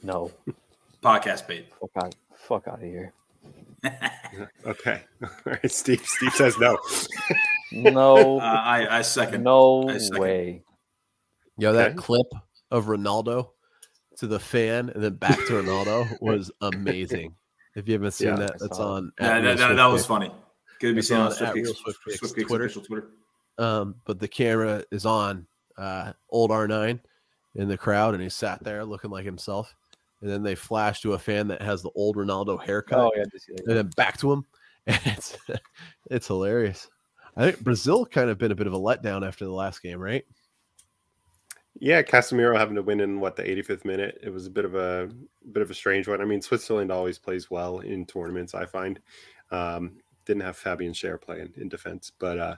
no, 0.04 0.32
podcast 1.04 1.48
bait. 1.48 1.70
fuck 1.80 1.91
out, 2.04 2.15
fuck 2.36 2.68
out 2.68 2.76
of 2.84 2.89
here. 2.89 3.13
Okay. 4.65 5.02
All 5.24 5.30
right. 5.46 5.72
Steve. 5.72 6.02
Steve 6.06 6.34
says 6.34 6.58
no. 6.60 6.78
No, 7.72 8.39
Uh, 8.39 8.44
I, 8.44 8.98
I 8.98 9.02
second. 9.02 9.44
no 9.44 9.88
I 9.89 9.98
second. 10.00 10.20
way. 10.20 10.63
Yo, 11.58 11.72
that 11.72 11.91
Okay. 11.91 11.96
clip 11.98 12.26
of 12.72 12.86
Ronaldo 12.86 13.52
to 14.18 14.28
the 14.28 14.39
fan 14.39 14.89
and 14.89 15.02
then 15.04 15.15
back 15.15 15.38
to 15.38 15.54
Ronaldo 15.54 16.20
was 16.20 16.52
amazing. 16.62 17.36
If 17.75 17.88
you 17.88 17.93
haven't 17.93 18.11
seen 18.11 18.29
Yeah, 18.29 18.35
that, 18.38 18.51
I 18.51 18.57
that's 18.59 18.79
on. 18.79 19.11
Yeah, 19.19 19.41
that, 19.41 19.57
that, 19.57 19.73
that 19.75 19.85
was 19.88 20.05
funny. 20.05 20.31
Good 20.79 20.89
to 20.89 20.93
be 20.93 20.99
It's 20.99 21.07
seen 21.09 21.17
on 21.17 21.27
on 21.27 21.31
Swift 21.31 21.49
at 21.49 21.53
Kicks- 21.55 21.67
Real 21.67 21.75
Swift 21.75 21.99
Kicks 22.05 22.19
Swift 22.19 22.35
Kicks 22.35 22.47
Twitter. 22.47 22.65
official 22.65 22.81
Twitter. 22.83 23.07
Um, 23.57 23.95
but 24.05 24.19
the 24.19 24.27
camera 24.27 24.83
is 24.91 25.05
on 25.05 25.47
uh, 25.77 26.13
old 26.29 26.51
R9 26.51 26.99
in 27.55 27.67
the 27.67 27.77
crowd, 27.77 28.13
and 28.13 28.23
he 28.23 28.29
sat 28.29 28.63
there 28.63 28.83
looking 28.83 29.11
like 29.11 29.25
himself. 29.25 29.73
And 30.21 30.29
then 30.29 30.43
they 30.43 30.55
flash 30.55 31.01
to 31.01 31.13
a 31.13 31.19
fan 31.19 31.47
that 31.49 31.61
has 31.61 31.81
the 31.81 31.91
old 31.95 32.15
Ronaldo 32.15 32.61
haircut. 32.63 32.97
Oh 32.99 33.11
yeah, 33.15 33.23
just, 33.31 33.49
and 33.49 33.77
then 33.77 33.89
back 33.95 34.17
to 34.19 34.31
him. 34.31 34.45
And 34.88 34.99
it's 35.05 35.38
it's 36.11 36.27
hilarious. 36.27 36.88
I 37.35 37.45
think 37.45 37.63
Brazil 37.63 38.05
kind 38.05 38.29
of 38.29 38.38
been 38.38 38.51
a 38.51 38.55
bit 38.55 38.67
of 38.67 38.73
a 38.73 38.79
letdown 38.79 39.27
after 39.27 39.43
the 39.43 39.51
last 39.51 39.81
game, 39.81 39.99
right? 39.99 40.23
Yeah, 41.79 42.01
Casemiro 42.01 42.57
having 42.57 42.75
to 42.75 42.81
win 42.81 43.01
in 43.01 43.19
what 43.19 43.35
the 43.35 43.43
85th 43.43 43.83
minute. 43.83 44.19
It 44.23 44.29
was 44.29 44.47
a 44.47 44.49
bit 44.49 44.65
of 44.65 44.75
a 44.75 45.09
bit 45.51 45.61
of 45.61 45.69
a 45.69 45.73
strange 45.73 46.07
one. 46.07 46.21
I 46.21 46.25
mean, 46.25 46.41
Switzerland 46.41 46.91
always 46.91 47.17
plays 47.17 47.51
well 47.51 47.79
in 47.79 48.05
tournaments. 48.05 48.53
I 48.53 48.65
find 48.65 48.99
um, 49.51 49.97
didn't 50.25 50.43
have 50.43 50.57
Fabian 50.57 50.93
Schär 50.93 51.21
playing 51.21 51.53
in 51.57 51.67
defense, 51.67 52.11
but 52.17 52.39
uh, 52.39 52.55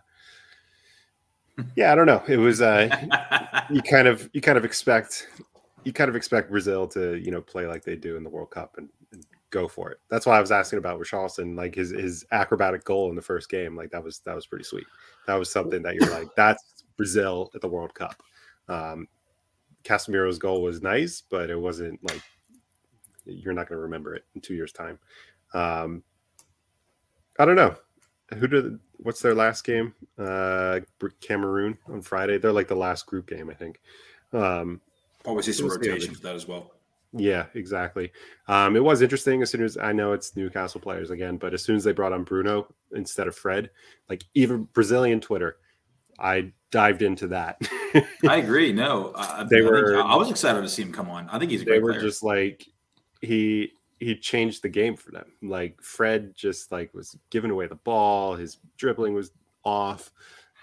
yeah, 1.76 1.92
I 1.92 1.96
don't 1.96 2.06
know. 2.06 2.24
It 2.28 2.38
was 2.38 2.62
uh, 2.62 2.90
you 3.72 3.82
kind 3.82 4.08
of 4.08 4.30
you 4.34 4.42
kind 4.42 4.58
of 4.58 4.66
expect 4.66 5.28
you 5.84 5.94
kind 5.94 6.10
of 6.10 6.16
expect 6.16 6.52
Brazil 6.52 6.88
to 6.90 7.16
you 7.16 7.32
know 7.32 7.42
play 7.42 7.66
like 7.66 7.84
they 7.84 7.96
do 7.96 8.18
in 8.18 8.24
the 8.24 8.30
World 8.30 8.52
Cup 8.52 8.76
and, 8.78 8.90
and 9.12 9.26
go 9.50 9.68
for 9.68 9.90
it. 9.90 10.00
That's 10.10 10.26
why 10.26 10.38
I 10.38 10.42
was 10.42 10.52
asking 10.52 10.80
about 10.80 11.00
Richarlison, 11.00 11.58
like 11.58 11.74
his 11.74 11.90
his 11.90 12.26
acrobatic 12.32 12.84
goal 12.84 13.10
in 13.10 13.16
the 13.16 13.22
first 13.22 13.50
game. 13.50 13.76
Like 13.76 13.90
that 13.92 14.04
was 14.04 14.20
that 14.20 14.36
was 14.36 14.46
pretty 14.46 14.66
sweet. 14.66 14.86
That 15.26 15.36
was 15.36 15.52
something 15.52 15.82
that 15.82 15.96
you're 15.96 16.12
like, 16.12 16.28
that's 16.36 16.84
Brazil 16.98 17.50
at 17.56 17.62
the 17.62 17.68
World 17.68 17.94
Cup. 17.96 18.22
Um, 18.70 19.08
Casemiro's 19.84 20.38
goal 20.38 20.62
was 20.62 20.82
nice, 20.82 21.22
but 21.22 21.50
it 21.50 21.60
wasn't 21.60 22.00
like 22.04 22.22
you're 23.26 23.54
not 23.54 23.68
going 23.68 23.78
to 23.78 23.84
remember 23.84 24.16
it 24.16 24.26
in 24.36 24.42
two 24.42 24.54
years' 24.54 24.72
time. 24.72 25.00
Um, 25.54 26.04
I 27.40 27.46
don't 27.46 27.56
know. 27.56 27.76
Who 28.38 28.48
did? 28.48 28.80
What's 28.98 29.22
their 29.22 29.36
last 29.36 29.64
game? 29.64 29.94
Uh, 30.18 30.80
Cameroon 31.22 31.78
on 31.88 32.02
Friday. 32.02 32.38
They're 32.38 32.52
like 32.52 32.68
the 32.68 32.76
last 32.76 33.06
group 33.06 33.28
game, 33.28 33.50
I 33.50 33.54
think. 33.54 33.80
Um, 34.34 34.82
Probably 35.24 35.44
see 35.44 35.54
some 35.54 35.68
We'll 35.68 35.80
see 35.80 35.88
how 35.88 35.94
rotation 35.94 36.16
for 36.16 36.22
that 36.22 36.36
as 36.36 36.48
well. 36.48 36.72
yeah, 37.14 37.46
exactly. 37.54 38.12
Um, 38.48 38.76
it 38.76 38.84
was 38.84 39.02
interesting 39.02 39.42
as 39.42 39.50
soon 39.52 39.64
as 39.64 39.78
I 39.78 39.94
know 39.94 40.14
it's 40.14 40.36
Newcastle 40.36 40.82
players 40.82 41.12
again, 41.12 41.38
but 41.38 41.54
as 41.54 41.64
soon 41.64 41.76
as 41.78 41.84
they 41.84 41.94
brought 41.94 42.12
on 42.12 42.24
Bruno 42.24 42.68
instead 42.94 43.28
of 43.28 43.36
Fred, 43.36 43.70
like 44.10 44.24
even 44.34 44.64
Brazilian 44.74 45.22
Twitter, 45.22 45.58
I 46.20 46.52
dived 46.72 47.02
into 47.02 47.28
that. 47.28 47.58
I 48.28 48.38
agree. 48.38 48.72
No, 48.74 49.14
I, 49.16 49.44
They 49.44 49.58
I 49.58 49.60
think- 49.62 49.72
were- 49.72 50.02
I 50.02 50.16
was 50.16 50.30
excited 50.30 50.62
to 50.62 50.70
see 50.70 50.82
him 50.82 50.92
come 50.92 51.10
on. 51.10 51.30
I 51.30 51.40
think 51.40 51.52
he's 51.52 51.62
a 51.62 51.66
they 51.66 51.72
great 51.72 51.84
were 51.84 51.92
player. 51.94 52.02
just 52.02 52.24
like 52.24 52.66
he 53.22 53.72
he 54.00 54.16
changed 54.16 54.62
the 54.62 54.70
game 54.70 54.96
for 54.96 55.12
them. 55.12 55.26
Like 55.42 55.82
Fred 55.82 56.34
just 56.36 56.72
like 56.72 56.94
was 56.94 57.18
giving 57.32 57.50
away 57.52 57.68
the 57.68 57.76
ball, 57.76 58.36
his 58.36 58.58
dribbling 58.78 59.14
was 59.14 59.32
off. 59.64 60.12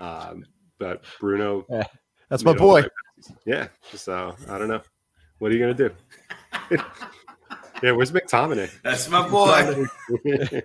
Um, 0.00 0.44
but 0.78 1.04
Bruno 1.20 1.66
That's 2.28 2.44
my 2.44 2.52
made 2.52 2.60
all 2.60 2.74
the 2.76 2.82
boy. 2.82 2.82
right. 2.82 2.90
Yeah. 3.46 3.68
So 3.94 4.34
I 4.48 4.58
don't 4.58 4.68
know. 4.68 4.82
What 5.38 5.50
are 5.50 5.54
you 5.54 5.60
gonna 5.60 5.74
do? 5.74 5.90
yeah, 7.82 7.92
where's 7.92 8.12
McTominay? 8.12 8.70
That's 8.82 9.08
my 9.08 9.26
boy. 9.28 9.84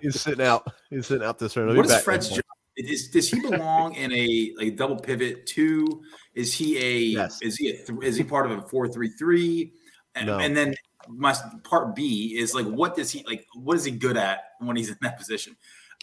He's 0.02 0.20
sitting 0.20 0.44
out. 0.44 0.70
He's 0.90 1.06
sitting 1.06 1.26
out 1.26 1.38
this 1.38 1.56
round. 1.56 1.70
He'll 1.70 1.76
what 1.78 1.86
is 1.86 1.92
back 1.92 2.02
Fred's 2.02 2.28
job? 2.28 2.40
Is, 2.76 3.08
does 3.08 3.28
he 3.30 3.40
belong 3.40 3.94
in 3.94 4.12
a 4.12 4.52
like 4.56 4.76
double 4.76 4.96
pivot 4.96 5.46
two? 5.46 6.02
Is 6.34 6.54
he 6.54 6.78
a 6.78 6.98
Yes. 6.98 7.42
is 7.42 7.56
he 7.56 7.70
a 7.70 7.72
th- 7.84 7.98
is 8.02 8.16
he 8.16 8.24
part 8.24 8.50
of 8.50 8.58
a 8.58 8.62
four 8.62 8.88
three 8.88 9.10
three? 9.10 9.72
And, 10.14 10.26
No. 10.26 10.38
and 10.38 10.56
then 10.56 10.74
my 11.08 11.34
part 11.64 11.94
B 11.94 12.36
is 12.38 12.54
like 12.54 12.66
what 12.66 12.96
does 12.96 13.10
he 13.10 13.24
like? 13.26 13.46
What 13.54 13.76
is 13.76 13.84
he 13.84 13.90
good 13.90 14.16
at 14.16 14.40
when 14.60 14.76
he's 14.76 14.88
in 14.90 14.96
that 15.02 15.18
position? 15.18 15.56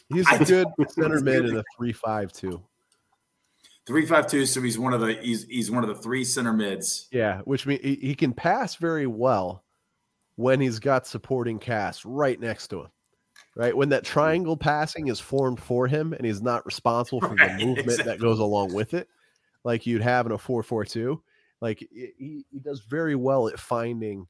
He's 0.10 0.28
a 0.32 0.44
good 0.44 0.68
center 0.90 1.20
mid 1.20 1.46
in 1.46 1.58
a 1.58 1.64
three-five-two. 1.78 2.62
Three 3.86 4.06
five 4.06 4.28
two. 4.28 4.46
So 4.46 4.62
he's 4.62 4.78
one 4.78 4.94
of 4.94 5.02
the 5.02 5.14
he's 5.14 5.44
he's 5.46 5.72
one 5.72 5.84
of 5.84 5.90
the 5.90 6.02
three 6.02 6.24
center 6.24 6.54
mids. 6.54 7.08
Yeah, 7.12 7.40
which 7.42 7.66
means 7.66 7.82
he, 7.82 7.96
he 7.96 8.16
can 8.16 8.34
pass 8.34 8.76
very 8.76 9.08
well 9.08 9.64
when 10.36 10.60
he's 10.62 10.80
got 10.80 11.08
supporting 11.08 11.58
cast 11.58 12.06
right 12.06 12.40
next 12.40 12.68
to 12.68 12.82
him. 12.82 12.88
Right 13.58 13.76
when 13.76 13.90
that 13.90 14.04
triangle 14.04 14.56
passing 14.56 15.08
is 15.08 15.20
formed 15.20 15.60
for 15.60 15.88
him 15.88 16.14
and 16.14 16.24
he's 16.24 16.44
not 16.44 16.64
responsible 16.64 17.22
for 17.22 17.34
Right, 17.34 17.58
the 17.58 17.66
movement 17.66 18.06
that 18.06 18.20
goes 18.20 18.38
along 18.38 18.74
with 18.74 18.94
it, 18.94 19.10
like 19.64 19.88
you'd 19.88 20.04
have 20.04 20.28
in 20.28 20.32
a 20.32 20.38
four-four-two. 20.38 21.22
Like 21.60 21.80
he, 21.92 22.46
he 22.52 22.60
does 22.60 22.82
very 22.82 23.16
well 23.16 23.48
at 23.48 23.60
finding 23.60 24.28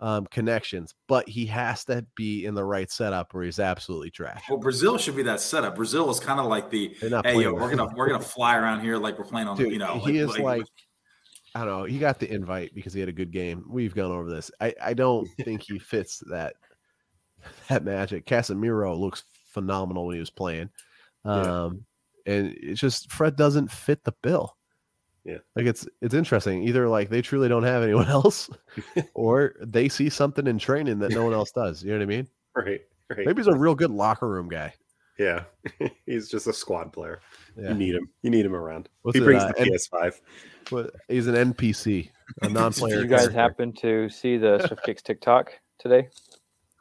um, 0.00 0.26
connections, 0.26 0.94
but 1.08 1.28
he 1.28 1.46
has 1.46 1.84
to 1.86 2.06
be 2.14 2.46
in 2.46 2.54
the 2.54 2.64
right 2.64 2.88
setup 2.88 3.34
or 3.34 3.42
he's 3.42 3.58
absolutely 3.58 4.10
trash. 4.10 4.44
Well, 4.48 4.58
Brazil 4.58 4.96
should 4.96 5.16
be 5.16 5.24
that 5.24 5.40
setup. 5.40 5.74
Brazil 5.74 6.08
is 6.10 6.20
kind 6.20 6.38
of 6.38 6.46
like 6.46 6.70
the 6.70 6.94
hey, 7.00 7.42
yo, 7.42 7.52
we're 7.54 7.74
gonna 7.74 7.92
we're 7.96 8.08
gonna 8.08 8.22
fly 8.22 8.56
around 8.56 8.80
here 8.80 8.96
like 8.96 9.18
we're 9.18 9.24
playing 9.24 9.48
on 9.48 9.56
Dude, 9.56 9.72
you 9.72 9.78
know. 9.78 9.98
he 10.04 10.18
is 10.18 10.38
like, 10.38 10.64
I 11.54 11.64
don't 11.64 11.80
know. 11.80 11.84
He 11.84 11.98
got 11.98 12.20
the 12.20 12.32
invite 12.32 12.72
because 12.74 12.92
he 12.92 13.00
had 13.00 13.08
a 13.08 13.12
good 13.12 13.32
game. 13.32 13.64
We've 13.68 13.94
gone 13.94 14.12
over 14.12 14.30
this. 14.30 14.52
I, 14.60 14.72
I 14.80 14.94
don't 14.94 15.28
think 15.40 15.62
he 15.62 15.80
fits 15.80 16.22
that 16.30 16.54
that 17.68 17.84
magic. 17.84 18.26
Casemiro 18.26 18.98
looks 18.98 19.24
phenomenal 19.46 20.06
when 20.06 20.14
he 20.14 20.20
was 20.20 20.30
playing, 20.30 20.70
Yeah. 21.24 21.64
um, 21.64 21.84
and 22.26 22.54
it's 22.60 22.80
just 22.80 23.10
Fred 23.12 23.36
doesn't 23.36 23.70
fit 23.70 24.04
the 24.04 24.14
bill. 24.22 24.54
Yeah. 25.24 25.38
like 25.56 25.66
it's 25.66 25.86
it's 26.00 26.14
interesting. 26.14 26.62
Either 26.62 26.88
like 26.88 27.10
they 27.10 27.20
truly 27.20 27.48
don't 27.48 27.62
have 27.64 27.82
anyone 27.82 28.06
else, 28.08 28.48
or 29.14 29.54
they 29.60 29.88
see 29.88 30.08
something 30.08 30.46
in 30.46 30.58
training 30.58 30.98
that 31.00 31.10
no 31.10 31.24
one 31.24 31.34
else 31.34 31.50
does. 31.52 31.82
You 31.82 31.90
know 31.90 31.96
what 31.98 32.02
I 32.02 32.06
mean? 32.06 32.28
Right. 32.54 32.80
Right. 33.10 33.26
Maybe 33.26 33.40
he's 33.40 33.46
a 33.46 33.56
real 33.56 33.74
good 33.74 33.90
locker 33.90 34.28
room 34.28 34.48
guy. 34.48 34.74
Yeah. 35.18 35.44
He's 36.06 36.28
just 36.28 36.46
a 36.46 36.52
squad 36.52 36.92
player. 36.92 37.20
Yeah, 37.56 37.70
You 37.70 37.74
need 37.74 37.94
him. 37.96 38.08
You 38.22 38.30
need 38.30 38.46
him 38.46 38.54
around. 38.54 38.88
What's 39.02 39.16
he 39.18 39.22
it, 39.22 39.26
brings 39.26 39.42
uh, 39.42 39.48
the 39.56 39.60
N- 39.62 39.68
PS5. 39.70 40.20
What- 40.70 40.94
he's 41.08 41.26
an 41.26 41.34
NPC, 41.54 42.10
a 42.42 42.48
non-player. 42.48 42.96
Did 42.96 43.02
you 43.02 43.08
guys 43.08 43.20
character. 43.28 43.38
happen 43.40 43.72
to 43.80 44.08
see 44.10 44.36
the 44.36 44.64
Swift 44.66 44.84
Kicks 44.84 45.02
TikTok 45.02 45.50
today? 45.80 46.08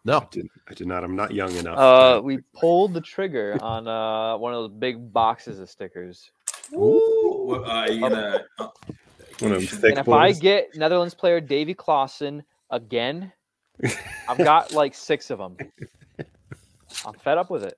No, 0.07 0.19
I 0.19 0.27
did, 0.31 0.47
I 0.69 0.73
did 0.73 0.87
not. 0.87 1.03
I'm 1.03 1.17
not 1.17 1.33
young 1.33 1.53
enough. 1.57 1.77
Uh, 1.77 2.21
we 2.23 2.37
pulled 2.53 2.93
the 2.93 3.01
trigger 3.01 3.57
on 3.61 3.89
uh 3.89 4.37
one 4.37 4.53
of 4.53 4.61
those 4.63 4.79
big 4.79 5.11
boxes 5.11 5.59
of 5.59 5.69
stickers. 5.69 6.31
Ooh, 6.73 7.61
uh, 7.65 7.87
you 7.89 7.99
gonna, 7.99 8.45
uh, 8.57 8.69
One 9.39 9.51
of 9.51 9.59
them 9.59 9.67
thick 9.67 9.91
and 9.91 9.99
if 9.99 10.07
I 10.07 10.31
get 10.31 10.69
Netherlands 10.77 11.13
player 11.13 11.41
Davy 11.41 11.75
Klaassen 11.75 12.41
again, 12.69 13.33
I've 14.29 14.37
got 14.37 14.71
like 14.81 14.95
six 14.95 15.29
of 15.29 15.39
them. 15.39 15.57
I'm 17.05 17.13
fed 17.15 17.37
up 17.37 17.49
with 17.49 17.65
it. 17.65 17.77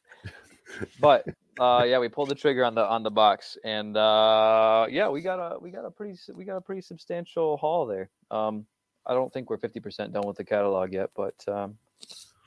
but 1.00 1.24
uh, 1.60 1.84
yeah, 1.86 2.00
we 2.00 2.08
pulled 2.08 2.30
the 2.30 2.34
trigger 2.34 2.64
on 2.64 2.74
the 2.74 2.84
on 2.84 3.04
the 3.04 3.12
box, 3.12 3.56
and 3.62 3.96
uh, 3.96 4.86
yeah, 4.90 5.08
we 5.08 5.20
got 5.20 5.38
a 5.38 5.60
we 5.60 5.70
got 5.70 5.84
a 5.84 5.90
pretty 5.92 6.18
we 6.34 6.44
got 6.44 6.56
a 6.56 6.60
pretty 6.60 6.80
substantial 6.80 7.56
haul 7.58 7.86
there. 7.86 8.10
Um, 8.32 8.66
I 9.08 9.14
don't 9.14 9.32
think 9.32 9.48
we're 9.48 9.58
50% 9.58 10.12
done 10.12 10.26
with 10.26 10.36
the 10.36 10.44
catalog 10.44 10.92
yet, 10.92 11.10
but 11.16 11.34
um, 11.48 11.76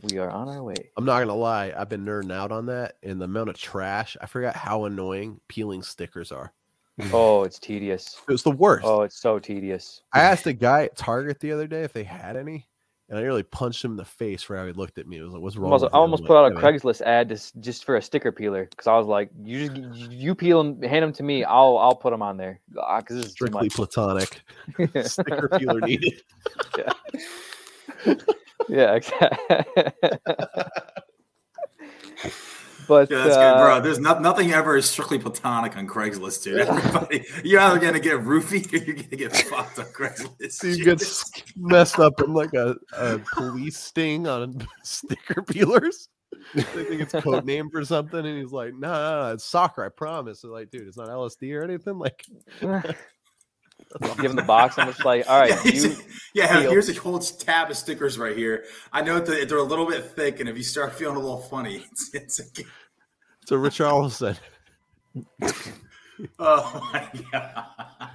we 0.04 0.19
are 0.19 0.30
on 0.30 0.47
our 0.47 0.63
way. 0.63 0.76
I'm 0.95 1.06
not 1.06 1.19
gonna 1.19 1.36
lie, 1.36 1.74
I've 1.76 1.89
been 1.89 2.06
nerding 2.06 2.32
out 2.32 2.52
on 2.52 2.67
that 2.67 2.97
and 3.04 3.19
the 3.19 3.26
amount 3.26 3.50
of 3.50 3.58
trash. 3.58 4.15
I 4.21 4.28
forgot 4.28 4.56
how 4.56 4.86
annoying 4.86 5.39
peeling 5.47 5.82
stickers 5.82 6.32
are. 6.32 6.54
Oh, 7.12 7.43
it's 7.43 7.58
tedious. 7.58 8.21
It 8.28 8.32
was 8.32 8.43
the 8.43 8.52
worst. 8.52 8.86
Oh, 8.86 9.02
it's 9.02 9.19
so 9.19 9.39
tedious. 9.39 10.04
I 10.13 10.21
asked 10.21 10.45
a 10.45 10.54
guy 10.54 10.84
at 10.84 10.95
Target 10.95 11.39
the 11.39 11.52
other 11.52 11.65
day 11.65 11.82
if 11.82 11.93
they 11.93 12.04
had 12.04 12.38
any, 12.38 12.67
and 13.12 13.19
I 13.19 13.21
nearly 13.24 13.43
punched 13.43 13.84
him 13.84 13.91
in 13.91 13.97
the 13.97 14.06
face 14.06 14.41
for 14.41 14.56
how 14.56 14.65
he 14.65 14.71
looked 14.71 14.97
at 14.97 15.06
me. 15.06 15.17
It 15.17 15.21
was 15.21 15.34
like, 15.34 15.41
"What's 15.41 15.58
I 15.58 15.60
wrong?" 15.60 15.71
with 15.74 15.84
I 15.84 15.88
almost 15.97 16.24
I'm 16.24 16.28
put 16.28 16.38
out 16.38 16.52
a 16.54 16.56
"Hey, 16.56 16.62
Craigslist 16.62 17.02
ad 17.02 17.30
s- 17.34 17.52
just 17.60 17.84
for 17.84 17.97
a 17.97 18.02
sticker 18.02 18.32
peeler 18.32 18.65
because 18.69 18.88
I 18.88 18.97
was 18.97 19.06
like, 19.06 19.30
"You 19.43 19.67
just 19.67 20.10
you- 20.10 20.34
peel 20.34 20.63
them, 20.63 20.82
hand 20.82 21.04
them 21.04 21.12
to 21.13 21.24
me. 21.24 21.43
I'll 21.43 21.78
I'll 21.78 21.93
put 21.95 22.12
them 22.12 22.21
on 22.21 22.38
there 22.38 22.62
ah, 22.80 23.00
because 23.02 23.17
this 23.17 23.26
is 23.26 23.32
Strictly 23.34 23.67
platonic. 23.69 24.41
Sticker 25.04 25.50
peeler 25.60 25.82
needed. 25.82 26.21
yeah, 28.69 28.93
exactly. 28.95 29.86
but 32.88 33.10
Yeah, 33.10 33.24
that's 33.24 33.36
uh, 33.36 33.54
good, 33.54 33.60
bro. 33.60 33.82
There's 33.82 34.00
not, 34.00 34.22
nothing 34.22 34.52
ever 34.52 34.78
is 34.78 34.89
strictly 34.89 35.20
platonic 35.20 35.78
on 35.78 35.88
Craigslist, 35.88 36.44
dude. 36.44 36.60
Everybody, 36.60 37.26
you're 37.44 37.60
either 37.60 37.80
gonna 37.80 38.00
get 38.00 38.20
roofied 38.20 38.74
or 38.74 38.78
you're 38.78 38.96
gonna 38.96 39.15
get 39.15 39.36
fucked 39.36 39.80
on 39.80 39.86
Craigslist. 39.86 40.52
So 40.52 40.67
you 40.67 40.84
get 40.84 41.04
messed 41.56 42.00
up 42.00 42.22
in 42.22 42.34
like 42.34 42.54
a, 42.54 42.76
a 42.98 43.20
police 43.34 43.78
sting 43.78 44.28
on 44.28 44.67
sticker 44.84 45.41
peelers. 45.41 46.10
They 46.54 46.63
think 46.63 47.02
it's 47.02 47.13
code 47.13 47.46
name 47.46 47.70
for 47.70 47.84
something, 47.86 48.26
and 48.26 48.38
he's 48.38 48.52
like, 48.52 48.74
"No, 48.74 48.91
no, 48.91 49.24
no, 49.24 49.34
it's 49.34 49.44
soccer. 49.44 49.84
I 49.84 49.89
promise." 49.89 50.41
They're 50.41 50.52
like, 50.52 50.72
"Dude, 50.72 50.88
it's 50.88 50.98
not 50.98 51.10
LSD 51.10 51.54
or 51.54 51.63
anything." 51.63 52.00
Like, 52.00 52.26
give 54.02 54.17
them 54.17 54.36
the 54.36 54.41
box. 54.44 54.78
I'm 54.78 54.88
just 54.88 55.04
like, 55.06 55.30
all 55.30 55.39
right, 55.39 55.50
yeah, 55.65 55.72
you 55.72 55.96
yeah, 56.34 56.60
peel. 56.62 56.72
here's 56.72 56.89
a 56.89 56.94
whole 56.94 57.20
tab 57.20 57.70
of 57.70 57.78
stickers 57.78 58.17
right 58.17 58.36
here. 58.38 58.65
I 58.94 59.02
know 59.02 59.20
that 59.20 59.50
they're 59.50 59.58
a 59.58 59.63
little 59.63 59.88
bit 59.88 60.04
thick, 60.06 60.39
and 60.39 60.48
if 60.50 60.58
you 60.58 60.63
start 60.63 60.94
feeling 60.94 61.17
a 61.17 61.20
little 61.20 61.41
funny, 61.41 61.86
it's, 61.91 62.13
it's 62.13 62.39
a, 62.39 62.44
it's 63.41 63.52
a 63.52 63.56
Richarlison. 63.56 64.38
oh 66.39 66.89
my 66.93 67.10
god. 67.32 67.66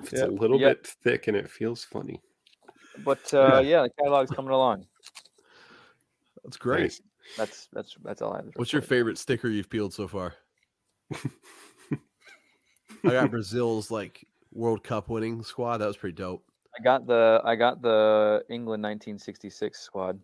It's 0.03 0.21
a 0.23 0.27
little 0.29 0.61
Yeah. 0.61 0.69
bit 0.69 0.87
thick 1.03 1.27
and 1.29 1.37
it 1.37 1.51
feels 1.51 1.85
funny. 1.85 2.21
but 3.05 3.33
uh, 3.35 3.61
yeah, 3.65 3.83
the 3.83 3.91
catalog's 3.99 4.31
coming 4.31 4.53
along. 4.53 4.87
That's 6.45 6.57
great. 6.57 6.81
Nice. 6.83 7.03
That's 7.37 7.69
that's 7.73 7.97
that's 8.05 8.23
all 8.23 8.33
I 8.33 8.37
have. 8.37 8.47
What's 8.55 8.73
your 8.73 8.83
favorite 8.83 9.19
sticker 9.19 9.49
you've 9.49 9.69
peeled 9.69 9.93
so 9.93 10.07
far? 10.07 10.35
I 11.13 13.11
got 13.11 13.31
Brazil's 13.31 13.91
like 13.91 14.25
World 14.57 14.83
Cup 14.83 15.09
winning 15.09 15.43
squad. 15.43 15.79
That 15.79 15.87
was 15.87 15.97
pretty 15.97 16.15
dope. 16.15 16.43
I 16.79 16.83
got 16.83 17.07
the 17.07 17.41
I 17.45 17.55
got 17.57 17.81
the 17.83 18.43
England 18.51 18.83
1966 18.83 19.79
squad. 19.81 20.19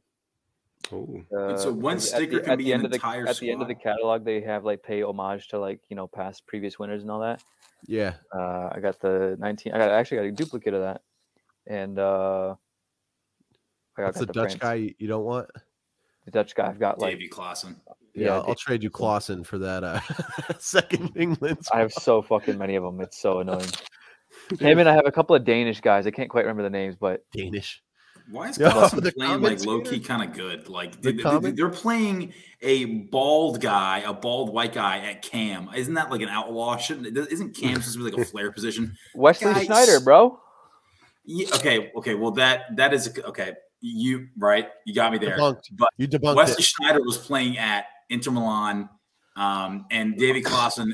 Oh, 0.92 1.22
And 1.30 1.58
so 1.60 1.68
Uh, 1.70 1.72
one 1.72 1.94
at 1.94 2.00
the- 2.00 2.06
sticker 2.06 2.38
at 2.38 2.44
can 2.44 2.58
the 2.58 2.64
be 2.64 2.72
an 2.72 2.78
end 2.80 2.84
of 2.86 2.90
the, 2.90 2.96
entire 2.96 3.26
At 3.26 3.36
the 3.38 3.50
end 3.50 3.62
of 3.62 3.68
the 3.68 3.74
catalog, 3.74 4.24
they 4.24 4.40
have 4.40 4.64
like 4.64 4.82
pay 4.82 5.02
homage 5.02 5.48
to 5.48 5.58
like 5.58 5.80
you 5.88 5.96
know 5.96 6.06
past 6.08 6.46
previous 6.46 6.78
winners 6.78 7.02
and 7.02 7.10
all 7.10 7.20
that. 7.20 7.42
Yeah, 7.86 8.14
Uh, 8.34 8.68
I 8.72 8.78
got 8.80 9.00
the 9.00 9.36
19. 9.40 9.72
I 9.72 9.78
got 9.78 9.90
I 9.90 9.98
actually 9.98 10.18
got 10.18 10.26
a 10.26 10.32
duplicate 10.32 10.74
of 10.74 10.82
that, 10.82 11.02
and 11.66 11.98
uh, 11.98 12.54
I 13.96 14.02
got, 14.02 14.06
that's 14.14 14.18
the 14.20 14.26
got 14.26 14.34
Dutch 14.34 14.50
frames. 14.50 14.60
guy 14.60 14.74
you- 14.74 14.94
you 14.98 15.08
don't 15.08 15.24
want. 15.24 15.48
The 16.26 16.30
Dutch 16.32 16.54
guy. 16.54 16.68
I've 16.68 16.78
got 16.78 16.98
like 17.00 17.14
Davy 17.14 17.28
Klaassen. 17.28 17.76
Yeah, 18.14 18.26
Yeah, 18.26 18.34
I'll, 18.36 18.48
I'll 18.48 18.54
trade 18.54 18.82
you 18.82 18.90
Klaassen 18.90 19.44
for 19.46 19.58
that 19.58 19.82
uh, 19.82 20.00
second 20.58 21.12
England. 21.16 21.58
I 21.72 21.78
have 21.80 21.92
so 21.92 22.22
fucking 22.22 22.58
many 22.58 22.76
of 22.76 22.84
them. 22.84 23.00
It's 23.00 23.18
so 23.20 23.40
annoying. 23.40 23.66
Him 24.59 24.78
and 24.78 24.88
I 24.88 24.95
have 24.95 25.07
a 25.07 25.12
couple 25.12 25.34
of 25.34 25.45
Danish 25.45 25.80
guys. 25.80 26.07
I 26.07 26.11
can't 26.11 26.28
quite 26.28 26.43
remember 26.43 26.62
the 26.62 26.70
names, 26.70 26.97
but 26.97 27.24
Danish. 27.32 27.82
Why 28.30 28.49
is 28.49 28.59
Yo, 28.59 28.70
playing 29.16 29.43
like 29.43 29.64
low 29.64 29.80
key 29.80 30.01
kind 30.01 30.22
of 30.22 30.36
good? 30.36 30.68
Like 30.68 31.01
The 31.01 31.12
they, 31.12 31.38
they, 31.38 31.51
they're 31.51 31.68
playing 31.68 32.32
a 32.61 32.84
bald 32.84 33.61
guy, 33.61 34.01
a 34.01 34.12
bald 34.12 34.53
white 34.53 34.72
guy 34.72 34.99
at 34.99 35.22
cam. 35.22 35.68
Isn't 35.74 35.95
that 35.95 36.11
like 36.11 36.22
an 36.22 36.28
outlaw? 36.28 36.76
Shouldn't 36.76 37.16
isn't 37.16 37.57
cam 37.57 37.76
supposed 37.76 37.95
to 37.95 37.99
be 37.99 38.05
like 38.05 38.20
a 38.20 38.24
flare 38.30 38.53
position? 38.53 38.97
Wesley 39.14 39.53
Guys. 39.53 39.66
Sneijder, 39.66 40.05
bro. 40.05 40.38
Yeah, 41.24 41.49
okay, 41.57 41.93
okay. 41.97 42.14
Well, 42.14 42.32
that 42.32 42.76
that 42.76 42.95
is 42.95 43.18
okay. 43.24 43.55
You 43.80 44.28
right? 44.38 44.68
You 44.86 44.95
got 44.95 45.12
me 45.12 45.18
there. 45.18 45.36
Debunked. 45.36 45.64
But 45.72 45.88
You 45.97 46.07
debunked 46.07 46.36
Wesley 46.36 46.62
it. 46.62 46.72
Sneijder 46.80 47.05
was 47.05 47.18
playing 47.18 47.59
at 47.59 47.86
Inter 48.09 48.30
Milan, 48.30 48.88
um, 49.36 49.86
and 49.90 50.16
David 50.16 50.45
Klaassen 50.45 50.93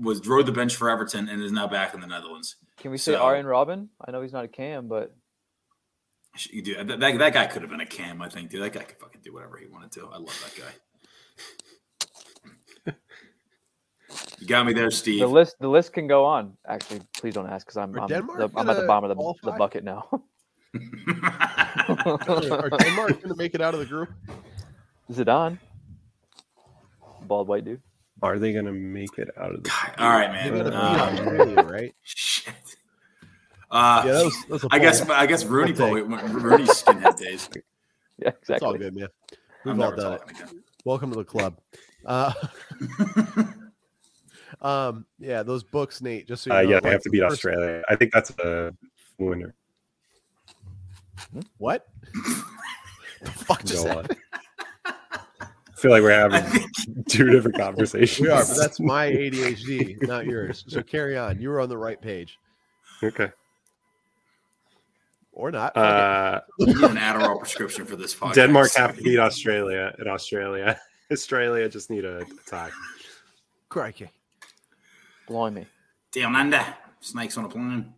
was 0.00 0.20
drove 0.20 0.46
the 0.46 0.52
bench 0.52 0.76
for 0.76 0.90
Everton 0.90 1.28
and 1.28 1.42
is 1.42 1.52
now 1.52 1.66
back 1.66 1.94
in 1.94 2.00
the 2.00 2.06
Netherlands. 2.06 2.56
Can 2.76 2.90
we 2.90 2.98
say 2.98 3.12
So- 3.12 3.22
Arjen 3.22 3.46
Robben? 3.46 3.88
I 4.06 4.10
know 4.10 4.22
he's 4.22 4.32
not 4.32 4.44
a 4.44 4.48
cam, 4.48 4.88
but 4.88 5.14
You 6.50 6.62
do 6.62 6.74
that, 6.84 7.00
that, 7.00 7.18
that 7.18 7.32
guy 7.32 7.46
could 7.46 7.62
have 7.62 7.70
been 7.70 7.80
a 7.80 7.86
cam, 7.86 8.22
I 8.22 8.28
think, 8.28 8.50
dude. 8.50 8.62
That 8.62 8.72
guy 8.72 8.84
could 8.84 8.98
fucking 8.98 9.22
do 9.22 9.32
whatever 9.32 9.56
he 9.56 9.66
wanted 9.66 9.90
to. 9.92 10.06
I 10.08 10.18
love 10.18 10.44
that 10.44 10.54
guy. 10.56 12.94
you 14.38 14.46
got 14.46 14.66
me 14.66 14.72
there, 14.72 14.90
Steve. 14.90 15.20
the 15.20 15.26
list 15.26 15.56
the 15.58 15.68
list 15.68 15.92
can 15.92 16.06
go 16.06 16.24
on. 16.24 16.56
Actually, 16.66 17.00
please 17.14 17.34
don't 17.34 17.48
ask 17.48 17.66
because 17.66 17.76
I'm 17.76 17.98
I'm, 17.98 18.08
the, 18.08 18.50
I'm 18.56 18.68
at 18.68 18.76
the 18.76 18.86
bottom 18.86 19.10
of 19.10 19.16
the, 19.16 19.50
the 19.50 19.56
bucket 19.56 19.84
now. 19.84 20.08
Are 21.08 22.70
Denmark 22.70 23.22
going 23.22 23.28
to 23.28 23.36
make 23.36 23.54
it 23.54 23.60
out 23.60 23.74
of 23.74 23.80
the 23.80 23.86
group? 23.86 24.10
Zidane, 25.10 25.58
bald 27.22 27.48
white 27.48 27.64
dude. 27.64 27.80
Are 28.22 28.38
they 28.38 28.52
gonna 28.52 28.72
make 28.72 29.16
it 29.18 29.30
out 29.36 29.54
of 29.54 29.62
the? 29.62 29.68
God, 29.70 29.94
all 29.98 30.10
right, 30.10 30.32
man. 30.32 30.50
going 30.52 30.64
to 30.64 30.76
Um, 30.76 30.94
beat 30.94 31.00
Australia, 31.20 31.62
right? 31.62 31.94
shit. 32.02 32.54
Uh, 33.70 34.02
Yeah, 34.06 34.12
that 34.12 34.24
was, 34.24 34.34
that 34.42 34.50
was 34.50 34.64
a 34.64 34.68
I 34.70 34.78
guess. 34.78 35.08
I 35.08 35.26
guess 35.26 35.44
Rooney 35.44 35.72
We'll 35.72 36.04
probably 36.06 36.32
Rooney's 36.40 36.70
skinhead 36.82 37.16
days. 37.18 37.48
Yeah, 38.20 38.32
It's 38.48 38.62
all 38.64 38.74
good, 38.74 38.96
man. 38.96 39.06
We've 39.64 39.78
all 39.78 39.94
done 39.94 40.14
it. 40.14 40.20
Welcome 40.84 41.10
to 41.12 41.18
the 41.18 41.24
club. 41.24 41.56
Uh, 42.04 42.32
um, 44.60 45.06
yeah, 45.20 45.44
those 45.44 45.62
books, 45.62 46.00
Nate. 46.00 46.26
Just 46.26 46.42
so 46.42 46.50
you 46.52 46.58
Uh, 46.58 46.62
know, 46.62 46.68
yeah, 46.70 46.80
they 46.80 46.90
have 46.90 47.02
to 47.02 47.10
beat 47.10 47.20
first- 47.20 47.34
Australia. 47.34 47.82
I 47.88 47.94
think 47.94 48.12
that's 48.12 48.30
a 48.40 48.74
winner. 49.18 49.54
What? 51.58 51.86
the 53.22 53.30
fuck 53.30 53.64
just 53.64 53.84
Go 53.84 53.90
happened? 53.90 54.18
on. 54.32 54.40
I 54.40 54.40
feel 55.78 55.90
like 55.90 56.02
we're 56.02 56.10
having 56.10 56.68
two 57.08 57.30
different 57.30 57.56
conversations. 57.64 58.20
We 58.26 58.32
are, 58.32 58.44
but 58.44 58.56
that's 58.56 58.80
my 58.80 59.06
ADHD, 59.10 60.06
not 60.06 60.26
yours. 60.26 60.64
So 60.68 60.82
carry 60.82 61.16
on. 61.16 61.40
You 61.40 61.50
were 61.50 61.60
on 61.60 61.68
the 61.68 61.78
right 61.78 62.00
page, 62.00 62.38
okay. 63.02 63.30
or 65.32 65.50
not. 65.50 65.76
Uh, 65.76 66.40
we 66.58 66.72
an 66.72 66.96
Adderall 66.96 67.38
prescription 67.38 67.84
for 67.84 67.96
this 67.96 68.14
podcast. 68.14 68.34
Denmark 68.34 68.74
have 68.76 68.96
to 68.96 69.02
beat 69.02 69.18
Australia, 69.18 69.94
in 69.98 70.08
Australia, 70.08 70.80
Australia 71.12 71.68
just 71.68 71.90
need 71.90 72.04
a 72.04 72.24
tie. 72.46 72.70
Crikey. 73.68 74.10
Blimey. 75.26 75.66
Down 76.12 76.34
under. 76.36 76.64
Snakes 77.00 77.36
on 77.36 77.44
a 77.44 77.48
plane. 77.48 77.92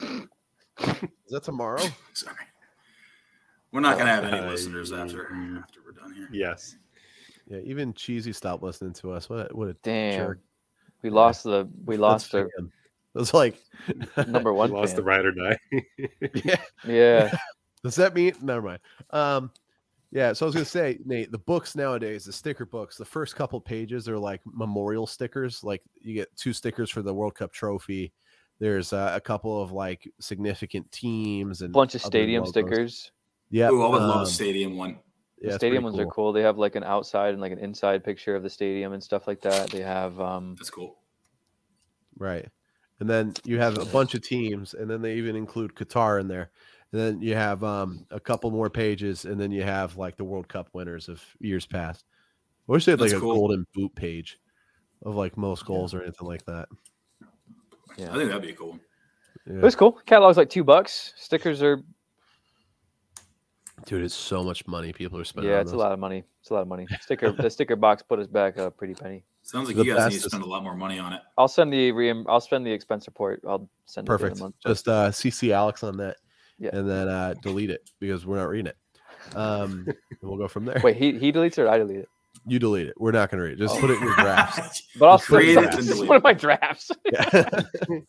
Is 0.00 1.30
that 1.30 1.44
tomorrow? 1.44 1.82
Sorry. 2.14 2.36
We're 3.70 3.80
not 3.80 3.98
gonna 3.98 4.10
have 4.10 4.24
any 4.24 4.38
Uh, 4.38 4.50
listeners 4.50 4.92
after 4.92 5.26
after 5.58 5.80
we're 5.84 5.92
done 5.92 6.14
here. 6.14 6.28
Yes. 6.32 6.76
Yeah, 7.46 7.58
even 7.64 7.92
Cheesy 7.92 8.32
stopped 8.32 8.62
listening 8.62 8.94
to 8.94 9.12
us. 9.12 9.28
What? 9.28 9.50
A, 9.50 9.54
what 9.54 9.68
a 9.68 9.76
Damn. 9.82 10.18
jerk. 10.26 10.40
We 11.02 11.10
lost 11.10 11.44
the 11.44 11.68
we 11.84 11.96
lost 11.96 12.32
That's 12.32 12.44
the 12.46 12.50
fan. 12.56 12.72
It 13.14 13.18
was 13.18 13.34
like 13.34 13.56
number 14.26 14.52
one. 14.54 14.70
Lost 14.70 14.96
the 14.96 15.02
fan. 15.02 15.06
ride 15.06 15.26
or 15.26 15.32
die. 15.32 15.58
yeah. 16.44 16.56
Yeah. 16.86 17.36
Does 17.84 17.96
that 17.96 18.14
mean? 18.14 18.32
Never 18.40 18.62
mind. 18.62 18.80
Um, 19.10 19.50
yeah. 20.10 20.32
So 20.32 20.46
I 20.46 20.48
was 20.48 20.54
gonna 20.54 20.64
say, 20.64 20.98
Nate, 21.04 21.30
the 21.30 21.38
books 21.38 21.76
nowadays, 21.76 22.24
the 22.24 22.32
sticker 22.32 22.64
books, 22.64 22.96
the 22.96 23.04
first 23.04 23.36
couple 23.36 23.60
pages 23.60 24.08
are 24.08 24.18
like 24.18 24.40
memorial 24.46 25.06
stickers. 25.06 25.62
Like 25.62 25.82
you 26.00 26.14
get 26.14 26.34
two 26.36 26.54
stickers 26.54 26.88
for 26.90 27.02
the 27.02 27.12
World 27.12 27.34
Cup 27.34 27.52
trophy. 27.52 28.12
There's 28.58 28.92
uh, 28.92 29.12
a 29.14 29.20
couple 29.20 29.60
of 29.60 29.72
like 29.72 30.10
significant 30.20 30.90
teams 30.90 31.60
and 31.60 31.72
bunch 31.72 31.94
of 31.94 32.00
stadium 32.00 32.44
logos. 32.44 32.50
stickers. 32.50 33.12
Yeah, 33.50 33.70
Ooh, 33.70 33.82
I 33.82 33.88
would 33.88 34.02
love 34.02 34.16
um, 34.16 34.22
a 34.22 34.26
stadium 34.26 34.76
one. 34.76 34.98
Yeah, 35.44 35.50
the 35.50 35.54
it's 35.54 35.56
stadium 35.56 35.84
pretty 35.84 35.98
ones 35.98 36.08
are 36.08 36.10
cool. 36.10 36.32
They 36.32 36.42
have 36.42 36.58
like 36.58 36.74
an 36.74 36.84
outside 36.84 37.32
and 37.32 37.40
like 37.40 37.52
an 37.52 37.58
inside 37.58 38.02
picture 38.04 38.34
of 38.34 38.42
the 38.42 38.50
stadium 38.50 38.92
and 38.92 39.02
stuff 39.02 39.26
like 39.26 39.40
that. 39.42 39.70
They 39.70 39.80
have 39.80 40.18
um 40.20 40.54
That's 40.58 40.70
cool. 40.70 40.96
Right. 42.18 42.48
And 43.00 43.10
then 43.10 43.34
you 43.44 43.58
have 43.58 43.76
a 43.78 43.84
bunch 43.84 44.14
of 44.14 44.22
teams, 44.22 44.74
and 44.74 44.88
then 44.88 45.02
they 45.02 45.16
even 45.16 45.34
include 45.36 45.74
Qatar 45.74 46.20
in 46.20 46.28
there. 46.28 46.50
And 46.92 47.00
then 47.00 47.20
you 47.20 47.34
have 47.34 47.64
um, 47.64 48.06
a 48.12 48.20
couple 48.20 48.50
more 48.52 48.70
pages, 48.70 49.24
and 49.24 49.38
then 49.38 49.50
you 49.50 49.64
have 49.64 49.96
like 49.96 50.16
the 50.16 50.24
World 50.24 50.46
Cup 50.48 50.68
winners 50.72 51.08
of 51.08 51.20
years 51.40 51.66
past. 51.66 52.04
I 52.68 52.72
wish 52.72 52.84
they 52.84 52.92
had 52.92 53.00
like 53.00 53.10
That's 53.10 53.18
a 53.18 53.20
cool. 53.20 53.34
golden 53.34 53.66
boot 53.74 53.94
page 53.96 54.38
of 55.02 55.16
like 55.16 55.36
most 55.36 55.66
goals 55.66 55.92
or 55.92 56.02
anything 56.02 56.28
like 56.28 56.44
that. 56.46 56.68
yeah. 57.98 58.12
I 58.12 58.14
think 58.14 58.28
that'd 58.28 58.42
be 58.42 58.52
cool. 58.52 58.78
Yeah. 59.46 59.56
It 59.56 59.62
was 59.62 59.74
cool. 59.74 59.98
Catalog's 60.06 60.36
like 60.36 60.48
two 60.48 60.64
bucks. 60.64 61.12
Stickers 61.16 61.62
are 61.62 61.82
Dude, 63.86 64.02
it's 64.04 64.14
so 64.14 64.42
much 64.42 64.66
money 64.66 64.92
people 64.92 65.18
are 65.18 65.24
spending. 65.24 65.50
yeah, 65.50 65.56
on 65.58 65.62
it's 65.62 65.72
a 65.72 65.76
lot 65.76 65.92
of 65.92 65.98
money. 65.98 66.24
It's 66.40 66.50
a 66.50 66.54
lot 66.54 66.62
of 66.62 66.68
money. 66.68 66.86
Sticker 67.00 67.32
the 67.32 67.50
sticker 67.50 67.76
box 67.76 68.02
put 68.02 68.18
us 68.18 68.26
back 68.26 68.56
a 68.56 68.70
pretty 68.70 68.94
penny. 68.94 69.24
Sounds 69.42 69.66
like 69.68 69.76
The 69.76 69.84
you 69.84 69.94
guys 69.94 70.12
need 70.12 70.22
to 70.22 70.30
spend 70.30 70.42
a 70.42 70.46
lot 70.46 70.62
more 70.62 70.74
money 70.74 70.98
on 70.98 71.12
it. 71.12 71.20
I'll 71.36 71.48
send 71.48 71.70
the 71.72 71.92
reim- 71.92 72.24
I'll 72.28 72.40
spend 72.40 72.66
the 72.66 72.72
expense 72.72 73.06
report. 73.06 73.42
I'll 73.46 73.68
send 73.84 74.08
it 74.08 74.12
in 74.12 74.18
Perfect. 74.18 74.40
month. 74.40 74.54
Just 74.66 74.88
uh, 74.88 75.10
CC 75.10 75.50
Alex 75.50 75.82
on 75.82 75.98
that, 75.98 76.16
Yeah. 76.58 76.70
and 76.72 76.88
then 76.88 77.08
uh, 77.08 77.34
delete 77.42 77.68
it 77.70 77.90
because 78.00 78.24
we're 78.24 78.36
not 78.38 78.48
reading 78.48 78.68
it. 78.68 79.36
Um, 79.36 79.84
and 79.88 79.96
we'll 80.22 80.38
go 80.38 80.48
from 80.48 80.64
there. 80.64 80.80
Wait, 80.82 80.96
he 80.96 81.18
he 81.18 81.30
deletes 81.30 81.58
it 81.58 81.62
or 81.62 81.68
I 81.68 81.76
delete 81.78 81.98
it? 81.98 82.08
you 82.46 82.58
delete 82.58 82.88
it. 82.88 82.94
We're 82.98 83.12
not 83.12 83.30
going 83.30 83.38
to 83.38 83.44
read 83.44 83.52
it. 83.54 83.58
Just 83.58 83.78
put 83.80 83.90
it 83.90 83.96
in 83.98 84.02
your 84.02 84.14
drafts. 84.16 84.82
But 84.98 85.08
I'll 85.08 85.18
Create 85.18 85.56
it 85.58 85.64
it's 85.64 85.76
and 85.76 85.86
delete 85.88 86.08
one 86.08 86.16
it. 86.16 86.18
of 86.18 86.24
my 86.24 86.32
drafts. 86.34 86.90
Yeah. 87.10 87.60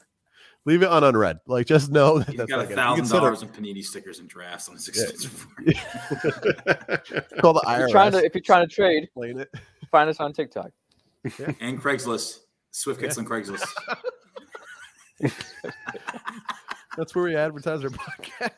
Leave 0.66 0.82
it 0.82 0.90
on 0.90 1.04
unread. 1.04 1.40
Like 1.46 1.68
just 1.68 1.92
know 1.92 2.18
that 2.20 2.28
He's 2.28 2.38
that's 2.38 2.50
got 2.50 2.60
a 2.62 2.64
gonna- 2.64 2.76
thousand 2.76 3.08
dollars 3.18 3.42
in 3.44 3.50
panini 3.50 3.84
stickers 3.84 4.18
and 4.20 4.28
drafts 4.28 4.68
on 4.68 4.76
his 4.76 4.90
Yeah. 4.94 5.04
expense 5.04 5.46
Call 7.40 7.54
the 7.54 7.62
If 7.68 7.78
you're 7.80 7.90
trying 7.90 8.12
to 8.14 8.26
if 8.26 8.34
you're 8.34 8.42
trying 8.42 8.68
to 8.68 8.74
trade, 8.74 9.04
explain 9.04 9.40
it. 9.40 9.54
find 9.92 10.10
us 10.10 10.20
on 10.20 10.34
TikTok. 10.34 10.72
and 11.60 11.80
Craigslist. 11.82 12.40
Swift 12.72 13.00
kicks 13.00 13.18
on 13.18 13.26
Craigslist. 13.26 13.64
That's 16.98 17.14
where 17.16 17.26
we 17.26 17.36
advertise 17.36 17.84
our 17.84 17.90
podcast. 17.90 18.52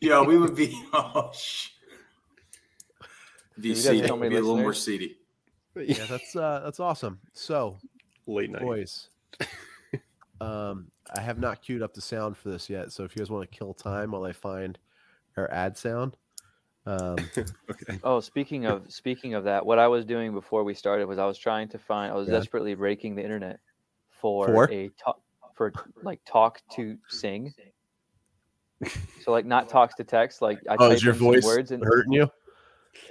yeah, 0.00 0.20
we 0.22 0.36
would 0.36 0.54
be 0.56 0.76
oh 0.92 1.30
sh- 1.32 1.68
be 3.60 3.68
You 3.68 3.74
guys 3.74 3.84
seedy. 3.84 4.06
so 4.08 4.16
many 4.16 4.30
Be 4.30 4.36
a 4.36 4.40
little 4.40 4.58
more 4.58 4.74
seedy. 4.74 5.16
Yeah, 5.76 6.06
that's 6.08 6.34
uh 6.36 6.60
that's 6.64 6.80
awesome. 6.80 7.20
So, 7.32 7.78
Late 8.26 8.50
night. 8.50 8.62
boys, 8.62 9.08
um, 10.40 10.90
I 11.14 11.20
have 11.20 11.38
not 11.38 11.62
queued 11.62 11.82
up 11.82 11.94
the 11.94 12.00
sound 12.00 12.36
for 12.36 12.50
this 12.50 12.68
yet. 12.68 12.92
So 12.92 13.04
if 13.04 13.14
you 13.14 13.20
guys 13.20 13.30
want 13.30 13.50
to 13.50 13.58
kill 13.58 13.74
time 13.74 14.12
while 14.12 14.24
I 14.24 14.32
find 14.32 14.78
our 15.36 15.50
ad 15.50 15.76
sound, 15.76 16.16
um, 16.86 17.16
Okay. 17.70 17.98
Oh, 18.02 18.20
speaking 18.20 18.66
of 18.66 18.92
speaking 18.92 19.34
of 19.34 19.44
that, 19.44 19.64
what 19.64 19.78
I 19.78 19.88
was 19.88 20.04
doing 20.04 20.32
before 20.32 20.64
we 20.64 20.74
started 20.74 21.06
was 21.06 21.18
I 21.18 21.24
was 21.24 21.38
trying 21.38 21.68
to 21.70 21.78
find 21.78 22.12
I 22.12 22.14
was 22.14 22.28
Yeah. 22.28 22.38
desperately 22.38 22.74
raking 22.74 23.14
the 23.14 23.22
internet 23.22 23.58
for, 24.10 24.46
For? 24.46 24.70
a 24.70 24.90
talk 25.02 25.20
for 25.54 25.72
like 26.02 26.20
talk 26.26 26.60
to 26.72 26.96
sing. 27.08 27.52
So 29.22 29.32
like 29.32 29.46
not 29.46 29.68
talks 29.68 29.94
to 29.94 30.04
text, 30.04 30.42
like 30.42 30.60
I 30.68 30.76
oh, 30.76 30.88
type 30.88 30.96
is 30.96 31.04
your 31.04 31.14
voice 31.14 31.42
words 31.42 31.70
and, 31.70 31.82
hurting 31.82 32.12
you? 32.12 32.28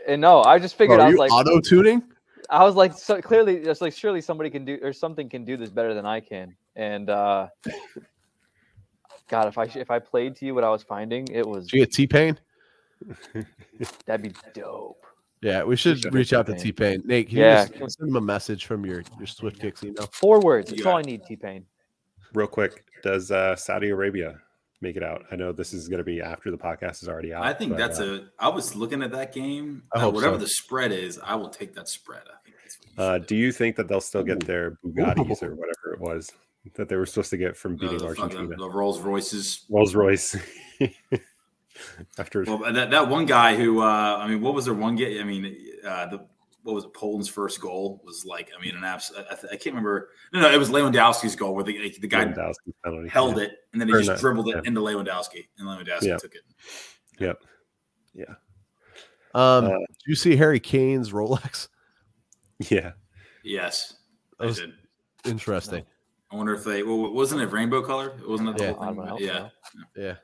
and 0.08 0.22
no, 0.22 0.44
I 0.44 0.60
just 0.60 0.76
figured 0.76 1.00
Bro, 1.00 1.06
I 1.06 1.08
was 1.08 1.14
you 1.16 1.20
like 1.20 1.32
auto 1.32 1.60
tuning? 1.60 2.04
I 2.50 2.64
was 2.64 2.76
like 2.76 2.94
so 2.94 3.22
clearly 3.22 3.64
just 3.64 3.82
like 3.82 3.94
surely 3.94 4.22
somebody 4.22 4.52
can 4.52 4.66
do 4.66 4.78
or 4.84 4.94
something 4.94 5.30
can 5.30 5.46
do 5.46 5.58
this 5.58 5.72
better 5.72 5.96
than 5.96 6.06
I 6.06 6.20
can. 6.20 6.56
And 6.76 7.10
uh 7.10 7.48
God, 9.30 9.48
if 9.48 9.58
I 9.58 9.64
if 9.64 9.92
I 9.92 10.00
played 10.00 10.36
to 10.38 10.46
you 10.46 10.56
what 10.56 10.64
I 10.64 10.70
was 10.70 10.84
finding, 10.84 11.28
it 11.30 11.46
was 11.46 11.68
Did 11.68 11.74
you 11.74 11.86
get 11.86 11.94
T 11.94 12.08
Pain? 12.08 12.40
that'd 14.06 14.22
be 14.22 14.34
dope. 14.54 15.06
Yeah, 15.42 15.64
we 15.64 15.76
should 15.76 16.00
should 16.00 16.14
reach 16.14 16.32
out 16.32 16.46
to 16.46 16.54
T-Pain. 16.54 16.64
T 16.64 16.72
Pain. 16.72 17.02
Nate, 17.06 17.28
can 17.28 17.38
you 17.38 17.44
Yeah. 17.44 17.66
just 17.66 17.98
send 17.98 18.10
him 18.10 18.16
a 18.16 18.22
message 18.22 18.66
from 18.66 18.86
your 18.86 19.04
your 19.18 19.28
Swift 19.28 19.60
Kicks 19.60 19.84
email? 19.84 20.08
Four 20.08 20.40
words. 20.40 20.72
You 20.72 20.78
That's 20.78 20.88
all 20.88 20.98
I 20.98 21.02
need, 21.02 21.24
T 21.26 21.36
Pain. 21.36 21.66
Real 22.34 22.48
quick, 22.48 22.86
does 23.04 23.30
uh, 23.30 23.56
Saudi 23.58 23.90
Arabia 23.90 24.40
make 24.82 24.96
it 24.96 25.04
out? 25.04 25.26
I 25.32 25.36
know 25.36 25.52
this 25.52 25.74
is 25.74 25.90
going 25.90 25.98
to 25.98 26.04
be 26.04 26.22
after 26.22 26.50
the 26.50 26.58
podcast 26.58 27.04
is 27.04 27.10
already 27.10 27.34
out. 27.34 27.44
I 27.44 27.54
think 27.54 27.72
but, 27.72 27.78
that's 27.78 28.00
uh, 28.00 28.22
a. 28.40 28.46
I 28.46 28.48
was 28.50 28.74
looking 28.74 29.04
at 29.04 29.12
that 29.12 29.34
game. 29.34 29.84
I 29.94 29.98
uh, 29.98 30.02
hope 30.04 30.16
whatever 30.16 30.36
so. 30.36 30.42
the 30.42 30.48
spread 30.48 30.94
is, 30.94 31.20
I 31.22 31.36
will 31.36 31.50
take 31.50 31.76
that 31.76 31.90
spread. 31.90 32.22
I 32.22 32.40
think 32.46 32.56
that's 32.64 32.78
what 32.80 32.98
you 32.98 33.04
Uh, 33.04 33.18
do 33.18 33.36
you 33.36 33.52
think 33.52 33.76
that 33.76 33.90
they'll 33.90 34.02
still 34.02 34.24
get 34.24 34.40
their 34.46 34.78
Bugattis 34.86 35.44
or 35.44 35.56
whatever 35.56 35.94
it 35.94 36.00
was 36.00 36.32
that 36.76 36.90
they 36.90 36.96
were 36.96 37.06
supposed 37.06 37.30
to 37.32 37.38
get 37.38 37.58
from 37.58 37.76
beating 37.76 37.98
the, 37.98 38.06
Argentina? 38.06 38.56
the 38.56 38.70
Rolls 38.70 39.00
Royces. 39.00 39.66
Rolls 39.70 39.96
Royce. 39.96 40.36
After 42.18 42.44
Well, 42.44 42.60
that, 42.72 42.92
that 42.92 43.10
one 43.10 43.26
guy 43.26 43.56
who, 43.56 43.82
uh, 43.82 44.18
I 44.22 44.28
mean, 44.28 44.42
what 44.42 44.54
was 44.54 44.66
their 44.66 44.74
one 44.76 44.96
game? 44.96 45.20
I 45.20 45.24
mean, 45.24 45.56
uh, 45.86 46.06
the 46.08 46.28
what 46.62 46.74
was 46.76 46.86
it? 46.86 46.94
Poland's 46.94 47.28
first 47.28 47.60
goal 47.60 48.02
was 48.06 48.26
like, 48.26 48.52
I 48.58 48.62
mean, 48.62 48.76
an 48.76 48.84
abs. 48.86 49.12
I, 49.18 49.22
I 49.22 49.34
I 49.34 49.56
can't 49.58 49.66
remember. 49.76 50.10
No, 50.32 50.40
no, 50.42 50.50
it 50.52 50.58
was 50.58 50.70
Lewandowski's 50.70 51.36
goal 51.36 51.54
where 51.56 51.64
the 51.64 51.94
the 52.00 52.08
guy 52.08 52.24
penalty. 52.26 53.10
held 53.10 53.38
it 53.40 53.52
and 53.74 53.82
then 53.82 53.90
he 53.90 53.94
Or 53.96 53.98
just 53.98 54.10
not, 54.10 54.20
dribbled 54.20 54.48
it 54.48 54.56
yeah. 54.56 54.62
into 54.66 54.80
Lewandowski, 54.80 55.48
and 55.58 55.68
Lewandowski 55.68 56.04
Yeah. 56.04 56.18
took 56.18 56.36
it. 56.36 56.42
Yep. 57.20 57.44
Yeah. 58.14 58.24
Um, 59.34 59.66
Uh, 59.66 59.70
do 59.80 59.86
you 60.08 60.16
see 60.16 60.36
Harry 60.38 60.60
Kane's 60.60 61.12
Rolex? 61.12 61.68
Yeah. 62.70 62.92
Yes, 63.44 63.96
That 64.38 64.44
I 64.46 64.48
was 64.48 64.60
did. 64.60 64.72
interesting. 65.26 65.84
I 66.34 66.36
wonder 66.36 66.56
if 66.56 66.64
they. 66.64 66.82
Well, 66.82 67.14
wasn't 67.14 67.42
it 67.42 67.52
rainbow 67.52 67.84
color? 67.84 68.14
It 68.20 68.28
wasn't 68.28 68.50
it 68.50 68.58
the 68.58 68.64
Yeah. 68.64 68.74
whole 68.74 68.86
thing? 68.88 68.96
one 68.96 69.08
out, 69.10 69.22
Yeah. 69.22 69.50
Yeah. 69.96 70.16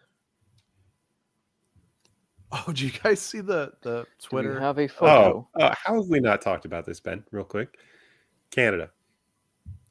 Oh, 2.51 2.71
do 2.73 2.83
you 2.85 2.91
guys 2.91 3.19
see 3.21 3.41
the 3.41 3.73
the 3.83 4.01
Do 4.03 4.07
Twitter? 4.27 4.59
have 4.59 4.79
a 4.79 4.85
Oh, 4.85 4.87
photo. 4.87 5.47
uh, 5.59 5.75
how 5.77 5.95
have 5.95 6.07
we 6.07 6.19
not 6.19 6.41
talked 6.41 6.65
about 6.65 6.83
this, 6.85 6.99
Ben? 6.99 7.23
Real 7.31 7.43
quick. 7.43 7.77
Canada. 8.49 8.89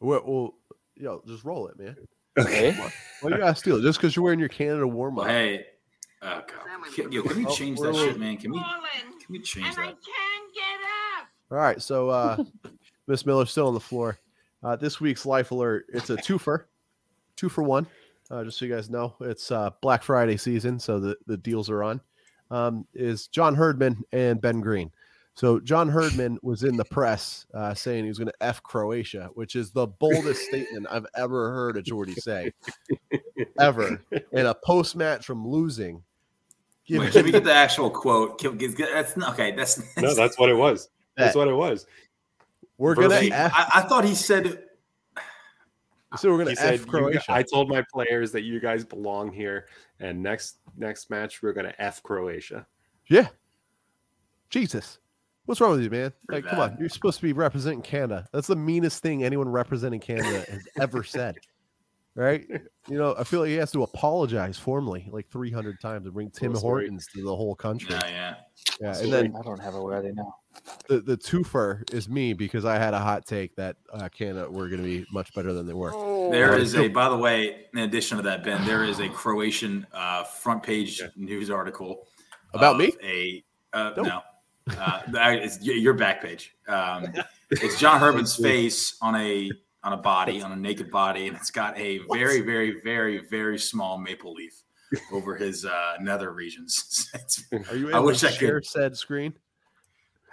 Well, 0.00 0.22
well, 0.26 0.54
yo, 0.96 1.22
just 1.26 1.44
roll 1.44 1.68
it, 1.68 1.78
man. 1.78 1.96
Okay. 2.36 2.76
Well, 3.22 3.32
you 3.32 3.38
gotta 3.38 3.54
steal 3.54 3.76
it 3.78 3.82
just 3.82 3.98
because 4.00 4.16
you're 4.16 4.24
wearing 4.24 4.40
your 4.40 4.48
Canada 4.48 4.86
warm 4.88 5.18
up? 5.20 5.26
hey, 5.28 5.66
oh 6.22 6.42
God. 6.46 6.94
Can, 6.94 7.12
yo, 7.12 7.22
can 7.22 7.36
we 7.36 7.46
Oh, 7.46 7.54
change 7.54 7.78
we're- 7.78 7.92
that 7.92 7.98
shit, 7.98 8.18
man? 8.18 8.36
Can 8.36 8.50
we? 8.52 8.58
Can 8.58 9.26
we 9.28 9.40
change 9.40 9.66
and 9.68 9.78
I 9.78 9.86
that? 9.86 9.94
can't 9.94 10.54
get 10.54 10.80
up. 11.20 11.28
All 11.52 11.58
right, 11.58 11.80
so 11.80 12.08
uh 12.08 12.42
Miss 13.06 13.24
Miller's 13.24 13.50
still 13.52 13.68
on 13.68 13.74
the 13.74 13.80
floor. 13.80 14.18
Uh, 14.62 14.76
this 14.76 15.00
week's 15.00 15.24
life 15.24 15.50
alert, 15.50 15.86
it's 15.92 16.10
a 16.10 16.16
twofer, 16.16 16.64
two 17.36 17.48
for 17.48 17.62
one. 17.62 17.86
Uh, 18.30 18.44
just 18.44 18.58
so 18.58 18.64
you 18.64 18.74
guys 18.74 18.90
know, 18.90 19.14
it's 19.20 19.50
uh, 19.50 19.70
Black 19.80 20.02
Friday 20.02 20.36
season, 20.36 20.78
so 20.78 21.00
the, 21.00 21.16
the 21.26 21.36
deals 21.36 21.70
are 21.70 21.82
on. 21.82 22.00
Um, 22.50 22.86
is 22.94 23.28
John 23.28 23.54
Herdman 23.54 24.02
and 24.12 24.40
Ben 24.40 24.60
Green. 24.60 24.90
So 25.34 25.60
John 25.60 25.88
Herdman 25.88 26.38
was 26.42 26.64
in 26.64 26.76
the 26.76 26.84
press 26.84 27.46
uh, 27.54 27.72
saying 27.72 28.02
he 28.02 28.08
was 28.08 28.18
going 28.18 28.26
to 28.26 28.42
f 28.42 28.60
Croatia, 28.62 29.30
which 29.34 29.54
is 29.54 29.70
the 29.70 29.86
boldest 29.86 30.42
statement 30.42 30.88
I've 30.90 31.06
ever 31.14 31.52
heard 31.52 31.76
a 31.76 31.82
Geordie 31.82 32.14
say, 32.14 32.52
ever 33.60 34.02
in 34.32 34.46
a 34.46 34.54
post 34.54 34.96
match 34.96 35.24
from 35.24 35.46
losing. 35.46 36.02
Wait, 36.90 37.12
can 37.12 37.24
we 37.24 37.30
get 37.30 37.44
the 37.44 37.52
actual 37.52 37.88
quote? 37.88 38.38
Can, 38.38 38.58
can, 38.58 38.74
that's 38.76 39.16
okay. 39.16 39.52
That's 39.52 39.80
No, 39.96 40.12
that's 40.16 40.38
what 40.38 40.48
it 40.48 40.56
was. 40.56 40.88
That's 41.16 41.36
what 41.36 41.46
it 41.46 41.54
was. 41.54 41.86
We're 42.78 42.94
going 42.94 43.10
to. 43.10 43.30
f. 43.30 43.52
I, 43.54 43.80
I 43.80 43.80
thought 43.82 44.04
he 44.04 44.14
said. 44.14 44.64
So 46.16 46.30
we're 46.30 46.42
going 46.42 46.56
to 46.56 46.56
said, 46.56 46.74
f 46.74 46.80
"You 46.80 46.86
Croatia. 46.86 47.22
I 47.28 47.42
told 47.42 47.68
my 47.68 47.84
players 47.92 48.32
that 48.32 48.42
you 48.42 48.60
guys 48.60 48.84
belong 48.84 49.30
here, 49.30 49.66
and 50.00 50.22
next 50.22 50.58
next 50.76 51.10
match 51.10 51.42
we're 51.42 51.52
gonna 51.52 51.74
f 51.78 52.02
Croatia. 52.02 52.66
Yeah. 53.08 53.28
Jesus. 54.48 54.98
What's 55.44 55.60
wrong 55.60 55.72
with 55.72 55.82
you, 55.82 55.90
man? 55.90 56.12
Like, 56.30 56.46
come 56.46 56.58
on. 56.58 56.76
You're 56.78 56.90
supposed 56.90 57.16
to 57.16 57.22
be 57.22 57.32
representing 57.32 57.80
Canada. 57.80 58.28
That's 58.32 58.46
the 58.46 58.56
meanest 58.56 59.02
thing 59.02 59.24
anyone 59.24 59.48
representing 59.48 59.98
Canada 60.00 60.44
has 60.50 60.68
ever 60.80 61.02
said. 61.02 61.36
Right? 62.14 62.48
You 62.88 62.98
know, 62.98 63.14
I 63.16 63.22
feel 63.22 63.40
like 63.40 63.50
he 63.50 63.54
has 63.56 63.70
to 63.70 63.84
apologize 63.84 64.58
formally 64.58 65.08
like 65.12 65.28
300 65.28 65.80
times 65.80 66.04
and 66.04 66.12
bring 66.12 66.30
Tim 66.32 66.52
Hortons 66.52 67.06
to 67.14 67.22
the 67.22 67.36
whole 67.36 67.54
country. 67.54 67.90
Yeah, 67.92 68.08
yeah. 68.08 68.34
Yeah. 68.80 68.98
And 68.98 69.12
then 69.12 69.36
I 69.38 69.42
don't 69.42 69.62
have 69.62 69.76
a 69.76 69.80
Where 69.80 69.98
are 69.98 70.02
they 70.02 70.10
now? 70.10 70.34
The, 70.88 71.00
the 71.00 71.16
twofer 71.16 71.90
is 71.92 72.08
me 72.08 72.32
because 72.32 72.64
I 72.64 72.78
had 72.78 72.94
a 72.94 72.98
hot 72.98 73.26
take 73.26 73.54
that 73.56 73.76
uh, 73.92 74.08
Canada 74.08 74.50
were 74.50 74.68
going 74.68 74.82
to 74.82 74.84
be 74.84 75.06
much 75.12 75.34
better 75.34 75.52
than 75.52 75.66
they 75.66 75.74
were. 75.74 75.90
There 76.30 76.54
Oh, 76.54 76.56
is 76.58 76.72
so- 76.72 76.82
a. 76.82 76.88
By 76.88 77.08
the 77.08 77.16
way, 77.16 77.66
in 77.72 77.80
addition 77.80 78.16
to 78.16 78.22
that, 78.24 78.42
Ben, 78.44 78.64
there 78.66 78.84
is 78.84 78.98
a 79.00 79.08
Croatian 79.08 79.86
uh, 79.92 80.24
front 80.24 80.62
page 80.62 81.00
Yeah. 81.00 81.08
news 81.16 81.50
article 81.50 82.06
About 82.54 82.78
me? 82.78 82.92
A 83.02 83.44
uh, 83.74 83.92
Nope. 83.96 84.06
no, 84.06 84.74
uh, 84.78 85.00
it's 85.14 85.60
your 85.62 85.94
back 85.94 86.22
page. 86.22 86.54
Um, 86.66 87.12
it's 87.50 87.78
John 87.78 88.00
Herdman's 88.00 88.36
face 88.36 88.96
on 89.02 89.14
a 89.16 89.50
on 89.84 89.92
a 89.92 89.96
body 89.98 90.40
on 90.42 90.52
a 90.52 90.56
naked 90.56 90.90
body, 90.90 91.28
and 91.28 91.36
it's 91.36 91.50
got 91.50 91.78
a 91.78 92.00
very, 92.12 92.40
very, 92.40 92.80
very, 92.82 93.18
very 93.30 93.58
small 93.58 93.96
maple 93.98 94.32
leaf 94.32 94.62
over 95.12 95.36
his 95.36 95.64
uh, 95.66 95.96
nether 96.00 96.32
regions. 96.32 97.10
Are 97.70 97.76
you 97.76 97.92
I 97.92 97.98
wish 98.00 98.20
to 98.20 98.26
I 98.28 98.30
could- 98.30 98.38
share 98.38 98.62
said 98.62 98.96
screen? 98.96 99.34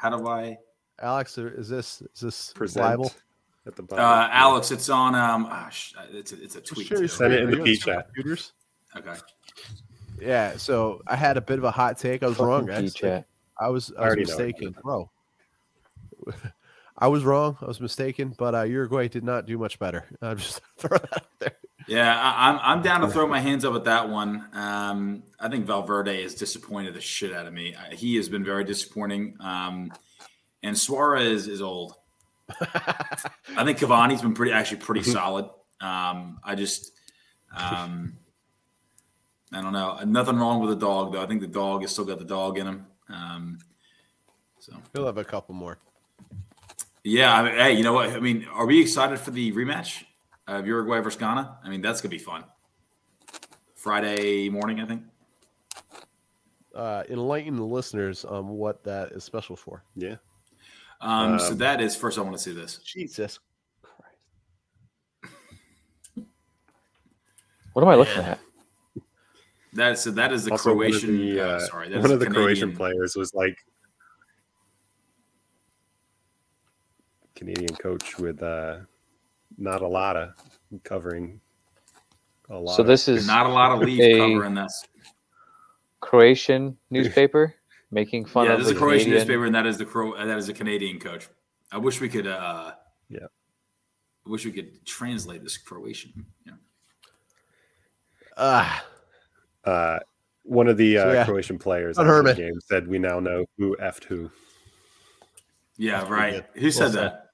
How 0.06 0.18
do 0.18 0.28
I? 0.28 0.58
Alex, 1.02 1.38
or 1.38 1.50
is 1.50 1.68
this 1.68 2.02
is 2.14 2.22
this 2.22 2.54
Present 2.54 2.86
liable? 2.86 3.12
at 3.66 3.76
the 3.76 3.82
bottom. 3.82 4.06
Uh, 4.06 4.28
Alex, 4.32 4.70
it's 4.70 4.90
on. 4.90 5.16
Um, 5.16 5.48
ah, 5.50 5.68
sh- 5.70 5.94
it's 6.12 6.32
a, 6.32 6.44
it's 6.44 6.56
a 6.56 6.62
tweet. 6.62 6.88
share 6.88 7.00
your 7.00 7.08
too. 7.08 7.14
Send 7.14 7.34
it 7.34 7.42
in 7.42 7.52
the 7.52 7.58
P 7.58 7.76
chat. 7.76 8.06
computers? 8.06 8.54
Okay. 8.96 9.16
Yeah, 10.22 10.58
so 10.58 11.02
I 11.08 11.16
had 11.16 11.38
a 11.38 11.42
bit 11.42 11.58
of 11.58 11.66
a 11.66 11.72
hot 11.72 11.98
take. 11.98 12.24
I 12.24 12.28
was 12.28 12.40
wrong, 12.40 12.68
guys. 12.68 12.94
P-chat. 12.94 13.26
I 13.60 13.70
was 13.70 13.92
I 13.98 14.02
was 14.02 14.08
already 14.08 14.24
know 14.24 14.28
mistaken, 14.28 14.76
bro. 14.84 15.10
I 16.98 17.08
was 17.08 17.24
wrong. 17.24 17.58
I 17.62 17.66
was 17.66 17.82
mistaken, 17.82 18.34
but 18.38 18.56
uh, 18.56 18.62
Uruguay 18.62 19.08
did 19.08 19.24
not 19.24 19.46
do 19.46 19.58
much 19.58 19.80
better. 19.80 20.06
I'm 20.22 20.38
just 20.38 20.62
throw 20.78 20.98
that 20.98 21.14
out 21.14 21.28
there. 21.40 21.58
Yeah, 21.88 22.20
I, 22.20 22.50
I'm 22.50 22.60
I'm 22.64 22.82
down 22.82 23.02
to 23.02 23.08
throw 23.08 23.28
my 23.28 23.40
hands 23.40 23.64
up 23.64 23.76
at 23.76 23.84
that 23.86 24.10
one. 24.10 24.44
Um, 24.54 25.24
I 25.40 25.50
think 25.50 25.66
Valverde 25.68 26.24
has 26.24 26.34
disappointed 26.34 26.94
the 26.96 27.02
shit 27.02 27.32
out 27.34 27.46
of 27.46 27.54
me. 27.54 27.76
I- 27.76 27.94
He 27.96 28.16
has 28.16 28.28
been 28.30 28.44
very 28.44 28.64
disappointing. 28.64 29.38
Um, 29.40 29.92
and 30.64 30.76
Suarez 30.78 31.48
is 31.48 31.62
old. 31.62 31.94
I 32.62 33.64
think 33.64 33.78
Cavani's 33.80 34.22
been 34.22 34.34
pretty 34.34 34.52
actually 34.52 34.78
pretty 34.82 35.04
solid. 35.04 35.46
Um, 35.82 36.40
I 36.44 36.56
just 36.56 36.92
um, 37.56 38.18
I 39.54 39.62
don't 39.62 39.74
know. 39.74 40.00
Nothing 40.06 40.38
wrong 40.38 40.62
with 40.62 40.72
the 40.72 40.86
dog 40.86 41.14
though. 41.14 41.22
I 41.22 41.28
think 41.28 41.42
the 41.42 41.48
dog 41.48 41.82
has 41.82 41.92
still 41.92 42.06
got 42.06 42.18
the 42.20 42.26
dog 42.26 42.58
in 42.58 42.66
him. 42.68 42.86
Um, 43.10 43.60
so 44.60 44.74
He'll 44.94 45.06
have 45.06 45.18
a 45.20 45.24
couple 45.24 45.54
more. 45.54 45.78
yeah, 47.04 47.32
I 47.36 47.44
mean, 47.44 47.54
hey, 47.54 47.74
you 47.74 47.84
know 47.84 47.94
what? 47.94 48.10
I 48.10 48.20
mean, 48.20 48.48
are 48.52 48.66
we 48.66 48.82
excited 48.82 49.20
for 49.20 49.30
the 49.30 49.52
rematch 49.52 50.04
of 50.48 50.66
Uruguay 50.68 51.00
versus 51.00 51.20
Ghana? 51.20 51.60
I 51.64 51.70
mean, 51.70 51.82
that's 51.82 52.02
gonna 52.02 52.10
be 52.12 52.18
fun. 52.20 52.44
Friday 53.76 54.50
morning, 54.50 54.80
I 54.80 54.86
think. 54.86 55.04
Uh, 56.74 57.04
enlighten 57.10 57.56
the 57.56 57.64
listeners 57.64 58.26
on 58.26 58.50
what 58.50 58.84
that 58.84 59.12
is 59.14 59.24
special 59.24 59.56
for. 59.56 59.84
yeah. 59.96 60.16
Um, 61.02 61.40
so 61.40 61.52
Um, 61.52 61.58
that 61.60 61.82
is 61.82 61.96
first. 61.96 62.18
I 62.18 62.22
want 62.22 62.36
to 62.36 62.42
see 62.42 62.52
this. 62.54 62.78
Jesus 62.80 63.40
Christ! 63.82 64.18
What 67.74 67.82
am 67.84 67.90
I 67.90 67.96
looking 67.96 68.24
at? 68.24 68.40
That 69.74 69.92
is 69.94 70.02
so 70.02 70.12
that 70.12 70.32
is 70.32 70.46
the 70.46 70.52
Also, 70.52 70.74
one 70.74 70.86
of 70.86 70.92
Croatian. 70.94 71.18
the, 71.18 71.42
uh, 71.42 71.46
uh, 71.48 71.60
sorry, 71.60 71.90
that 71.90 72.02
one 72.02 72.12
of 72.12 72.20
the 72.22 72.28
Croatian 72.28 72.74
players 72.76 73.16
was 73.18 73.34
like 73.34 73.58
Canadian 77.36 77.76
coach 77.76 78.18
with 78.18 78.42
uh, 78.42 78.78
not 79.58 79.82
a 79.82 79.88
lot 79.88 80.16
of 80.18 80.30
covering 80.84 81.40
a 82.50 82.58
lot. 82.58 82.76
So 82.76 82.82
of- 82.82 82.88
this 82.88 83.08
is 83.08 83.28
Not 83.28 83.46
a 83.46 83.50
lot 83.50 83.72
of 83.72 83.80
leave 83.80 84.00
a 84.02 84.18
covering 84.18 84.56
this. 84.56 84.86
Croatian 86.02 86.78
newspaper 86.90 87.56
making 87.92 88.26
fun 88.26 88.46
Yeah, 88.46 88.54
of 88.54 88.60
this 88.60 88.68
is 88.70 88.74
a 88.76 88.78
Croatian 88.78 89.06
Canadian. 89.06 89.28
newspaper, 89.28 89.46
and 89.46 89.56
that 89.56 89.66
is 89.66 89.78
the 89.78 89.86
Cro. 89.86 90.14
uh, 90.14 90.26
That 90.26 90.38
is 90.38 90.50
a 90.50 90.54
Canadian 90.54 91.00
coach. 91.00 91.28
I 91.72 91.78
wish 91.78 92.00
we 92.02 92.10
could. 92.10 92.28
uh 92.28 92.74
Yeah. 93.10 93.20
I 94.26 94.30
wish 94.30 94.46
we 94.46 94.52
could 94.52 94.86
translate 94.86 95.44
this 95.44 95.58
Croatian. 95.58 96.26
Yeah. 96.46 96.54
Ah, 98.38 98.86
uh, 99.64 100.00
one 100.44 100.68
of 100.68 100.78
the 100.78 100.98
uh, 100.98 101.04
So, 101.04 101.14
yeah. 101.14 101.26
Croatian 101.26 101.58
players 101.58 101.98
On 101.98 102.06
after 102.06 102.12
the 102.24 102.30
Herdman. 102.30 102.36
game 102.36 102.60
said, 102.62 102.88
"We 102.88 103.00
now 103.00 103.20
know 103.20 103.46
who 103.58 103.76
effed 103.78 104.04
who." 104.06 104.30
Yeah, 105.78 106.08
right. 106.10 106.46
Who 106.56 106.72
said 106.72 106.84
Well 106.86 106.92
said. 106.94 107.04
that? 107.04 107.25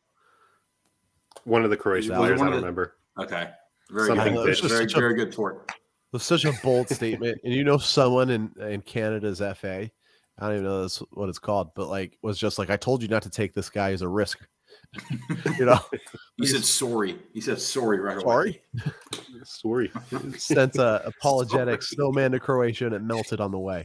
One 1.45 1.63
of 1.63 1.69
the 1.69 1.77
Croatian 1.77 2.15
players. 2.15 2.39
I 2.39 2.43
don't 2.45 2.51
the- 2.53 2.57
remember. 2.59 2.95
Okay. 3.19 3.49
Very 3.89 4.07
Something 4.07 4.33
good. 4.35 4.49
bitch. 4.49 4.61
Very, 4.67 4.83
Such 4.89 4.93
a- 4.95 4.99
very 4.99 5.15
good 5.15 5.33
port. 5.35 5.65
it 5.67 5.73
was 6.13 6.23
such 6.23 6.45
a 6.45 6.53
bold 6.63 6.89
statement. 6.89 7.39
And 7.43 7.53
you 7.53 7.63
know, 7.63 7.77
someone 7.77 8.29
in 8.29 8.51
in 8.59 8.81
Canada's 8.81 9.39
FA, 9.39 9.89
I 10.39 10.45
don't 10.47 10.53
even 10.53 10.63
know 10.63 10.81
that's 10.81 10.97
what 11.11 11.27
it's 11.29 11.39
called, 11.39 11.71
but 11.75 11.87
like 11.89 12.17
was 12.21 12.37
just 12.37 12.57
like, 12.59 12.69
I 12.69 12.77
told 12.77 13.01
you 13.01 13.07
not 13.09 13.23
to 13.23 13.29
take 13.29 13.53
this 13.53 13.69
guy 13.69 13.91
as 13.91 14.01
a 14.01 14.07
risk. 14.07 14.39
you 15.59 15.65
know, 15.65 15.79
He 16.37 16.45
said 16.45 16.63
sorry. 16.63 17.19
He 17.33 17.41
said 17.41 17.59
sorry 17.59 17.99
right 17.99 18.15
away. 18.15 18.23
sorry. 18.23 18.61
Sorry. 19.43 19.91
Sent 20.37 20.75
a 20.75 21.03
apologetic 21.07 21.81
snowman 21.81 22.31
to 22.33 22.39
Croatia 22.39 22.85
and 22.85 22.93
it 22.93 23.01
melted 23.01 23.41
on 23.41 23.49
the 23.51 23.57
way. 23.57 23.83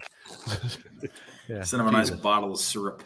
yeah. 1.49 1.63
Send 1.63 1.81
him 1.81 1.89
a 1.89 1.93
nice 1.93 2.11
bottle 2.11 2.53
of 2.53 2.59
syrup. 2.61 3.03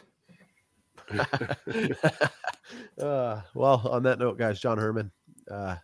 uh, 3.00 3.40
well, 3.54 3.88
on 3.90 4.02
that 4.04 4.18
note, 4.18 4.38
guys, 4.38 4.60
John 4.60 4.78
Herdman, 4.78 5.10
uh, 5.50 5.76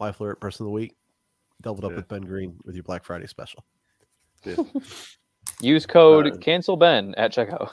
Life 0.00 0.20
Alert 0.20 0.40
Person 0.40 0.64
of 0.64 0.68
the 0.68 0.72
Week, 0.72 0.94
doubled 1.60 1.84
up 1.84 1.90
Yeah. 1.92 1.96
with 1.98 2.08
Ben 2.08 2.22
Green 2.22 2.56
with 2.64 2.74
your 2.74 2.84
Black 2.84 3.04
Friday 3.04 3.26
special. 3.26 3.64
Use 5.60 5.86
code 5.86 6.26
Uh, 6.32 6.36
cancel 6.38 6.76
Ben 6.76 7.14
at 7.16 7.32
checkout. 7.32 7.70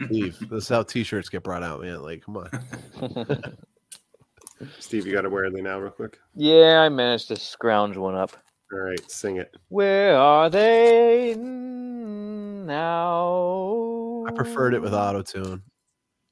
Steve, 0.06 0.38
this 0.50 0.64
is 0.64 0.68
how 0.68 0.82
T-shirts 0.82 1.28
get 1.28 1.42
brought 1.44 1.62
out, 1.62 1.80
man. 1.82 2.02
Like, 2.02 2.22
come 2.24 2.36
on. 2.38 2.50
Steve, 4.78 5.06
you 5.06 5.12
got 5.12 5.22
to 5.22 5.30
wear 5.30 5.44
anything 5.44 5.64
now, 5.64 5.78
real 5.78 5.90
quick. 5.90 6.18
yeah, 6.34 6.80
I 6.80 6.88
managed 6.88 7.28
to 7.28 7.36
scrounge 7.36 7.96
one 7.96 8.14
up. 8.14 8.36
All 8.72 8.78
right, 8.80 9.10
sing 9.10 9.36
it. 9.38 9.56
Where 9.68 10.16
are 10.16 10.48
they 10.50 11.34
now? 12.80 14.24
I 14.28 14.32
preferred 14.32 14.74
it 14.74 14.82
with 14.82 14.92
auto 14.94 15.22
tune. 15.22 15.62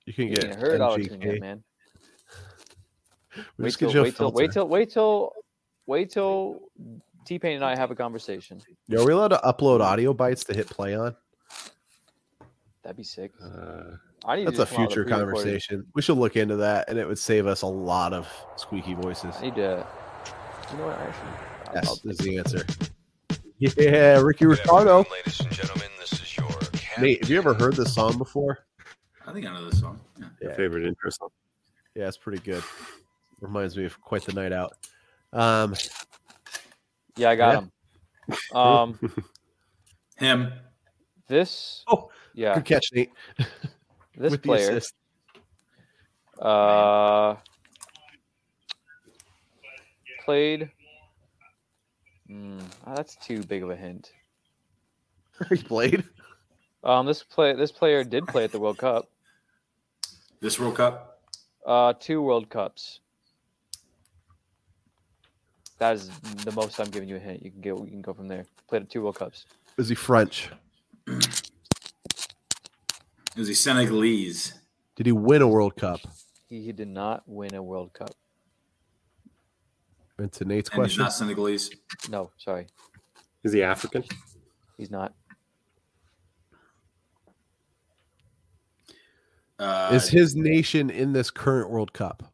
You 0.09 0.15
can 0.15 0.29
You 0.29 0.35
get 0.37 0.45
ain't 0.47 0.55
heard 0.55 0.81
auto 0.81 1.03
tune 1.03 1.21
NGK. 1.21 1.41
man. 1.41 1.63
We 3.37 3.65
Wait 3.65 3.69
just 3.69 3.79
get 3.79 3.91
till, 3.93 4.03
wait 4.03 4.17
till, 4.17 4.33
wait 4.33 4.51
till, 4.53 4.69
wait 4.69 4.91
till, 4.91 5.33
wait 5.87 6.11
till 6.11 6.61
T 7.27 7.39
Pain 7.39 7.57
and 7.57 7.65
I 7.65 7.77
have 7.77 7.91
a 7.91 7.95
conversation. 7.95 8.59
Yo, 8.89 9.03
are 9.03 9.07
we 9.07 9.13
allowed 9.13 9.29
to 9.29 9.41
upload 9.45 9.81
audio 9.81 10.15
bites 10.15 10.45
to 10.45 10.55
hit 10.55 10.67
play 10.67 10.97
on? 10.97 11.15
That'd 12.83 12.97
be 12.97 13.05
sick. 13.05 13.33
Uh, 13.41 13.97
I 14.25 14.37
need 14.37 14.47
to 14.47 14.51
That's 14.51 14.59
a 14.61 14.63
just 14.63 14.73
come 14.73 14.83
out 14.83 14.89
with 14.89 14.95
future 14.95 15.05
conversation. 15.09 15.87
We 15.95 16.01
should 16.03 16.17
look 16.17 16.37
into 16.37 16.57
that, 16.57 16.89
and 16.89 16.99
it 16.99 17.07
would 17.07 17.19
save 17.19 17.47
us 17.47 17.61
a 17.63 17.67
lot 17.67 18.13
of 18.15 18.27
squeaky 18.57 18.95
voices. 18.95 19.35
I 19.39 19.43
need 19.43 19.57
to. 19.57 19.87
You 20.73 20.79
know 20.79 20.87
what? 20.87 20.99
Actually, 20.99 21.29
I'll- 21.29 21.75
Yes, 21.75 21.89
I'll- 21.89 22.11
is 22.11 22.19
the 22.19 22.39
answer. 22.39 22.67
Yeah, 23.59 24.21
Ricky 24.23 24.47
Good 24.47 24.59
Ricardo. 24.59 25.05
ladies 25.13 25.39
and 25.41 25.51
gentlemen. 25.53 25.89
This 26.01 26.13
is 26.15 26.37
your 26.37 26.49
Nate, 26.99 27.21
have 27.23 27.31
you 27.31 27.39
ever 27.39 27.53
heard 27.55 27.77
this 27.77 27.95
song 27.95 28.17
before? 28.19 28.59
I 29.29 29.33
think 29.33 29.45
I 29.45 29.53
know 29.53 29.69
this 29.69 29.81
song. 29.81 30.01
Yeah. 30.19 30.27
Yeah, 30.41 30.55
favorite 30.55 30.87
intro 30.87 31.11
song. 31.11 31.29
yeah, 31.95 32.09
it's 32.09 32.17
pretty 32.17 32.39
good. 32.39 32.63
Reminds 33.41 33.77
me 33.77 33.85
of 33.85 34.01
quite 34.01 34.23
the 34.23 34.33
night 34.33 34.53
out. 34.53 34.73
Um, 35.35 35.75
yeah, 37.15 37.31
I 37.31 37.37
got 37.37 37.63
him. 37.63 37.73
Um, 38.55 38.99
Him. 40.17 40.53
this. 41.29 41.85
Oh, 41.89 42.09
yeah, 42.35 42.55
good 42.55 42.65
catch, 42.65 42.91
Nate. 42.93 43.11
this 44.17 44.33
with 44.33 44.43
player. 44.43 44.71
assist. 44.71 44.95
Uh, 46.41 47.37
played. 50.25 50.71
Hmm, 52.27 52.61
ah, 52.87 52.95
that's 52.95 53.17
too 53.17 53.43
big 53.43 53.63
of 53.63 53.71
a 53.71 53.77
hint. 53.77 54.13
he 55.51 55.57
played. 55.57 56.03
Um, 56.83 57.05
this 57.07 57.23
play, 57.23 57.55
this 57.55 57.73
player 57.73 58.05
did 58.05 58.27
play 58.27 58.45
at 58.45 58.53
the 58.53 58.59
World 58.59 58.79
Cup. 58.79 59.11
This 60.41 60.59
World 60.59 60.77
Cup. 60.77 61.21
Uh, 61.67 61.93
two 61.99 62.23
World 62.23 62.49
Cups. 62.49 63.01
That 65.79 65.95
is 65.95 66.09
the 66.45 66.53
most 66.53 66.79
I'm 66.81 66.91
giving 66.91 67.09
you 67.09 67.17
a 67.17 67.21
hint. 67.21 67.43
You 67.45 67.51
can 67.51 67.61
get, 67.61 67.79
you 67.79 67.87
can 67.87 68.03
go 68.03 68.13
from 68.13 68.29
there. 68.29 68.45
Played 68.69 68.83
at 68.83 68.91
two 68.91 69.03
World 69.03 69.17
Cups. 69.17 69.47
Is 69.77 69.89
he 69.89 69.95
French? 69.95 70.49
Is 73.37 73.47
he 73.49 73.55
Senegalese? 73.55 74.55
Did 74.97 75.07
he 75.07 75.13
win 75.13 75.43
a 75.43 75.49
World 75.49 75.77
Cup? 75.77 76.01
He, 76.49 76.63
he 76.63 76.73
did 76.73 76.89
not 76.89 77.23
win 77.27 77.55
a 77.55 77.63
World 77.63 77.93
Cup. 77.93 78.11
Into 80.19 80.45
Nate's 80.45 80.69
And 80.71 80.79
he's 80.79 80.97
question. 80.97 81.03
not 81.05 81.13
Senegalese. 81.13 81.71
No, 82.11 82.31
sorry, 82.39 82.67
Is 83.45 83.53
he 83.53 83.63
African? 83.63 84.03
he's 84.77 84.91
not. 84.91 85.15
Uh, 89.59 89.91
Is 89.93 90.09
his 90.09 90.37
nation 90.37 90.89
in 90.91 91.13
this 91.13 91.31
current 91.31 91.69
World 91.71 91.93
Cup? 91.93 92.33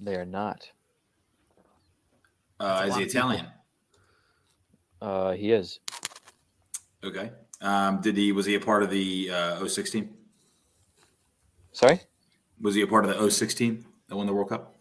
They 0.00 0.14
are 0.16 0.24
not. 0.24 0.70
uh, 2.60 2.86
is 2.88 2.96
he 2.96 3.02
Italian? 3.02 3.46
Uh, 5.02 5.32
he 5.32 5.52
is. 5.52 5.80
Okay. 7.04 7.30
Um, 7.60 8.00
did 8.00 8.16
he? 8.16 8.32
Was 8.32 8.46
he 8.46 8.54
a 8.54 8.60
part 8.60 8.82
of 8.82 8.90
the 8.90 9.30
uh, 9.30 9.66
016? 9.66 10.08
Sorry, 11.72 12.00
Was 12.60 12.74
he 12.74 12.82
a 12.82 12.86
part 12.86 13.04
of 13.04 13.14
the 13.18 13.30
016 13.30 13.84
that 14.08 14.16
won 14.16 14.26
the 14.26 14.32
World 14.32 14.48
Cup? 14.48 14.74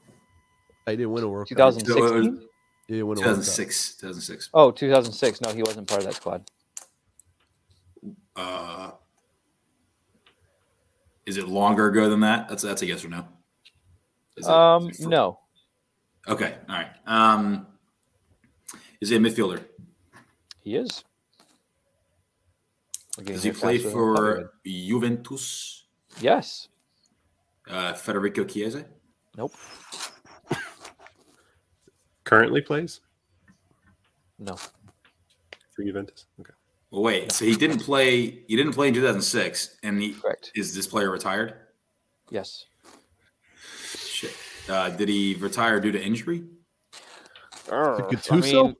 I 0.88 0.91
didn't 0.91 1.11
win 1.11 1.23
a 1.23 1.27
World 1.27 1.49
Cup. 1.49 1.57
2016. 1.57 2.47
He 2.88 2.93
didn't 2.93 3.07
win 3.07 3.17
a 3.17 3.21
World 3.21 3.23
Cup. 3.23 3.43
2006. 3.43 3.95
2006. 3.95 4.49
Oh, 4.53 4.71
2006. 4.71 5.41
No, 5.41 5.49
he 5.53 5.63
wasn't 5.63 5.88
part 5.88 6.01
of 6.01 6.05
that 6.07 6.15
squad. 6.15 6.43
Uh, 8.36 8.91
is 11.26 11.38
it 11.38 11.47
longer 11.47 11.88
ago 11.88 12.09
than 12.09 12.19
that? 12.21 12.49
That's 12.49 12.63
that's 12.63 12.82
a 12.82 12.86
yes 12.86 13.03
or 13.05 13.09
no. 13.09 13.26
Is 14.38 14.45
it- 14.47 14.51
Um, 14.51 14.89
is 14.89 14.99
it 14.99 15.07
no, 15.07 15.39
Okay. 16.28 16.57
All 16.69 16.76
right. 16.76 16.91
Um, 17.05 17.67
is 19.01 19.09
he 19.09 19.15
a 19.17 19.19
midfielder? 19.19 19.63
he 20.61 20.76
is. 20.78 21.03
We're 23.17 23.26
Does 23.26 23.43
he 23.43 23.51
play 23.51 23.78
faster 23.78 23.89
than 23.89 23.99
I 23.99 24.15
thought 24.15 24.21
we 24.24 24.41
for. 24.43 24.51
Juventus? 24.65 25.84
Yes. 26.21 26.67
Uh, 27.69 27.93
Federico 27.93 28.43
Chiesa? 28.45 28.86
Nope. 29.38 29.53
Currently 32.24 32.61
plays 32.61 33.01
No. 34.39 34.55
for 34.55 35.84
Juventus. 35.84 36.26
Okay. 36.39 36.53
Well, 36.93 37.01
wait. 37.01 37.31
So 37.31 37.43
he 37.43 37.55
didn't 37.55 37.79
play. 37.79 38.43
He 38.47 38.55
didn't 38.55 38.73
play 38.73 38.87
in 38.89 38.93
2006, 38.93 39.77
and 39.81 39.99
he 39.99 40.13
Correct. 40.13 40.51
is 40.53 40.75
this 40.75 40.85
player 40.85 41.09
retired? 41.09 41.55
Yes. 42.29 42.65
Shit. 43.97 44.35
Uh, 44.69 44.89
did 44.91 45.09
he 45.09 45.33
retire 45.39 45.79
due 45.79 45.91
to 45.91 45.99
injury? 45.99 46.43
I 47.71 47.97
mean, 48.29 48.75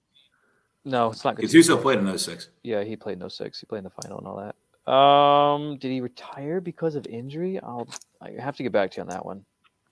no, 0.86 1.10
it's 1.10 1.24
not 1.24 1.38
Gattuso 1.38 1.82
played 1.82 1.98
in 1.98 2.16
06. 2.18 2.50
Yeah, 2.62 2.84
he 2.84 2.96
played 2.96 3.18
no 3.18 3.30
six. 3.30 3.60
He 3.60 3.66
played 3.66 3.80
in 3.80 3.86
the 3.86 3.90
final 3.90 4.20
and 4.20 4.28
all 4.28 4.36
that. 4.38 4.92
Um, 4.92 5.78
did 5.80 5.92
he 5.92 6.00
retire 6.00 6.62
because 6.62 6.94
of 6.94 7.08
injury? 7.08 7.60
I'll 7.64 7.88
I 8.22 8.32
have 8.40 8.56
to 8.58 8.64
get 8.64 8.72
back 8.72 8.92
to 8.92 8.98
you 8.98 9.02
on 9.02 9.08
that 9.10 9.26
one. 9.26 9.44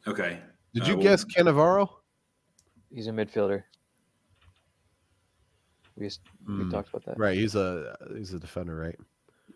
Okay. 0.06 0.38
Did 0.76 0.84
Uh, 0.84 0.88
you 0.90 0.94
well, 0.98 1.04
guess 1.04 1.26
Cannavaro? 1.26 1.90
He's 2.94 3.08
a 3.08 3.12
midfielder. 3.12 3.64
We 6.02 6.08
we 6.48 6.64
Hmm, 6.64 6.70
talked 6.72 6.90
about 6.90 7.06
that. 7.06 7.20
Right, 7.20 7.38
he's 7.38 7.56
a 7.56 7.96
he's 8.16 8.34
a 8.34 8.40
defender, 8.40 8.76
right? 8.76 8.98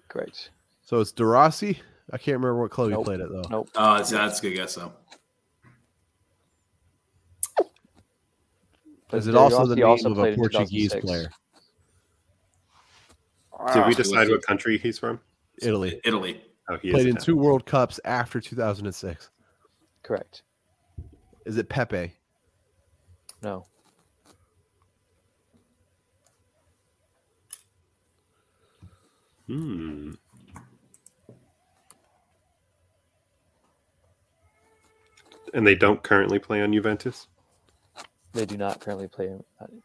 Correct. 0.10 0.52
So 0.84 1.00
it's 1.00 1.12
De 1.12 1.26
Rossi. 1.26 1.80
I 2.14 2.18
can't 2.20 2.36
remember 2.38 2.62
what 2.62 2.70
club 2.72 2.92
Nope. 2.92 3.00
he 3.00 3.04
played 3.06 3.22
at 3.22 3.30
though. 3.30 3.48
Nope. 3.50 3.70
Oh, 3.76 3.96
that's, 3.96 4.12
that's 4.12 4.40
a 4.40 4.42
good 4.44 4.56
guess 4.56 4.76
though. 4.76 4.94
But 9.10 9.18
Is 9.18 9.28
it 9.28 9.32
De 9.32 9.40
also 9.40 9.66
the 9.66 9.76
name 9.76 9.86
also 9.88 10.12
of 10.12 10.20
a 10.20 10.36
Portuguese 10.36 10.94
player? 10.94 11.30
Did 13.74 13.88
we 13.88 13.96
decide 13.96 14.30
what 14.30 14.44
country 14.44 14.78
he's 14.78 15.00
from? 15.00 15.20
Italy. 15.62 16.00
Italy. 16.04 16.44
Oh, 16.70 16.78
he 16.78 16.92
Played 16.92 17.08
is 17.08 17.16
in 17.16 17.22
two 17.22 17.36
World 17.38 17.66
Cups 17.66 18.00
after 18.06 18.40
2006. 18.40 19.30
Correct. 20.04 20.44
Is 21.46 21.58
it 21.58 21.70
Pepe? 21.70 22.14
No. 23.42 23.66
Hmm. 29.48 30.12
And 35.54 35.66
they 35.66 35.76
don't 35.76 36.02
currently 36.04 36.40
play 36.40 36.62
on 36.62 36.74
Juventus. 36.74 37.28
They 38.34 38.46
do 38.46 38.58
not 38.58 38.82
currently 38.82 39.08
play. 39.08 39.32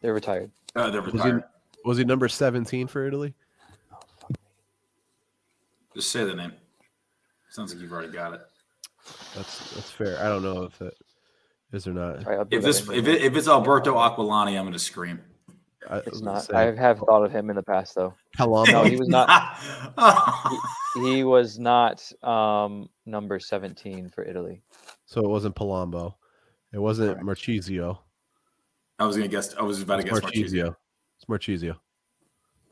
They're 0.01 0.15
retired. 0.15 0.51
Uh, 0.75 0.91
they're 0.91 1.03
Was 1.03 1.13
he, 1.13 1.19
retired. 1.19 1.45
was 1.85 1.99
he 1.99 2.05
number 2.05 2.29
17 2.29 2.89
for 2.89 3.07
Italy? 3.07 3.35
Just 5.95 6.11
say 6.11 6.25
the 6.25 6.35
name. 6.35 6.53
Sounds 7.51 7.73
like 7.73 7.83
you've 7.83 7.93
already 7.93 8.13
got 8.13 8.33
it. 8.35 8.41
That's 9.35 9.75
that's 9.75 9.91
fair. 9.91 10.19
I 10.21 10.29
don't 10.29 10.43
know 10.43 10.65
if 10.65 10.81
it 10.81 10.95
is 11.73 11.87
or 11.87 11.93
not. 11.93 12.27
All 12.27 12.37
right, 12.39 12.47
If 12.51 12.63
this 12.63 12.81
if 12.89 13.09
it, 13.09 13.23
if 13.23 13.37
it's 13.37 13.49
Alberto 13.49 13.95
Aquilani, 13.97 14.57
I'm 14.57 14.63
going 14.65 14.73
to 14.73 14.79
scream. 14.79 15.21
I 15.89 15.99
it's 15.99 16.21
not. 16.21 16.43
say 16.45 16.55
I 16.55 16.75
have 16.75 16.99
thought 16.99 17.25
of 17.25 17.33
him 17.33 17.49
in 17.51 17.57
the 17.57 17.63
past, 17.63 17.95
though. 17.95 18.15
Palombo. 18.39 18.73
No, 18.73 18.85
he 18.85 18.97
was 18.97 19.09
not. 19.09 19.57
Oh. 19.97 20.61
He 21.05 21.23
was 21.25 21.59
not 21.59 22.03
um, 22.25 22.89
number 23.07 23.39
17 23.39 24.09
for 24.11 24.25
Italy. 24.25 24.63
so 25.07 25.21
it 25.21 25.29
wasn't 25.29 25.55
Palombo. 25.55 26.15
It 26.73 26.79
wasn't 26.79 27.19
Correct. 27.21 27.27
Marchisio. 27.41 27.99
I 28.99 29.07
was 29.07 29.17
going 29.17 29.29
to 29.29 29.35
guess. 29.35 29.55
I 29.57 29.63
was 29.63 29.81
about 29.83 29.97
to 29.99 30.03
guess 30.03 30.21
Marchisio. 30.21 30.75
Marchisio. 30.75 30.77
It's 31.17 31.25
Marchisio. 31.29 31.77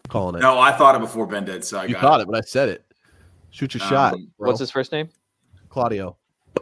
Calling 0.09 0.37
it. 0.37 0.41
No, 0.41 0.59
I 0.59 0.73
thought 0.73 0.95
it 0.95 1.01
before 1.01 1.27
Ben 1.27 1.45
did, 1.45 1.65
so 1.65 1.79
I 1.79 1.85
you 1.85 1.95
got 1.95 2.01
thought 2.03 2.21
it. 2.21 2.23
it, 2.25 2.29
but 2.31 2.37
I 2.39 2.41
said 2.43 2.69
it. 2.69 2.85
Shoot 3.51 3.75
your 3.75 3.83
Um, 3.85 3.89
shot. 3.89 4.13
Bro. 4.39 4.49
What's 4.49 4.61
his 4.61 4.71
first 4.71 4.91
name? 4.93 5.09
Claudio. 5.69 6.17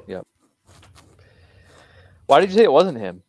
Yep. 0.07 0.27
Why 2.27 2.41
did 2.41 2.51
you 2.51 2.57
say 2.57 2.65
it 2.65 2.73
wasn't 2.73 2.99
him? 2.99 3.23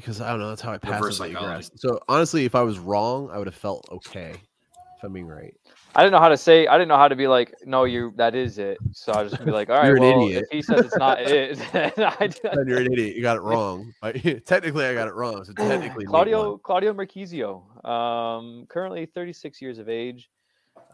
Because 0.00 0.20
I 0.20 0.30
don't 0.30 0.38
know. 0.40 0.48
That's 0.48 0.62
how 0.62 0.72
I 0.72 0.78
pass 0.78 0.92
Reverse 1.00 1.16
it 1.16 1.22
that 1.24 1.28
you 1.30 1.34
psychology. 1.34 1.68
grasp. 1.68 1.72
So 1.76 2.00
honestly, 2.08 2.44
if 2.44 2.54
I 2.54 2.62
was 2.62 2.78
wrong, 2.78 3.30
I 3.32 3.38
would 3.38 3.46
have 3.46 3.54
felt 3.54 3.86
okay. 3.90 4.32
If 4.96 5.04
I'm 5.04 5.12
being 5.12 5.26
right. 5.26 5.54
I 5.94 6.02
didn't 6.02 6.12
know 6.12 6.18
how 6.20 6.28
to 6.28 6.36
say. 6.36 6.66
I 6.66 6.74
didn't 6.76 6.88
know 6.88 6.96
how 6.96 7.08
to 7.08 7.16
be 7.16 7.26
like, 7.28 7.54
no, 7.64 7.84
you. 7.84 8.12
That 8.16 8.34
is 8.34 8.58
it. 8.58 8.78
So 8.92 9.12
I 9.12 9.22
was 9.22 9.32
just 9.32 9.44
be 9.44 9.50
like, 9.50 9.68
all 9.70 9.76
right, 9.78 9.86
You're 9.86 9.96
an 9.96 10.02
well, 10.02 10.26
idiot. 10.26 10.44
if 10.44 10.50
he 10.50 10.62
says 10.62 10.86
it's 10.86 10.96
not 10.96 11.20
it, 11.22 11.58
then 11.72 11.92
I, 11.96 12.30
you're 12.66 12.80
an 12.80 12.92
idiot. 12.92 13.16
You 13.16 13.22
got 13.22 13.36
it 13.36 13.40
wrong. 13.40 13.92
Technically, 14.02 14.84
I 14.84 14.94
got 14.94 15.08
it 15.08 15.14
wrong. 15.14 15.44
So 15.44 15.52
technically, 15.52 16.04
Claudio. 16.04 16.58
Claudio 16.58 16.92
Marchisio, 16.92 17.88
um, 17.88 18.66
currently 18.68 19.06
36 19.06 19.62
years 19.62 19.78
of 19.78 19.88
age, 19.88 20.28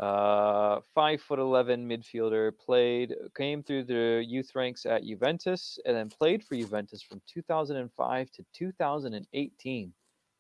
uh, 0.00 0.80
five 0.94 1.20
foot 1.20 1.38
11 1.38 1.88
midfielder. 1.88 2.52
Played 2.58 3.14
came 3.36 3.62
through 3.62 3.84
the 3.84 4.24
youth 4.26 4.54
ranks 4.54 4.86
at 4.86 5.04
Juventus 5.04 5.78
and 5.84 5.96
then 5.96 6.08
played 6.08 6.42
for 6.42 6.56
Juventus 6.56 7.02
from 7.02 7.20
2005 7.26 8.30
to 8.32 8.44
2018. 8.52 9.92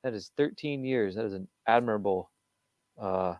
That 0.02 0.14
is 0.14 0.32
13 0.36 0.84
years. 0.84 1.14
That 1.14 1.24
is 1.24 1.34
an 1.34 1.48
admirable. 1.66 2.30
Uh, 3.00 3.34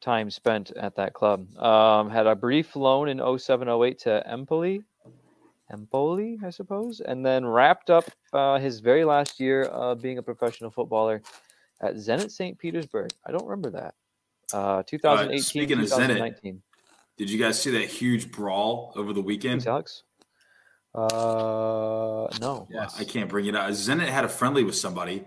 time 0.00 0.30
spent 0.30 0.70
at 0.72 0.96
that 0.96 1.12
club. 1.12 1.54
Um, 1.58 2.10
had 2.10 2.26
a 2.26 2.34
brief 2.34 2.74
loan 2.74 3.08
in 3.08 3.18
0708 3.18 3.98
to 4.00 4.26
Empoli, 4.26 4.82
Empoli, 5.70 6.38
I 6.44 6.50
suppose, 6.50 7.00
and 7.00 7.24
then 7.24 7.46
wrapped 7.46 7.90
up 7.90 8.04
uh, 8.32 8.58
his 8.58 8.80
very 8.80 9.04
last 9.04 9.38
year 9.38 9.64
of 9.64 10.02
being 10.02 10.18
a 10.18 10.22
professional 10.22 10.70
footballer 10.70 11.22
at 11.80 11.94
Zenit 11.94 12.30
St. 12.30 12.58
Petersburg. 12.58 13.10
I 13.26 13.32
don't 13.32 13.46
remember 13.46 13.70
that. 13.70 13.94
Uh, 14.52 14.82
2018, 14.86 15.42
speaking 15.42 15.78
of 15.78 15.84
Zenit, 15.84 16.08
2019. 16.08 16.62
Did 17.16 17.30
you 17.30 17.38
guys 17.38 17.60
see 17.60 17.70
that 17.72 17.84
huge 17.84 18.32
brawl 18.32 18.92
over 18.96 19.12
the 19.12 19.20
weekend? 19.20 19.62
Thanks, 19.62 19.66
Alex. 19.66 20.02
Uh, 20.94 22.28
no. 22.40 22.66
Yeah, 22.70 22.88
I 22.98 23.04
can't 23.04 23.28
bring 23.28 23.46
it 23.46 23.54
up. 23.54 23.70
Zenit 23.70 24.08
had 24.08 24.24
a 24.24 24.28
friendly 24.28 24.64
with 24.64 24.74
somebody, 24.74 25.24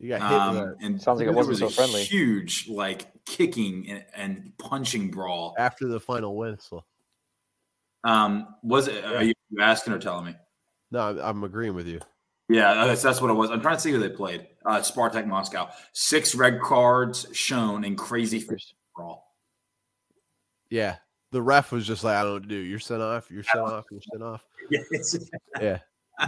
You 0.00 0.08
got 0.08 0.22
hit 0.22 0.40
um, 0.40 0.56
with 0.56 0.76
and 0.82 1.00
Sounds 1.00 1.20
like 1.20 1.28
it 1.28 1.34
wasn't 1.34 1.50
was 1.50 1.58
so 1.60 1.66
a 1.66 1.70
friendly. 1.70 2.02
Huge, 2.02 2.68
like 2.68 3.06
kicking 3.26 3.88
and, 3.90 4.04
and 4.16 4.52
punching 4.58 5.10
brawl. 5.10 5.54
after 5.58 5.86
the 5.86 6.00
final 6.00 6.36
whistle. 6.36 6.84
Um, 8.04 8.54
was 8.62 8.88
it? 8.88 9.04
Are 9.04 9.22
you 9.22 9.34
asking 9.60 9.92
or 9.92 9.98
telling 9.98 10.24
me? 10.26 10.34
No, 10.90 11.00
I'm, 11.00 11.18
I'm 11.18 11.44
agreeing 11.44 11.74
with 11.74 11.86
you. 11.86 12.00
Yeah, 12.48 12.86
that's, 12.86 13.02
that's 13.02 13.20
what 13.20 13.30
it 13.30 13.34
was. 13.34 13.50
I'm 13.50 13.60
trying 13.60 13.76
to 13.76 13.80
see 13.80 13.90
who 13.90 13.98
they 13.98 14.08
played. 14.08 14.46
Uh, 14.64 14.78
Spartak 14.78 15.26
Moscow. 15.26 15.68
Six 15.92 16.34
red 16.34 16.60
cards 16.60 17.26
shown 17.32 17.84
in 17.84 17.94
crazy 17.94 18.40
first 18.40 18.74
brawl. 18.96 19.34
Yeah, 20.70 20.96
the 21.30 21.42
ref 21.42 21.72
was 21.72 21.86
just 21.86 22.04
like, 22.04 22.16
"I 22.16 22.22
don't 22.22 22.28
know 22.28 22.34
what 22.34 22.42
to 22.44 22.48
do. 22.48 22.56
You're 22.56 22.78
sent 22.78 23.02
off. 23.02 23.30
You're 23.30 23.42
sent 23.42 23.64
off. 23.64 23.84
You're 23.90 24.02
sent 24.12 24.22
off." 24.22 24.44
Yes. 24.70 25.16
Yeah, 25.62 25.78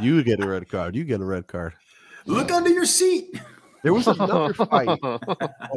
you 0.01 0.23
get 0.23 0.43
a 0.43 0.49
red 0.49 0.67
card. 0.67 0.97
You 0.97 1.05
get 1.05 1.21
a 1.21 1.25
red 1.25 1.47
card. 1.47 1.75
Look 2.25 2.51
under 2.51 2.71
your 2.71 2.87
seat. 2.87 3.39
There 3.83 3.93
was 3.93 4.07
another 4.07 4.55
fight 4.67 4.99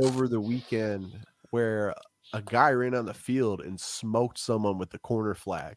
over 0.02 0.30
the 0.30 0.39
weekend 0.39 1.12
where 1.50 1.94
a 2.32 2.41
guy 2.41 2.72
ran 2.72 2.96
on 2.96 3.06
the 3.06 3.14
field 3.14 3.60
and 3.60 3.78
smoked 3.78 4.38
someone 4.38 4.78
with 4.78 4.91
the 4.91 5.00
corner 5.00 5.36
flag. 5.36 5.76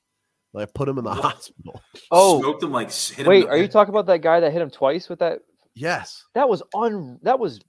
Like 0.56 0.72
put 0.72 0.88
him 0.88 0.96
in 0.98 1.04
the 1.04 1.10
What? 1.10 1.20
hospital. 1.34 1.82
oh, 2.10 2.40
Smoked 2.40 2.60
them 2.62 2.72
like 2.72 2.90
hit 2.90 3.20
'em 3.20 3.26
wait, 3.26 3.42
in 3.42 3.46
the 3.46 3.50
are 3.50 3.56
you 3.58 3.68
talking 3.68 3.90
about 3.94 4.06
that 4.06 4.22
guy 4.22 4.40
that 4.40 4.52
hit 4.52 4.62
him 4.62 4.70
twice 4.70 5.08
with 5.08 5.18
that? 5.18 5.40
Yes. 5.74 6.24
That 6.34 6.48
was 6.48 6.62
un. 6.74 7.18
That 7.22 7.38
was. 7.38 7.60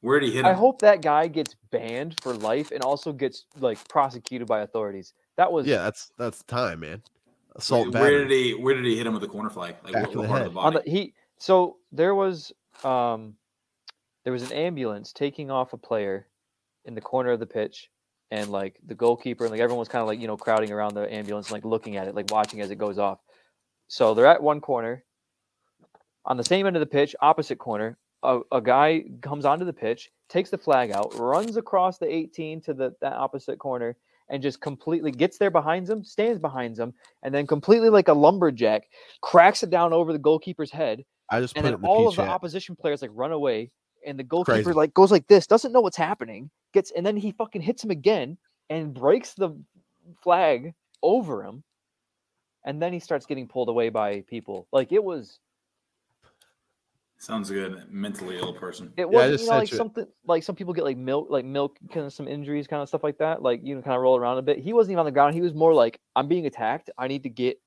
Where 0.00 0.20
did 0.20 0.28
he 0.28 0.32
hit 0.36 0.40
him? 0.40 0.46
I 0.46 0.52
hope 0.52 0.80
that 0.82 1.02
guy 1.02 1.26
gets 1.26 1.56
banned 1.72 2.14
for 2.22 2.32
life 2.34 2.70
and 2.70 2.82
also 2.84 3.12
gets 3.12 3.46
like 3.58 3.86
prosecuted 3.88 4.46
by 4.46 4.60
authorities. 4.60 5.12
That 5.36 5.50
was 5.50 5.66
Yeah, 5.66 5.78
that's 5.78 6.12
that's 6.16 6.42
time, 6.44 6.80
man. 6.80 7.02
Assault. 7.56 7.92
Where 7.92 8.18
did 8.26 8.30
he? 8.30 8.54
Where 8.54 8.74
did 8.74 8.84
he 8.84 8.96
hit 8.96 9.06
him 9.06 9.12
with 9.14 9.22
the 9.22 9.28
corner 9.28 9.50
flag? 9.50 9.74
Like 9.82 9.92
Back 9.94 10.02
what, 10.08 10.10
of 10.10 10.16
what 10.16 10.22
the 10.22 10.28
part 10.28 10.38
head. 10.38 10.46
of 10.48 10.54
the 10.54 10.60
on 10.60 10.72
the 10.74 10.82
he 10.86 11.14
so 11.38 11.78
there 11.90 12.14
was 12.14 12.52
um 12.84 13.34
there 14.22 14.32
was 14.32 14.42
an 14.48 14.52
ambulance 14.52 15.12
taking 15.12 15.50
off 15.50 15.72
a 15.72 15.76
player 15.76 16.28
in 16.84 16.94
the 16.94 17.00
corner 17.00 17.30
of 17.32 17.40
the 17.40 17.46
pitch 17.46 17.90
and 18.30 18.50
like 18.50 18.78
the 18.86 18.94
goalkeeper 18.94 19.44
and 19.44 19.52
like 19.52 19.60
everyone 19.60 19.78
was 19.78 19.88
kind 19.88 20.02
of 20.02 20.08
like 20.08 20.20
you 20.20 20.26
know 20.26 20.36
crowding 20.36 20.72
around 20.72 20.94
the 20.94 21.12
ambulance 21.12 21.50
like 21.50 21.64
looking 21.64 21.96
at 21.96 22.08
it 22.08 22.14
like 22.14 22.30
watching 22.30 22.60
as 22.60 22.70
it 22.70 22.78
goes 22.78 22.98
off. 22.98 23.20
So 23.88 24.14
they're 24.14 24.26
at 24.26 24.42
one 24.42 24.60
corner. 24.60 25.04
On 26.26 26.38
the 26.38 26.44
same 26.44 26.66
end 26.66 26.74
of 26.74 26.80
the 26.80 26.86
pitch 26.86 27.14
opposite 27.20 27.58
corner 27.58 27.98
a, 28.24 28.40
a 28.50 28.60
guy 28.60 29.04
comes 29.20 29.44
onto 29.44 29.64
the 29.64 29.72
pitch 29.72 30.10
takes 30.28 30.50
the 30.50 30.58
flag 30.58 30.90
out 30.90 31.14
runs 31.18 31.56
across 31.56 31.98
the 31.98 32.10
18 32.10 32.60
to 32.62 32.74
the 32.74 32.94
that 33.00 33.12
opposite 33.12 33.58
corner 33.58 33.96
and 34.30 34.42
just 34.42 34.60
completely 34.60 35.12
gets 35.12 35.36
there 35.36 35.50
behind 35.50 35.88
him 35.88 36.02
stands 36.02 36.38
behind 36.40 36.76
him 36.76 36.92
and 37.22 37.34
then 37.34 37.46
completely 37.46 37.90
like 37.90 38.08
a 38.08 38.12
lumberjack 38.12 38.84
cracks 39.20 39.62
it 39.62 39.70
down 39.70 39.92
over 39.92 40.12
the 40.12 40.18
goalkeeper's 40.18 40.70
head 40.70 41.04
I 41.30 41.40
just 41.40 41.54
and 41.54 41.62
put 41.62 41.66
then 41.66 41.72
it 41.74 41.76
in 41.76 41.82
the 41.82 41.88
all 41.88 42.10
P 42.10 42.16
of 42.16 42.16
the 42.16 42.32
opposition 42.32 42.74
players 42.74 43.02
like 43.02 43.10
run 43.12 43.32
away 43.32 43.70
and 44.06 44.18
the 44.18 44.22
goalkeeper 44.24 44.62
Crazy. 44.62 44.72
like 44.72 44.94
goes 44.94 45.10
like 45.10 45.26
this 45.26 45.46
doesn't 45.46 45.72
know 45.72 45.80
what's 45.80 45.96
happening 45.96 46.50
gets 46.72 46.90
and 46.92 47.04
then 47.04 47.16
he 47.16 47.32
fucking 47.32 47.62
hits 47.62 47.82
him 47.82 47.90
again 47.90 48.36
and 48.70 48.94
breaks 48.94 49.34
the 49.34 49.50
flag 50.22 50.74
over 51.02 51.42
him 51.44 51.62
and 52.64 52.80
then 52.80 52.92
he 52.92 52.98
starts 52.98 53.26
getting 53.26 53.46
pulled 53.46 53.68
away 53.68 53.88
by 53.88 54.22
people 54.28 54.66
like 54.72 54.92
it 54.92 55.02
was 55.02 55.38
Sounds 57.16 57.48
good. 57.48 57.84
Mentally 57.88 58.36
ill 58.36 58.52
person. 58.52 58.92
it 58.98 59.08
wasn't 59.08 59.32
just 59.32 59.44
you 59.44 59.50
know, 59.50 59.56
like 59.56 59.70
you 59.70 59.76
it. 59.76 59.78
something 59.78 60.06
like 60.26 60.42
some 60.42 60.54
people 60.54 60.74
get 60.74 60.84
like 60.84 60.98
milk 60.98 61.28
like 61.30 61.44
milk 61.44 61.78
kind 61.90 62.04
of 62.04 62.12
some 62.12 62.28
injuries 62.28 62.66
kind 62.66 62.82
of 62.82 62.88
stuff 62.88 63.02
like 63.02 63.16
that 63.16 63.40
like 63.40 63.60
you 63.62 63.74
know 63.74 63.80
kind 63.80 63.96
of 63.96 64.02
roll 64.02 64.16
around 64.16 64.36
a 64.36 64.42
bit 64.42 64.58
he 64.58 64.74
wasn't 64.74 64.90
even 64.92 64.98
on 64.98 65.06
the 65.06 65.12
ground 65.12 65.34
he 65.34 65.40
was 65.40 65.54
more 65.54 65.72
like 65.72 65.98
i'm 66.16 66.28
being 66.28 66.44
attacked 66.44 66.90
i 66.98 67.08
need 67.08 67.22
to 67.22 67.30
get 67.30 67.58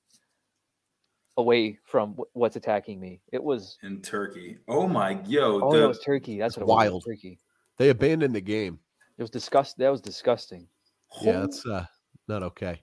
away 1.37 1.79
from 1.85 2.13
wh- 2.13 2.35
what's 2.35 2.55
attacking 2.55 2.99
me 2.99 3.21
it 3.31 3.41
was 3.41 3.77
In 3.83 4.01
Turkey. 4.01 4.57
Oh 4.67 4.87
my 4.87 5.19
yo. 5.25 5.61
oh 5.61 5.71
the, 5.71 5.77
no, 5.77 5.85
it 5.85 5.87
was 5.87 5.99
turkey 5.99 6.39
that's 6.39 6.55
That's 6.55 6.67
what 6.67 6.73
it 6.73 6.75
was, 6.75 6.91
wild. 6.91 7.05
turkey 7.05 7.39
They 7.77 7.89
abandoned 7.89 8.35
the 8.35 8.41
game. 8.41 8.79
It 9.17 9.23
was 9.23 9.29
disgust. 9.29 9.77
That 9.77 9.89
was 9.89 10.01
disgusting. 10.01 10.67
Yeah, 11.21 11.39
that's 11.39 11.65
uh, 11.65 11.85
not 12.27 12.43
okay. 12.43 12.81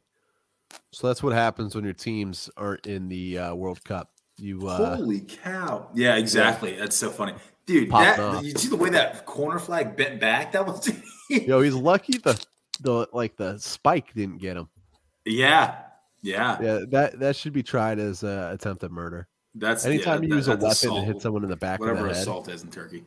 So 0.93 1.07
that's 1.07 1.23
what 1.23 1.33
happens 1.33 1.75
when 1.75 1.85
your 1.85 1.93
teams 1.93 2.51
aren't 2.57 2.87
in 2.87 3.09
the 3.09 3.39
uh, 3.39 3.55
World 3.55 3.85
Cup. 3.85 4.11
You 4.39 4.67
uh, 4.67 4.97
Holy 4.97 5.21
cow! 5.21 5.89
Yeah, 5.95 6.17
exactly. 6.17 6.75
That's 6.75 6.97
so 6.97 7.11
funny, 7.11 7.35
dude. 7.67 7.91
That 7.91 8.19
off. 8.19 8.43
you 8.43 8.51
see 8.53 8.69
the 8.69 8.77
way 8.77 8.91
that 8.91 9.27
corner 9.27 9.61
flag 9.61 9.97
bent 9.97 10.21
back? 10.21 10.53
That 10.53 10.67
was 10.67 10.91
yo, 11.31 11.61
he's 11.61 11.75
lucky 11.75 12.19
the 12.19 12.45
the 12.81 13.07
like 13.13 13.37
the 13.37 13.59
spike 13.59 14.13
didn't 14.15 14.39
get 14.39 14.57
him. 14.57 14.69
yeah, 15.25 15.83
yeah. 16.25 16.59
Yeah, 16.61 16.79
that 16.89 17.21
that 17.21 17.37
should 17.37 17.53
be 17.53 17.63
tried 17.63 17.99
as 17.99 18.25
uh, 18.25 18.51
attempted 18.53 18.91
murder. 18.91 19.29
That's 19.55 19.85
Anytime 19.85 20.23
yeah, 20.23 20.23
you 20.23 20.29
that- 20.31 20.37
use 20.37 20.49
a 20.49 20.51
weapon 20.53 20.67
that's 20.69 20.85
and 20.85 21.07
hit 21.07 21.23
someone 21.23 21.45
in 21.45 21.51
the 21.51 21.57
back 21.57 21.79
whatever 21.79 22.01
of 22.01 22.09
the 22.09 22.15
head, 22.15 22.23
assault 22.23 22.49
is 22.49 22.63
in 22.65 22.71
Turkey. 22.71 23.05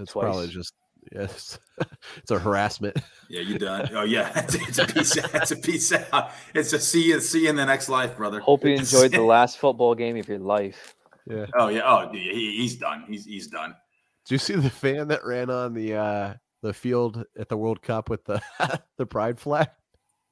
it's 0.00 0.12
probably 0.12 0.48
just 0.48 0.72
yes, 1.12 1.58
it's 2.16 2.30
a 2.30 2.38
harassment. 2.38 2.96
Yeah, 3.28 3.42
you 3.42 3.58
done? 3.58 3.88
Oh 3.94 4.02
yeah, 4.02 4.32
it's, 4.44 4.54
it's 4.56 4.78
a 4.78 4.86
piece. 4.86 5.16
Out, 5.18 5.34
it's 5.34 5.50
a 5.52 5.56
piece 5.56 5.92
out. 5.92 6.32
It's 6.54 6.72
a 6.72 6.80
see 6.80 7.04
you 7.08 7.20
see 7.20 7.44
you 7.44 7.50
in 7.50 7.56
the 7.56 7.66
next 7.66 7.88
life, 7.88 8.16
brother. 8.16 8.40
Hope 8.40 8.64
you 8.64 8.70
enjoyed 8.74 9.12
the 9.12 9.22
last 9.22 9.58
football 9.58 9.94
game 9.94 10.16
of 10.16 10.26
your 10.28 10.38
life. 10.40 10.96
Yeah. 11.26 11.46
Oh 11.54 11.68
yeah. 11.68 11.82
Oh, 11.84 12.10
dude, 12.10 12.20
he, 12.22 12.56
he's 12.56 12.76
done. 12.76 13.04
He's 13.06 13.24
he's 13.26 13.46
done. 13.46 13.74
Do 14.26 14.34
you 14.34 14.38
see 14.38 14.54
the 14.54 14.70
fan 14.70 15.08
that 15.08 15.24
ran 15.24 15.50
on 15.50 15.74
the 15.74 15.94
uh 15.94 16.34
the 16.62 16.72
field 16.72 17.24
at 17.38 17.48
the 17.48 17.56
World 17.56 17.80
Cup 17.82 18.10
with 18.10 18.24
the 18.24 18.42
the 18.96 19.06
pride 19.06 19.38
flag? 19.38 19.68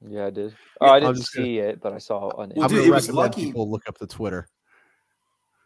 Yeah, 0.07 0.27
I 0.27 0.29
did. 0.29 0.55
Oh, 0.79 0.87
I 0.87 0.95
I'm 0.97 1.01
didn't 1.03 1.15
just 1.17 1.33
gonna- 1.35 1.45
see 1.45 1.57
it, 1.59 1.81
but 1.81 1.93
I 1.93 1.97
saw 1.97 2.29
it 2.29 2.35
on. 2.37 2.53
Well, 2.55 2.65
I'm 2.65 2.69
dude, 2.69 2.79
gonna 2.79 2.91
it 2.91 2.95
was 2.95 3.07
recommend 3.07 3.15
lucky- 3.17 3.45
people 3.47 3.69
look 3.69 3.87
up 3.87 3.97
the 3.97 4.07
Twitter. 4.07 4.47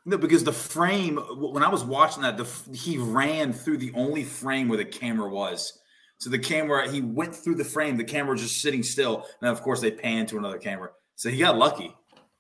No, 0.06 0.18
because 0.18 0.44
the 0.44 0.52
frame 0.52 1.18
when 1.18 1.64
I 1.64 1.70
was 1.70 1.84
watching 1.84 2.24
that, 2.24 2.36
the 2.38 2.46
he 2.76 2.98
ran 2.98 3.54
through 3.54 3.78
the 3.78 3.94
only 3.96 4.24
frame 4.24 4.68
where 4.68 4.78
the 4.78 4.86
camera 4.86 5.30
was. 5.30 5.80
So 6.18 6.30
the 6.30 6.40
camera, 6.40 6.90
he 6.90 7.02
went 7.02 7.36
through 7.36 7.56
the 7.56 7.64
frame. 7.66 7.96
The 7.98 8.04
camera 8.04 8.32
was 8.34 8.42
just 8.42 8.62
sitting 8.62 8.82
still. 8.84 9.26
And 9.42 9.50
of 9.50 9.62
course, 9.62 9.82
they 9.82 9.92
pan 9.92 10.26
to 10.28 10.38
another 10.38 10.58
camera. 10.58 10.92
So 11.16 11.30
he 11.30 11.38
got 11.38 11.58
lucky 11.58 11.96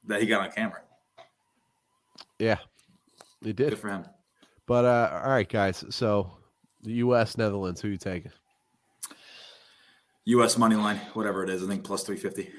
that 0.08 0.20
he 0.22 0.28
got 0.28 0.42
on 0.42 0.52
camera. 0.52 0.82
Yeah, 2.40 2.58
they 3.42 3.54
did. 3.54 3.70
Good 3.70 3.80
for 3.80 3.90
him. 3.90 4.06
But 4.68 4.86
uh, 4.86 5.22
all 5.24 5.30
right, 5.32 5.48
guys. 5.48 5.86
So 5.90 6.32
the 6.82 6.94
U.S. 6.94 7.38
Netherlands, 7.38 7.80
who 7.82 7.90
you 7.90 7.98
taking? 7.98 8.32
U.S. 10.26 10.58
money 10.58 10.76
line, 10.76 10.98
whatever 11.14 11.44
it 11.44 11.50
is, 11.50 11.64
I 11.64 11.68
think 11.68 11.84
plus 11.84 12.04
three 12.04 12.18
fifty. 12.18 12.52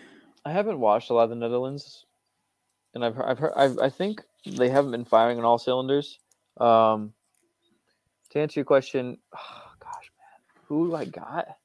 I 0.44 0.52
haven't 0.52 0.78
watched 0.78 1.10
a 1.10 1.14
lot 1.14 1.24
of 1.24 1.30
the 1.30 1.36
Netherlands, 1.36 2.04
and 2.94 3.04
I've 3.04 3.14
heard, 3.14 3.26
I've 3.26 3.38
heard, 3.38 3.52
I've, 3.56 3.78
I 3.78 3.88
think 3.88 4.22
they 4.46 4.68
haven't 4.68 4.90
been 4.90 5.04
firing 5.04 5.38
on 5.38 5.44
all 5.44 5.58
cylinders. 5.58 6.18
Um, 6.58 7.12
to 8.30 8.40
answer 8.40 8.60
your 8.60 8.64
question, 8.64 9.18
oh, 9.34 9.62
gosh, 9.80 10.10
man, 10.18 10.64
who 10.66 10.88
do 10.88 10.94
I 10.94 11.04
got? 11.06 11.56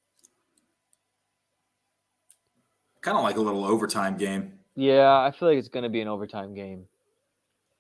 Kind 3.02 3.18
of 3.18 3.24
like 3.24 3.38
a 3.38 3.42
little 3.42 3.66
overtime 3.66 4.18
game. 4.18 4.54
Yeah, 4.76 5.20
I 5.20 5.32
feel 5.32 5.50
like 5.50 5.58
it's 5.58 5.68
going 5.68 5.84
to 5.84 5.90
be 5.90 6.02
an 6.02 6.08
overtime 6.08 6.54
game. 6.54 6.86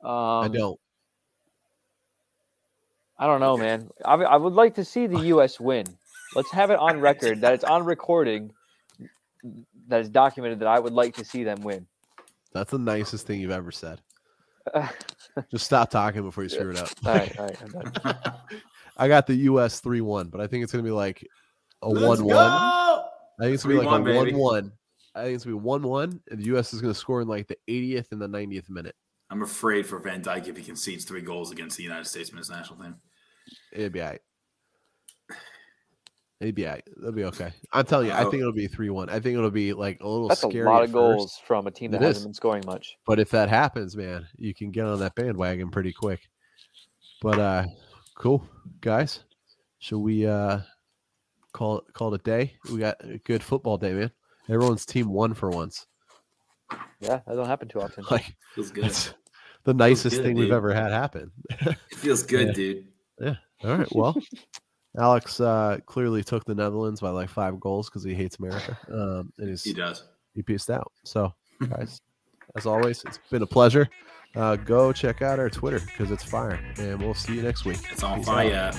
Um, 0.03 0.43
I 0.43 0.49
don't. 0.51 0.80
I 3.17 3.28
don't 3.28 3.41
know, 3.41 3.57
man. 3.57 3.89
I, 4.05 4.13
I 4.13 4.38
would 4.38 4.53
like 4.53 4.76
to 4.76 4.86
see 4.86 5.07
the 5.07 5.20
U.S. 5.28 5.59
win. 5.59 5.86
Let's 6.36 6.51
have 6.51 6.71
it 6.71 6.80
on 6.80 6.99
record 6.99 7.41
that 7.41 7.53
it's 7.53 7.63
on 7.63 7.84
recording, 7.86 8.51
that 9.88 10.01
is 10.01 10.09
documented 10.09 10.59
that 10.59 10.67
I 10.67 10.80
would 10.80 10.93
like 10.93 11.15
to 11.15 11.25
see 11.25 11.43
them 11.43 11.61
win. 11.61 11.88
That's 12.53 12.71
the 12.71 12.80
nicest 12.80 13.27
thing 13.27 13.39
you've 13.39 13.51
ever 13.51 13.71
said. 13.71 14.01
Just 15.51 15.65
stop 15.65 15.89
talking 15.89 16.21
before 16.21 16.43
you 16.43 16.49
screw 16.49 16.71
it 16.71 16.77
up. 16.77 16.89
right, 17.03 17.38
all 17.39 17.45
right, 17.45 17.57
I'm 17.61 17.71
done. 17.71 18.15
I 18.97 19.07
got 19.07 19.27
the 19.27 19.36
U.S. 19.36 19.80
three 19.80 20.01
one, 20.01 20.27
but 20.27 20.41
I 20.41 20.47
think 20.47 20.63
it's 20.63 20.71
gonna 20.71 20.84
be 20.84 20.91
like 20.91 21.25
a 21.82 21.89
Let's 21.89 22.21
1 22.21 22.27
1. 22.27 22.38
I 22.38 23.01
think 23.39 23.53
it's 23.53 23.63
gonna 23.63 23.80
be 23.80 23.86
like 23.86 24.01
3-1, 24.01 24.11
a 24.11 24.15
one 24.15 24.36
one. 24.36 24.71
I 25.15 25.23
think 25.23 25.36
it's 25.36 25.45
gonna 25.45 25.55
be 25.55 25.61
one 25.61 25.84
one, 25.84 26.21
and 26.30 26.39
the 26.39 26.45
U.S. 26.45 26.73
is 26.73 26.82
gonna 26.82 26.93
score 26.93 27.21
in 27.21 27.27
like 27.27 27.47
the 27.47 27.57
80th 27.69 28.11
and 28.11 28.21
the 28.21 28.27
90th 28.27 28.69
minute. 28.69 28.95
I'm 29.30 29.43
afraid 29.43 29.86
for 29.86 29.99
Van 29.99 30.21
Dijk 30.21 30.47
if 30.47 30.57
he 30.57 30.63
concedes 30.63 31.05
three 31.05 31.21
goals 31.21 31.51
against 31.51 31.77
the 31.77 31.84
United 31.84 32.07
States 32.07 32.34
men's 32.34 32.49
national 32.49 32.80
team. 32.80 32.95
It'd 33.71 33.93
be 33.93 34.01
all 34.01 34.09
right. 34.09 34.21
It'd 36.42 36.56
be 36.56 36.66
all 36.66 36.74
right. 36.74 36.84
It'll 36.98 37.12
be 37.12 37.26
okay. 37.26 37.52
I'm 37.74 37.86
telling 37.86 38.08
you, 38.08 38.14
I 38.14 38.24
Oh. 38.24 38.32
think 38.32 38.40
it'll 38.42 38.54
be 38.54 38.68
three 38.68 38.90
one. 38.90 39.10
I 39.10 39.20
think 39.20 39.38
it'll 39.38 39.52
be 39.52 39.74
like 39.74 40.00
a 40.02 40.08
little 40.08 40.30
That's 40.30 40.44
a 40.44 40.48
lot 40.48 40.84
at 40.84 40.84
of 40.86 40.92
first, 40.92 40.94
goals 40.94 41.42
from 41.46 41.68
a 41.68 41.72
team 41.72 41.92
that 41.92 42.02
It 42.02 42.06
hasn't 42.06 42.22
is. 42.22 42.26
been 42.28 42.34
scoring 42.34 42.64
much. 42.66 42.96
But 43.06 43.20
if 43.20 43.30
that 43.32 43.50
happens, 43.50 43.98
man, 43.98 44.26
you 44.38 44.54
can 44.54 44.72
get 44.72 44.86
on 44.86 45.00
that 45.00 45.16
bandwagon 45.16 45.70
pretty 45.70 45.92
quick. 45.92 46.22
But 47.22 47.40
uh 47.40 47.66
cool, 48.16 48.48
guys. 48.80 49.24
Should 49.80 50.00
we 50.00 50.26
uh 50.26 50.60
call 51.52 51.82
call 51.94 52.14
it 52.14 52.22
a 52.22 52.24
day. 52.24 52.54
We 52.72 52.80
got 52.80 53.04
a 53.04 53.18
good 53.18 53.44
football 53.44 53.78
day, 53.78 53.92
man. 53.94 54.12
Everyone's 54.48 54.86
team 54.86 55.10
won 55.10 55.34
for 55.34 55.50
once. 55.50 55.88
Yeah, 57.02 57.20
that 57.28 57.36
don't 57.36 57.48
happen 57.48 57.68
too 57.68 57.82
often. 57.82 58.06
Like 58.12 58.36
Feels 58.56 58.72
good. 58.72 58.86
that's 58.86 59.14
the 59.66 59.74
nicest 59.74 60.16
good, 60.18 60.24
thing 60.24 60.38
we've 60.38 60.52
ever 60.54 60.74
had 60.74 60.92
happen. 60.92 61.32
It 61.60 61.78
feels 61.98 62.24
good, 62.24 62.48
Yeah. 62.48 62.54
dude. 62.54 62.88
Yeah. 63.20 63.36
All 63.66 63.76
right. 63.78 63.88
Well, 63.94 64.16
Alex 65.00 65.39
uh, 65.39 65.78
clearly 65.86 66.24
took 66.24 66.43
the 66.45 66.54
Netherlands 66.56 67.00
by 67.02 67.10
like 67.10 67.30
five 67.30 67.60
goals 67.60 67.89
because 67.89 68.04
he 68.04 68.14
hates 68.14 68.38
America. 68.38 68.78
Um, 68.91 69.32
and 69.38 69.50
he's 69.50 69.64
He 69.64 69.74
does. 69.74 70.04
he 70.36 70.41
pieced 70.41 70.70
out. 70.70 70.91
So, 71.06 71.34
guys, 71.70 72.02
as 72.56 72.66
always, 72.66 73.04
it's 73.06 73.20
been 73.30 73.41
a 73.43 73.47
pleasure. 73.47 73.88
Uh, 74.36 74.56
go 74.58 74.91
check 74.91 75.22
out 75.22 75.39
our 75.39 75.50
Twitter 75.50 75.80
because 75.80 76.12
it's 76.12 76.24
fire, 76.24 76.60
and 76.78 77.02
we'll 77.02 77.14
see 77.16 77.36
you 77.36 77.41
next 77.41 77.66
week. 77.66 77.80
It's 77.91 78.04
on 78.04 78.20
Peace 78.20 78.28
fire. 78.28 78.54
out. 78.54 78.76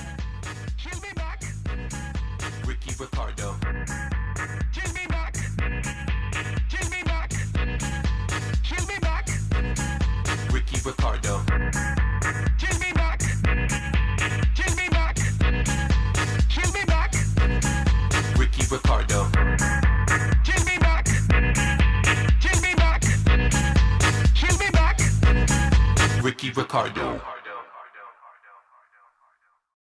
Ricardo. 26.55 27.40